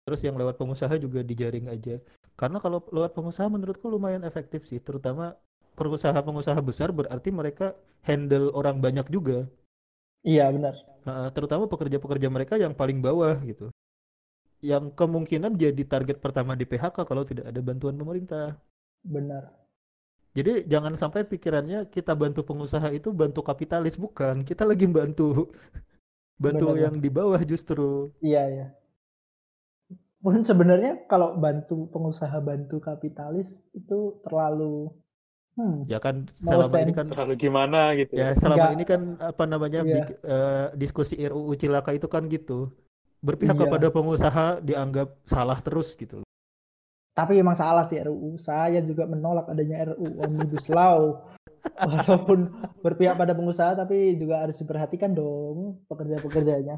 Terus 0.06 0.22
yang 0.22 0.38
lewat 0.38 0.62
pengusaha 0.62 0.94
juga 1.02 1.26
dijaring 1.26 1.74
aja. 1.74 1.98
Karena 2.38 2.62
kalau 2.62 2.86
lewat 2.94 3.18
pengusaha 3.18 3.50
menurutku 3.50 3.90
lumayan 3.90 4.22
efektif 4.22 4.70
sih, 4.70 4.78
terutama 4.78 5.34
pengusaha-pengusaha 5.74 6.62
besar 6.62 6.94
berarti 6.94 7.34
mereka 7.34 7.74
handle 8.06 8.54
orang 8.54 8.78
banyak 8.78 9.10
juga. 9.10 9.50
Iya 10.22 10.54
benar. 10.54 10.78
Nah, 11.06 11.30
terutama 11.34 11.66
pekerja-pekerja 11.66 12.30
mereka 12.30 12.58
yang 12.58 12.78
paling 12.78 13.02
bawah 13.02 13.38
gitu 13.42 13.74
yang 14.64 14.94
kemungkinan 14.94 15.60
jadi 15.60 15.84
target 15.84 16.24
pertama 16.24 16.56
di 16.56 16.64
PHK 16.64 17.04
kalau 17.04 17.24
tidak 17.28 17.52
ada 17.52 17.60
bantuan 17.60 17.96
pemerintah. 17.96 18.56
Benar. 19.04 19.52
Jadi 20.36 20.68
jangan 20.68 21.00
sampai 21.00 21.24
pikirannya 21.24 21.88
kita 21.88 22.12
bantu 22.12 22.44
pengusaha 22.44 22.92
itu 22.92 23.16
bantu 23.16 23.40
kapitalis 23.40 23.96
bukan, 23.96 24.44
kita 24.44 24.68
lagi 24.68 24.84
bantu 24.84 25.48
bantu 26.44 26.66
Benar, 26.76 26.84
yang 26.90 26.96
di 27.00 27.08
bawah 27.08 27.40
justru. 27.48 28.12
Iya 28.20 28.44
ya. 28.52 28.68
Pun 30.20 30.44
sebenarnya 30.44 31.08
kalau 31.08 31.40
bantu 31.40 31.88
pengusaha 31.88 32.36
bantu 32.44 32.84
kapitalis 32.84 33.48
itu 33.72 34.20
terlalu 34.28 34.92
Hmm. 35.56 35.88
Ya 35.88 36.04
kan 36.04 36.28
selama 36.44 36.68
sense. 36.68 36.84
ini 36.84 36.92
kan 36.92 37.06
terlalu 37.08 37.34
gimana 37.40 37.96
gitu. 37.96 38.12
Ya, 38.12 38.36
ya 38.36 38.36
selama 38.36 38.60
Enggak. 38.60 38.76
ini 38.76 38.84
kan 38.84 39.02
apa 39.24 39.44
namanya 39.48 39.80
iya. 39.88 40.04
uh, 40.28 40.68
diskusi 40.76 41.16
RUU 41.16 41.56
Cilaka 41.56 41.96
itu 41.96 42.12
kan 42.12 42.28
gitu 42.28 42.76
berpihak 43.26 43.58
iya. 43.58 43.62
kepada 43.66 43.88
pengusaha 43.90 44.48
dianggap 44.62 45.10
salah 45.26 45.58
terus 45.66 45.98
gitu. 45.98 46.22
Tapi 47.16 47.42
emang 47.42 47.58
salah 47.58 47.90
sih 47.90 47.98
RUU. 47.98 48.38
Saya 48.38 48.84
juga 48.86 49.10
menolak 49.10 49.50
adanya 49.50 49.90
RUU 49.90 50.22
Omnibus 50.22 50.70
Law. 50.70 51.26
Walaupun 51.82 52.54
berpihak 52.86 53.18
pada 53.18 53.34
pengusaha 53.34 53.74
tapi 53.74 54.14
juga 54.22 54.46
harus 54.46 54.62
diperhatikan 54.62 55.18
dong 55.18 55.82
pekerja-pekerjanya. 55.90 56.78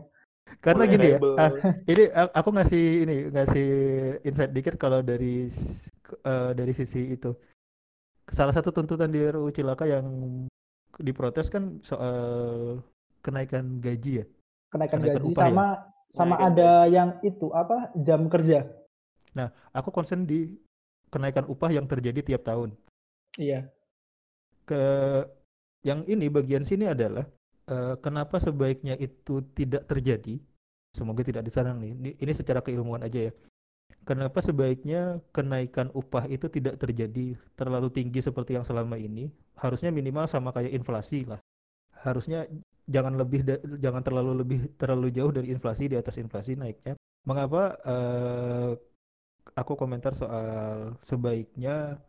Karena 0.63 0.87
gini 0.87 1.07
ya, 1.11 1.19
ah, 1.35 1.51
ini 1.91 2.07
aku 2.31 2.49
ngasih 2.55 2.85
ini 3.03 3.15
ngasih 3.35 3.67
insight 4.23 4.55
dikit 4.55 4.79
kalau 4.79 5.03
dari 5.03 5.51
uh, 6.23 6.55
dari 6.55 6.71
sisi 6.71 7.19
itu. 7.19 7.35
Salah 8.31 8.55
satu 8.55 8.71
tuntutan 8.71 9.11
di 9.11 9.19
RUU 9.27 9.51
Cilaka 9.51 9.83
yang 9.83 10.07
diprotes 11.03 11.51
kan 11.51 11.83
soal 11.83 12.79
kenaikan 13.19 13.83
gaji 13.83 14.23
ya. 14.23 14.25
Kenaikan, 14.71 15.03
kenaikan 15.03 15.19
gaji 15.19 15.35
sama 15.35 15.67
ya? 15.67 15.96
Sama 16.17 16.35
nah, 16.41 16.49
ada 16.49 16.71
gitu. 16.89 16.93
yang 16.97 17.09
itu 17.21 17.47
apa 17.53 17.93
jam 18.01 18.25
kerja. 18.25 18.65
Nah, 19.37 19.53
aku 19.69 19.93
concern 19.93 20.25
di 20.25 20.57
kenaikan 21.13 21.45
upah 21.45 21.69
yang 21.69 21.85
terjadi 21.85 22.25
tiap 22.25 22.41
tahun. 22.49 22.73
Iya. 23.37 23.69
Ke 24.65 24.81
yang 25.85 26.01
ini 26.09 26.27
bagian 26.27 26.65
sini 26.65 26.89
adalah 26.89 27.23
uh, 27.69 27.95
kenapa 28.01 28.41
sebaiknya 28.41 28.97
itu 28.97 29.45
tidak 29.53 29.85
terjadi. 29.85 30.41
Semoga 30.97 31.21
tidak 31.21 31.45
diserang 31.45 31.77
nih. 31.77 31.93
Ini, 31.93 32.11
ini 32.17 32.33
secara 32.33 32.65
keilmuan 32.65 33.05
aja 33.05 33.29
ya. 33.29 33.33
Kenapa 34.07 34.39
sebaiknya 34.39 35.19
kenaikan 35.35 35.91
upah 35.91 36.31
itu 36.31 36.47
tidak 36.47 36.79
terjadi 36.79 37.35
terlalu 37.59 37.91
tinggi 37.91 38.23
seperti 38.23 38.55
yang 38.57 38.65
selama 38.65 38.97
ini? 38.97 39.29
Harusnya 39.59 39.93
minimal 39.93 40.25
sama 40.25 40.55
kayak 40.55 40.73
inflasi 40.73 41.27
lah. 41.27 41.39
Harusnya 42.03 42.45
jangan 42.87 43.19
lebih 43.19 43.43
jangan 43.79 44.01
terlalu 44.03 44.31
lebih 44.41 44.59
terlalu 44.79 45.11
jauh 45.11 45.31
dari 45.31 45.51
inflasi 45.51 45.91
di 45.91 45.97
atas 45.99 46.17
inflasi 46.17 46.55
naiknya. 46.55 46.95
Mengapa 47.27 47.75
uh, 47.83 48.71
aku 49.55 49.73
komentar 49.75 50.15
soal 50.15 50.95
sebaiknya 51.03 51.99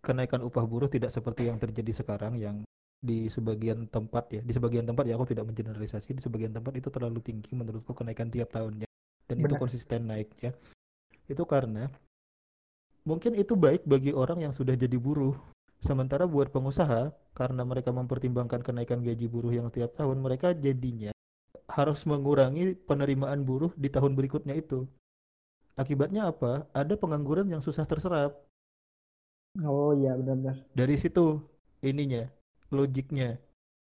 kenaikan 0.00 0.40
upah 0.46 0.64
buruh 0.64 0.86
tidak 0.86 1.10
seperti 1.10 1.50
yang 1.50 1.58
terjadi 1.58 2.04
sekarang 2.04 2.38
yang 2.38 2.62
di 3.02 3.28
sebagian 3.28 3.86
tempat 3.92 4.24
ya 4.32 4.40
di 4.40 4.52
sebagian 4.56 4.88
tempat 4.88 5.04
ya 5.04 5.14
aku 5.20 5.28
tidak 5.28 5.44
mengeneralisasi 5.52 6.16
di 6.16 6.22
sebagian 6.24 6.54
tempat 6.56 6.80
itu 6.80 6.88
terlalu 6.88 7.20
tinggi 7.20 7.52
menurutku 7.52 7.92
kenaikan 7.92 8.32
tiap 8.32 8.48
tahunnya 8.50 8.88
dan 9.28 9.36
Benar. 9.36 9.46
itu 9.52 9.54
konsisten 9.60 10.00
naiknya 10.08 10.50
itu 11.28 11.42
karena 11.44 11.92
mungkin 13.04 13.36
itu 13.36 13.52
baik 13.54 13.84
bagi 13.84 14.10
orang 14.16 14.48
yang 14.48 14.52
sudah 14.54 14.74
jadi 14.74 14.96
buruh 14.96 15.36
Sementara 15.84 16.24
buat 16.24 16.48
pengusaha, 16.48 17.12
karena 17.36 17.62
mereka 17.62 17.92
mempertimbangkan 17.92 18.64
kenaikan 18.64 19.04
gaji 19.04 19.26
buruh 19.28 19.52
yang 19.52 19.68
tiap 19.68 19.92
tahun, 19.94 20.24
mereka 20.24 20.56
jadinya 20.56 21.12
harus 21.68 22.06
mengurangi 22.08 22.78
penerimaan 22.88 23.44
buruh 23.44 23.74
di 23.76 23.92
tahun 23.92 24.16
berikutnya 24.16 24.56
itu. 24.56 24.88
Akibatnya 25.76 26.32
apa? 26.32 26.64
Ada 26.72 26.96
pengangguran 26.96 27.52
yang 27.52 27.60
susah 27.60 27.84
terserap. 27.84 28.32
Oh 29.60 29.92
iya 29.92 30.16
benar-benar. 30.16 30.64
Dari 30.72 30.96
situ 30.96 31.40
ininya, 31.84 32.24
logiknya. 32.72 33.36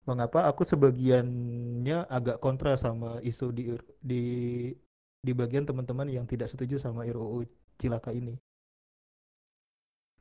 Mengapa 0.08 0.48
aku 0.48 0.64
sebagiannya 0.64 2.08
agak 2.08 2.40
kontra 2.40 2.80
sama 2.80 3.20
isu 3.24 3.52
di 3.52 3.64
di 4.00 4.24
di 5.20 5.32
bagian 5.36 5.68
teman-teman 5.68 6.08
yang 6.08 6.24
tidak 6.24 6.48
setuju 6.48 6.80
sama 6.80 7.04
RUU 7.04 7.44
Cilaka 7.76 8.16
ini. 8.16 8.36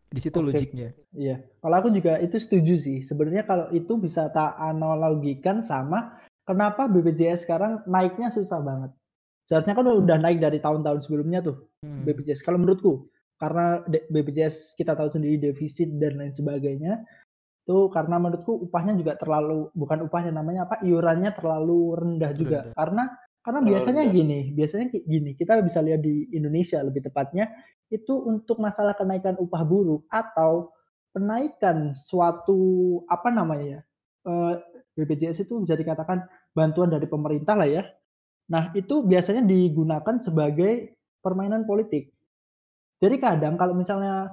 Di 0.06 0.20
situ 0.22 0.38
Oke. 0.38 0.54
logiknya. 0.54 0.94
Iya, 1.12 1.42
kalau 1.60 1.76
aku 1.82 1.88
juga 1.90 2.18
itu 2.22 2.38
setuju 2.38 2.78
sih. 2.78 3.02
Sebenarnya 3.02 3.42
kalau 3.42 3.66
itu 3.74 3.98
bisa 3.98 4.30
tak 4.30 4.54
analogikan 4.56 5.60
sama 5.60 6.14
kenapa 6.46 6.86
BPJS 6.86 7.42
sekarang 7.44 7.82
naiknya 7.90 8.30
susah 8.30 8.62
banget. 8.62 8.94
Seharusnya 9.46 9.74
kan 9.78 9.86
udah 9.86 10.18
naik 10.18 10.42
dari 10.42 10.58
tahun-tahun 10.58 11.06
sebelumnya 11.06 11.42
tuh 11.42 11.66
Hmm. 11.86 12.02
BPJS. 12.02 12.42
Kalau 12.42 12.58
menurutku, 12.58 13.06
karena 13.38 13.84
BPJS 13.86 14.74
kita 14.74 14.98
tahu 14.98 15.06
sendiri 15.12 15.38
defisit 15.38 15.86
dan 16.02 16.18
lain 16.18 16.34
sebagainya, 16.34 17.06
itu 17.66 17.90
karena 17.90 18.18
menurutku 18.18 18.62
upahnya 18.62 18.94
juga 18.98 19.18
terlalu 19.18 19.70
bukan 19.74 20.06
upahnya 20.06 20.34
namanya 20.34 20.70
apa 20.70 20.82
iurannya 20.86 21.34
terlalu 21.34 21.98
rendah 21.98 22.32
juga. 22.34 22.58
Rendah. 22.66 22.74
Karena 22.78 23.02
karena 23.46 23.62
biasanya 23.62 24.02
rendah. 24.10 24.16
gini, 24.18 24.38
biasanya 24.50 24.86
gini, 24.90 25.30
kita 25.38 25.62
bisa 25.62 25.78
lihat 25.78 26.02
di 26.02 26.26
Indonesia 26.34 26.82
lebih 26.82 27.06
tepatnya 27.06 27.46
itu 27.94 28.18
untuk 28.26 28.58
masalah 28.58 28.98
kenaikan 28.98 29.38
upah 29.38 29.62
buruh 29.62 30.02
atau 30.10 30.74
penaikan 31.14 31.94
suatu 31.94 32.58
apa 33.06 33.30
namanya 33.30 33.78
ya 33.78 33.80
eh, 34.26 34.54
BPJS 34.98 35.46
itu 35.46 35.62
bisa 35.62 35.78
dikatakan 35.78 36.26
bantuan 36.56 36.90
dari 36.90 37.06
pemerintah 37.06 37.54
lah 37.54 37.68
ya. 37.68 37.86
Nah 38.50 38.74
itu 38.74 39.06
biasanya 39.06 39.46
digunakan 39.46 40.16
sebagai 40.18 40.98
permainan 41.22 41.68
politik. 41.68 42.10
Jadi 42.98 43.16
kadang 43.20 43.60
kalau 43.60 43.76
misalnya 43.76 44.32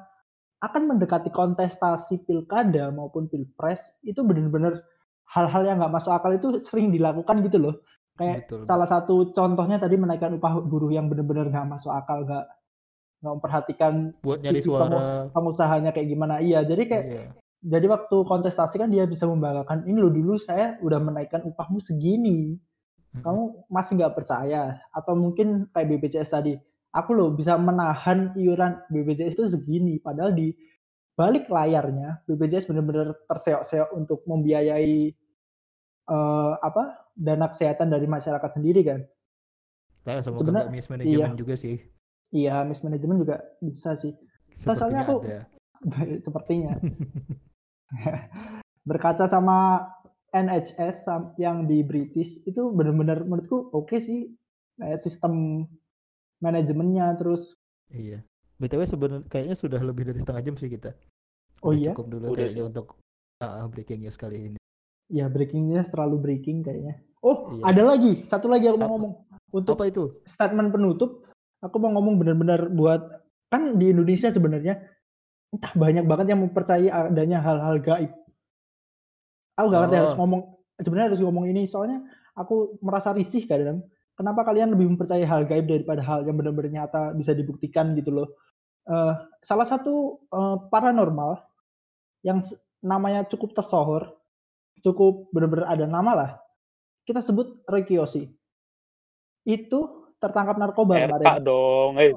akan 0.64 0.96
mendekati 0.96 1.28
kontestasi 1.30 2.24
pilkada 2.24 2.88
maupun 2.96 3.28
pilpres 3.28 3.84
itu 4.08 4.24
benar-benar 4.24 4.80
hal-hal 5.28 5.68
yang 5.68 5.78
nggak 5.84 5.92
masuk 5.92 6.16
akal 6.16 6.32
itu 6.32 6.64
sering 6.64 6.90
dilakukan 6.96 7.44
gitu 7.44 7.60
loh. 7.60 7.76
Kayak 8.14 8.46
Betul. 8.46 8.62
salah 8.70 8.86
satu 8.86 9.34
contohnya 9.34 9.82
tadi 9.82 9.98
menaikkan 9.98 10.38
upah 10.38 10.62
buruh 10.62 10.94
yang 10.94 11.10
benar-benar 11.10 11.50
nggak 11.50 11.66
masuk 11.66 11.90
akal, 11.90 12.22
nggak 12.26 12.46
nggak 13.26 13.34
memperhatikan 13.40 13.94
Buat 14.22 14.46
nyari 14.46 14.62
suara. 14.62 15.26
pengusahanya 15.34 15.90
kayak 15.96 16.08
gimana. 16.14 16.38
Iya, 16.38 16.62
jadi 16.62 16.84
kayak 16.86 17.06
Iya. 17.10 17.26
jadi 17.64 17.86
waktu 17.90 18.16
kontestasi 18.28 18.76
kan 18.78 18.92
dia 18.94 19.08
bisa 19.08 19.26
membanggakan 19.26 19.88
ini 19.88 19.98
loh 19.98 20.12
dulu 20.12 20.36
saya 20.38 20.76
udah 20.84 21.00
menaikkan 21.00 21.42
upahmu 21.48 21.80
segini 21.80 22.60
kamu 23.14 23.70
masih 23.70 24.02
nggak 24.02 24.18
percaya 24.18 24.82
atau 24.90 25.14
mungkin 25.14 25.70
kayak 25.70 25.86
BPJS 25.96 26.34
tadi 26.34 26.58
aku 26.92 27.14
loh 27.14 27.30
bisa 27.32 27.56
menahan 27.56 28.34
iuran 28.34 28.82
BPJS 28.90 29.38
itu 29.38 29.46
segini 29.54 30.02
padahal 30.02 30.34
di 30.34 30.50
balik 31.14 31.46
layarnya 31.46 32.26
BPJS 32.26 32.74
benar-benar 32.74 33.14
terseok-seok 33.30 33.94
untuk 33.94 34.26
membiayai 34.26 35.14
eh, 36.06 36.54
apa 36.58 36.84
dana 37.14 37.48
kesehatan 37.48 37.88
dari 37.88 38.06
masyarakat 38.06 38.52
sendiri 38.52 38.82
kan 38.84 39.02
Nah, 40.04 40.20
semoga 40.20 40.44
Sebenarnya- 40.44 40.68
mismanagement 40.70 41.32
iya. 41.32 41.40
juga 41.40 41.56
sih. 41.56 41.78
iya 42.30 42.56
mismanagement 42.62 43.20
juga 43.20 43.36
bisa 43.58 43.96
sih 43.96 44.12
soalnya 44.58 45.00
Sepertinya 45.00 45.02
aku- 45.06 45.22
ada. 45.24 45.40
sepertinya 46.26 46.72
berkaca 48.84 49.26
sama 49.26 49.88
NHS 50.30 51.06
yang 51.38 51.64
di 51.64 51.82
British 51.82 52.42
itu 52.44 52.68
benar-benar 52.70 53.22
menurutku 53.22 53.70
oke 53.70 53.96
sih 53.98 54.34
kayak 54.76 55.00
sistem 55.00 55.66
manajemennya 56.40 57.16
terus 57.16 57.54
Iya. 57.88 58.26
BTW 58.58 58.82
sebenarnya 58.86 59.22
kayaknya 59.28 59.54
sudah 59.54 59.78
lebih 59.78 60.04
dari 60.04 60.18
setengah 60.18 60.42
jam 60.42 60.56
sih 60.56 60.66
kita. 60.68 60.98
Oh 61.62 61.70
Udah 61.70 61.78
iya? 61.78 61.92
Cukup 61.92 62.08
dulu 62.10 62.26
Udah 62.28 62.38
kayaknya 62.42 62.64
untuk 62.66 62.98
ah, 63.38 63.68
breaking 63.68 64.02
news 64.02 64.18
kali 64.18 64.50
ini. 64.50 64.60
Ya 65.10 65.28
breaking 65.28 65.72
news 65.72 65.88
terlalu 65.90 66.18
breaking 66.20 66.62
kayaknya 66.62 67.00
oh 67.20 67.56
Iya. 67.56 67.64
ada 67.74 67.82
lagi 67.96 68.24
satu 68.28 68.48
lagi 68.48 68.68
aku 68.68 68.78
mau 68.80 68.88
Apa? 68.88 68.94
ngomong 68.96 69.14
untuk 69.54 69.76
Apa 69.78 69.86
itu? 69.90 70.04
statement 70.26 70.70
penutup 70.70 71.24
aku 71.60 71.76
mau 71.80 71.92
ngomong 71.96 72.20
benar-benar 72.20 72.68
buat 72.70 73.02
kan 73.48 73.78
di 73.78 73.92
Indonesia 73.92 74.30
sebenarnya 74.30 74.80
entah 75.54 75.74
banyak 75.78 76.04
banget 76.04 76.34
yang 76.34 76.42
mempercayai 76.42 76.90
adanya 76.90 77.38
hal-hal 77.40 77.78
gaib 77.80 78.12
aku 79.56 79.66
gak 79.70 79.82
ngerti 79.86 79.96
Oh. 79.96 80.02
harus 80.02 80.16
ngomong 80.18 80.42
sebenarnya 80.82 81.08
harus 81.14 81.22
ngomong 81.22 81.46
ini 81.48 81.64
soalnya 81.64 82.02
aku 82.34 82.82
merasa 82.82 83.14
risih 83.14 83.46
kadang 83.46 83.86
kenapa 84.18 84.42
kalian 84.44 84.74
lebih 84.74 84.90
mempercayai 84.94 85.26
hal 85.26 85.46
gaib 85.46 85.70
daripada 85.70 86.02
hal 86.02 86.26
yang 86.26 86.36
benar-benar 86.36 86.72
nyata 86.74 87.14
bisa 87.14 87.34
dibuktikan 87.34 87.94
gitu 87.98 88.12
loh 88.12 88.30
Eh, 88.84 89.14
salah 89.40 89.64
satu 89.64 90.20
eh, 90.28 90.58
paranormal 90.68 91.40
yang 92.20 92.44
namanya 92.84 93.24
cukup 93.24 93.56
tersohor 93.56 94.12
cukup 94.84 95.32
benar-benar 95.32 95.68
ada 95.70 95.86
nama 95.86 96.12
lah 96.14 96.32
kita 97.04 97.20
sebut 97.20 97.64
Roy 97.66 97.84
Kiyoshi 97.84 98.28
itu 99.44 99.80
tertangkap 100.20 100.56
narkoba 100.56 100.96
RK 100.96 101.20
kemarin 101.20 101.44
dong. 101.44 101.92
Eh, 102.00 102.12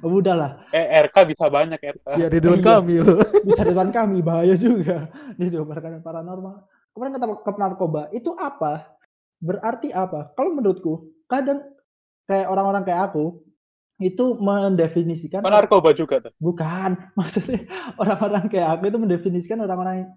udahlah 0.02 0.64
eh 0.70 1.04
RK 1.04 1.16
bisa 1.28 1.44
banyak 1.46 1.76
RK. 1.76 2.06
Ya 2.16 2.26
Ridwan 2.26 2.56
Iya. 2.56 2.64
Kamil. 2.64 3.04
bisa 3.44 3.62
depan 3.68 3.88
kami 3.90 4.18
bahaya 4.20 4.56
juga 4.56 5.08
disebarkan 5.40 6.00
paranormal 6.00 6.64
kemarin 6.92 7.12
ketangkap 7.12 7.56
narkoba 7.56 8.02
itu 8.10 8.32
apa 8.34 8.88
berarti 9.36 9.92
apa 9.92 10.32
kalau 10.32 10.56
menurutku 10.56 10.92
kadang 11.28 11.60
kayak 12.24 12.48
orang-orang 12.48 12.80
kayak 12.82 13.12
aku 13.12 13.44
itu 13.96 14.36
mendefinisikan 14.36 15.40
Kan 15.40 15.52
narkoba 15.52 15.92
juga 15.92 16.20
tuh. 16.20 16.32
bukan 16.40 16.96
maksudnya 17.12 17.64
orang-orang 17.96 18.48
kayak 18.48 18.68
aku 18.72 18.88
itu 18.88 18.96
mendefinisikan 18.96 19.60
orang-orang 19.60 20.08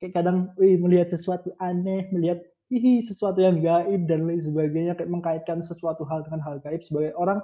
kayak 0.00 0.12
kadang 0.12 0.52
wih, 0.60 0.76
melihat 0.76 1.12
sesuatu 1.12 1.52
aneh 1.62 2.08
melihat 2.12 2.44
ih 2.68 2.98
sesuatu 2.98 3.38
yang 3.38 3.62
gaib 3.62 4.10
dan 4.10 4.26
lain 4.26 4.42
sebagainya 4.42 4.98
kayak 4.98 5.10
mengkaitkan 5.10 5.62
sesuatu 5.62 6.02
hal 6.04 6.26
dengan 6.26 6.42
hal 6.42 6.58
gaib 6.60 6.82
sebagai 6.82 7.14
orang 7.14 7.38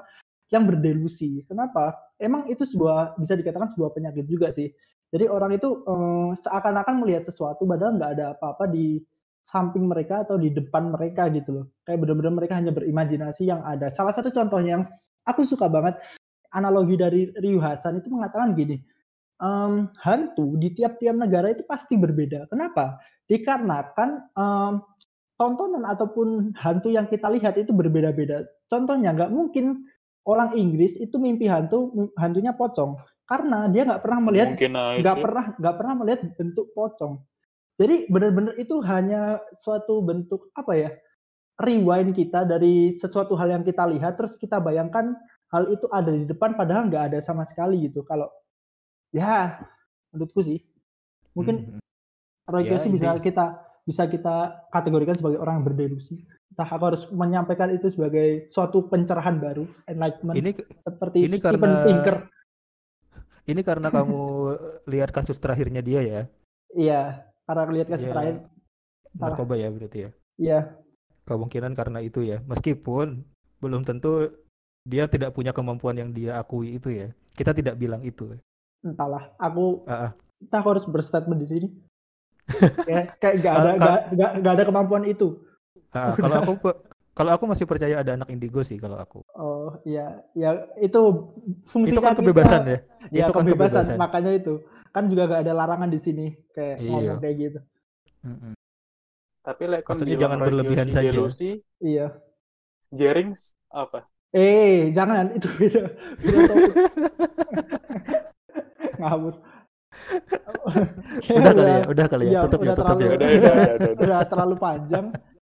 yang 0.50 0.68
berdelusi. 0.68 1.46
Kenapa? 1.48 1.96
Emang 2.20 2.50
itu 2.50 2.66
sebuah 2.66 3.16
bisa 3.16 3.38
dikatakan 3.38 3.72
sebuah 3.72 3.94
penyakit 3.96 4.26
juga 4.28 4.52
sih. 4.52 4.68
Jadi 5.12 5.28
orang 5.28 5.56
itu 5.56 5.84
eh, 5.86 6.30
seakan-akan 6.42 6.94
melihat 7.00 7.24
sesuatu 7.28 7.64
padahal 7.64 7.96
nggak 7.96 8.10
ada 8.18 8.24
apa-apa 8.36 8.68
di 8.68 9.00
samping 9.42 9.90
mereka 9.90 10.22
atau 10.22 10.38
di 10.38 10.50
depan 10.50 10.90
mereka 10.92 11.30
gitu 11.30 11.50
loh. 11.50 11.66
Kayak 11.86 12.04
benar-benar 12.06 12.32
mereka 12.34 12.54
hanya 12.58 12.72
berimajinasi 12.74 13.46
yang 13.48 13.62
ada. 13.62 13.90
Salah 13.94 14.14
satu 14.14 14.30
contohnya 14.30 14.80
yang 14.80 14.84
aku 15.26 15.42
suka 15.46 15.66
banget 15.70 15.98
analogi 16.52 16.94
dari 17.00 17.32
Ryu 17.32 17.58
Hasan 17.58 17.98
itu 17.98 18.12
mengatakan 18.12 18.52
gini 18.52 18.76
em, 19.42 19.90
hantu 19.98 20.54
di 20.56 20.70
tiap-tiap 20.72 21.18
negara 21.18 21.50
itu 21.50 21.66
pasti 21.66 21.98
berbeda. 21.98 22.46
Kenapa? 22.48 23.02
Dikarenakan 23.26 24.08
em, 24.38 24.72
tontonan 25.36 25.82
ataupun 25.82 26.54
hantu 26.54 26.94
yang 26.94 27.10
kita 27.10 27.26
lihat 27.26 27.58
itu 27.58 27.74
berbeda-beda. 27.74 28.46
Contohnya 28.70 29.10
nggak 29.10 29.34
mungkin 29.34 29.82
orang 30.22 30.54
Inggris 30.54 30.94
itu 30.96 31.18
mimpi 31.18 31.50
hantu 31.50 31.90
hantunya 32.14 32.54
pocong. 32.54 32.94
Karena 33.26 33.66
dia 33.66 33.82
nggak 33.88 34.02
pernah 34.04 34.20
melihat 34.22 34.48
nggak 35.02 35.16
pernah 35.18 35.44
nggak 35.58 35.76
pernah 35.76 35.94
melihat 35.98 36.20
bentuk 36.38 36.66
pocong. 36.76 37.18
Jadi 37.80 38.06
benar-benar 38.06 38.54
itu 38.60 38.78
hanya 38.84 39.42
suatu 39.58 40.04
bentuk 40.04 40.52
apa 40.54 40.72
ya 40.76 40.90
rewind 41.58 42.14
kita 42.14 42.46
dari 42.46 42.94
sesuatu 42.94 43.34
hal 43.34 43.50
yang 43.50 43.64
kita 43.64 43.88
lihat 43.88 44.20
terus 44.20 44.36
kita 44.36 44.62
bayangkan 44.62 45.16
hal 45.50 45.68
itu 45.72 45.88
ada 45.90 46.12
di 46.12 46.24
depan 46.28 46.54
padahal 46.54 46.88
nggak 46.92 47.12
ada 47.12 47.18
sama 47.24 47.42
sekali 47.42 47.88
gitu. 47.88 48.04
Kalau 48.06 48.28
ya 49.12 49.60
menurutku 50.10 50.40
sih 50.40 50.60
mungkin 51.32 51.78
Hmm. 51.78 51.80
Roy 52.48 52.66
Ya, 52.66 52.74
Kiyoshi 52.74 52.90
bisa 52.90 53.14
kita 53.16 53.44
bisa 53.82 54.02
kita 54.06 54.36
kategorikan 54.68 55.14
sebagai 55.14 55.38
orang 55.38 55.62
yang 55.62 55.66
berdelusi. 55.68 56.26
Entah 56.52 56.68
aku 56.68 56.84
harus 56.84 57.02
menyampaikan 57.08 57.70
itu 57.70 57.88
sebagai 57.88 58.50
suatu 58.50 58.84
pencerahan 58.86 59.38
baru, 59.38 59.64
enlightenment 59.86 60.36
Ini 60.36 60.50
seperti 60.82 61.18
ini 61.24 61.36
Steven 61.38 61.54
karena- 61.56 61.82
Pinker. 61.82 62.16
ini 63.42 63.60
karena 63.62 63.88
kamu 63.88 64.20
lihat 64.92 65.10
kasus 65.10 65.38
terakhirnya 65.38 65.80
dia 65.80 66.00
ya. 66.02 66.20
Iya, 66.74 67.02
karena 67.42 67.62
lihat 67.72 67.88
kasih 67.88 68.06
Iya. 68.06 68.12
terakhir. 68.12 68.34
Narkoba 69.12 69.54
ya 69.56 69.68
berarti 69.70 69.98
ya. 70.02 70.10
Iya, 70.36 70.58
Kemungkinan 71.22 71.72
karena 71.72 71.98
itu 72.02 72.20
ya. 72.20 72.42
Meskipun 72.42 73.22
belum 73.62 73.82
tentu 73.86 74.26
dia 74.82 75.06
tidak 75.06 75.30
punya 75.32 75.54
kemampuan 75.54 75.94
yang 75.94 76.10
dia 76.10 76.36
akui 76.36 76.74
itu 76.74 76.90
ya. 76.90 77.14
Kita 77.32 77.54
tidak 77.54 77.78
bilang 77.78 78.02
itu. 78.02 78.34
Entahlah. 78.82 79.30
Aku 79.38 79.86
ah. 79.86 80.10
entah 80.38 80.58
aku 80.60 80.68
harus 80.76 80.86
berstatement 80.86 81.40
di 81.42 81.48
sini. 81.48 81.68
kayak 82.82 83.06
kayak 83.22 83.34
nggak 83.40 83.54
ada 83.54 83.70
nggak 83.78 83.98
nggak 84.12 84.30
nggak 84.42 84.52
ada 84.58 84.64
kemampuan 84.66 85.04
itu. 85.06 85.38
Ah, 85.94 86.12
kalau 86.14 86.36
aku 86.42 86.52
kalau 87.12 87.30
aku 87.36 87.44
masih 87.44 87.68
percaya 87.68 88.00
ada 88.00 88.16
anak 88.16 88.28
indigo 88.28 88.64
sih 88.64 88.80
kalau 88.80 88.96
aku. 88.96 89.20
Oh 89.36 89.76
iya, 89.84 90.24
ya 90.32 90.66
itu 90.80 91.00
fungsinya 91.68 91.94
Itu 91.94 92.02
kan 92.02 92.12
kita- 92.16 92.20
kebebasan 92.24 92.60
ya. 92.66 92.78
Ya 93.12 93.24
Itu 93.28 93.32
kan 93.36 93.44
kebebasan, 93.44 93.82
kebebasan. 93.86 93.96
makanya 94.00 94.32
itu 94.34 94.54
kan 94.92 95.04
juga 95.08 95.24
gak 95.28 95.42
ada 95.48 95.52
larangan 95.56 95.88
di 95.88 96.00
sini 96.00 96.26
kayak 96.52 96.76
Iya. 96.80 96.88
ngomong 96.90 97.18
kayak 97.20 97.36
gitu. 97.38 97.60
Mm-mm. 98.24 98.52
Tapi 99.42 99.62
lek 99.66 99.80
kon 99.82 99.98
Maksudnya 99.98 100.16
jangan 100.20 100.38
berlebihan 100.40 100.88
saja. 100.88 101.10
delusi, 101.10 101.50
Iya. 101.80 102.06
Jerings 102.92 103.40
apa? 103.68 104.04
Eh, 104.32 104.88
jangan 104.96 105.36
itu 105.36 105.44
beda 105.60 105.82
beda 106.16 106.40
topik. 106.48 106.72
Ngawur. 109.02 109.34
Udah 111.36 111.52
kali 111.52 111.68
ya, 111.68 111.84
udah 111.84 112.06
kali 112.08 112.24
ya. 112.24 112.30
iya, 112.32 112.40
Tutup 112.48 112.60
ya, 112.62 112.72
udah 112.72 112.76
tutup 112.80 112.86
terlalu- 112.96 113.02
ya. 113.04 113.12
Udah, 113.12 113.28
udah, 113.28 113.36
udah, 113.36 113.52
udah, 113.52 113.72
udah. 113.76 114.04
udah 114.06 114.20
terlalu 114.24 114.54
panjang 114.56 115.06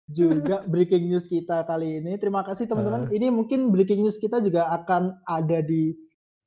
juga 0.08 0.58
breaking 0.70 1.04
news 1.10 1.26
kita 1.26 1.58
kali 1.66 2.00
ini. 2.00 2.16
Terima 2.16 2.46
kasih 2.46 2.70
teman-teman. 2.70 3.10
Ah. 3.10 3.12
Ini 3.12 3.28
mungkin 3.34 3.74
breaking 3.74 4.06
news 4.06 4.22
kita 4.22 4.40
juga 4.40 4.70
akan 4.72 5.20
ada 5.26 5.60
di 5.60 5.92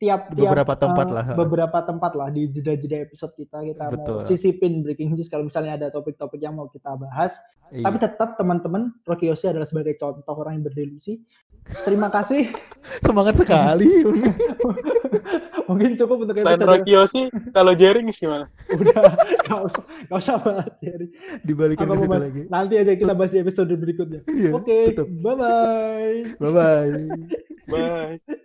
tiap 0.00 0.32
tiap 0.32 0.50
Beberapa 0.50 0.74
tempat 0.74 1.06
eh, 1.06 1.12
lah. 1.12 1.24
beberapa 1.36 1.78
tempat 1.80 2.12
lah 2.14 2.28
di 2.28 2.48
jeda-jeda 2.48 3.04
episode 3.04 3.36
kita 3.36 3.60
kita 3.62 3.84
mau 3.86 3.94
Betul. 3.94 4.20
sisipin 4.26 4.80
breaking 4.80 5.12
news 5.12 5.28
kalau 5.28 5.44
misalnya 5.44 5.76
ada 5.76 5.88
topik-topik 5.88 6.40
yang 6.40 6.56
mau 6.56 6.66
kita 6.66 6.96
bahas 6.96 7.36
Iya. 7.70 7.86
tapi 7.86 7.96
tetap 8.00 8.34
teman-teman 8.34 8.90
Rocky 9.04 9.30
Yoshi 9.30 9.46
adalah 9.46 9.62
sebagai 9.62 9.94
contoh 9.94 10.34
orang 10.34 10.58
yang 10.58 10.66
berdelusi 10.66 11.22
terima 11.84 12.10
kasih 12.10 12.50
semangat 13.06 13.38
sekali. 13.38 14.02
mungkin 15.70 15.94
cukup 15.94 16.26
untuk 16.26 16.34
Selain 16.34 16.58
episode 16.58 16.66
Rocky 16.66 16.90
Yoshi, 16.90 17.22
kalau 17.52 17.72
Jerings 17.72 18.18
gimana? 18.18 18.50
udah 18.74 19.14
gak 19.44 19.60
usah 19.62 19.82
gak 20.08 20.18
usah 20.18 20.36
bahas 20.40 20.72
Jerry 20.78 21.14
Dibalikin 21.42 21.86
Apa 21.86 21.94
ke 21.94 22.00
situ 22.00 22.10
mau 22.10 22.18
lagi. 22.18 22.42
nanti 22.50 22.74
aja 22.74 22.92
kita 22.98 23.12
bahas 23.14 23.30
di 23.30 23.38
episode 23.38 23.70
berikutnya 23.70 24.20
Iya, 24.26 24.50
oke 24.50 24.78
tutup. 24.90 25.08
bye 25.22 25.36
bye 25.38 26.16
Bye 26.36 26.50
bye. 26.50 26.90
Bye. 27.70 28.38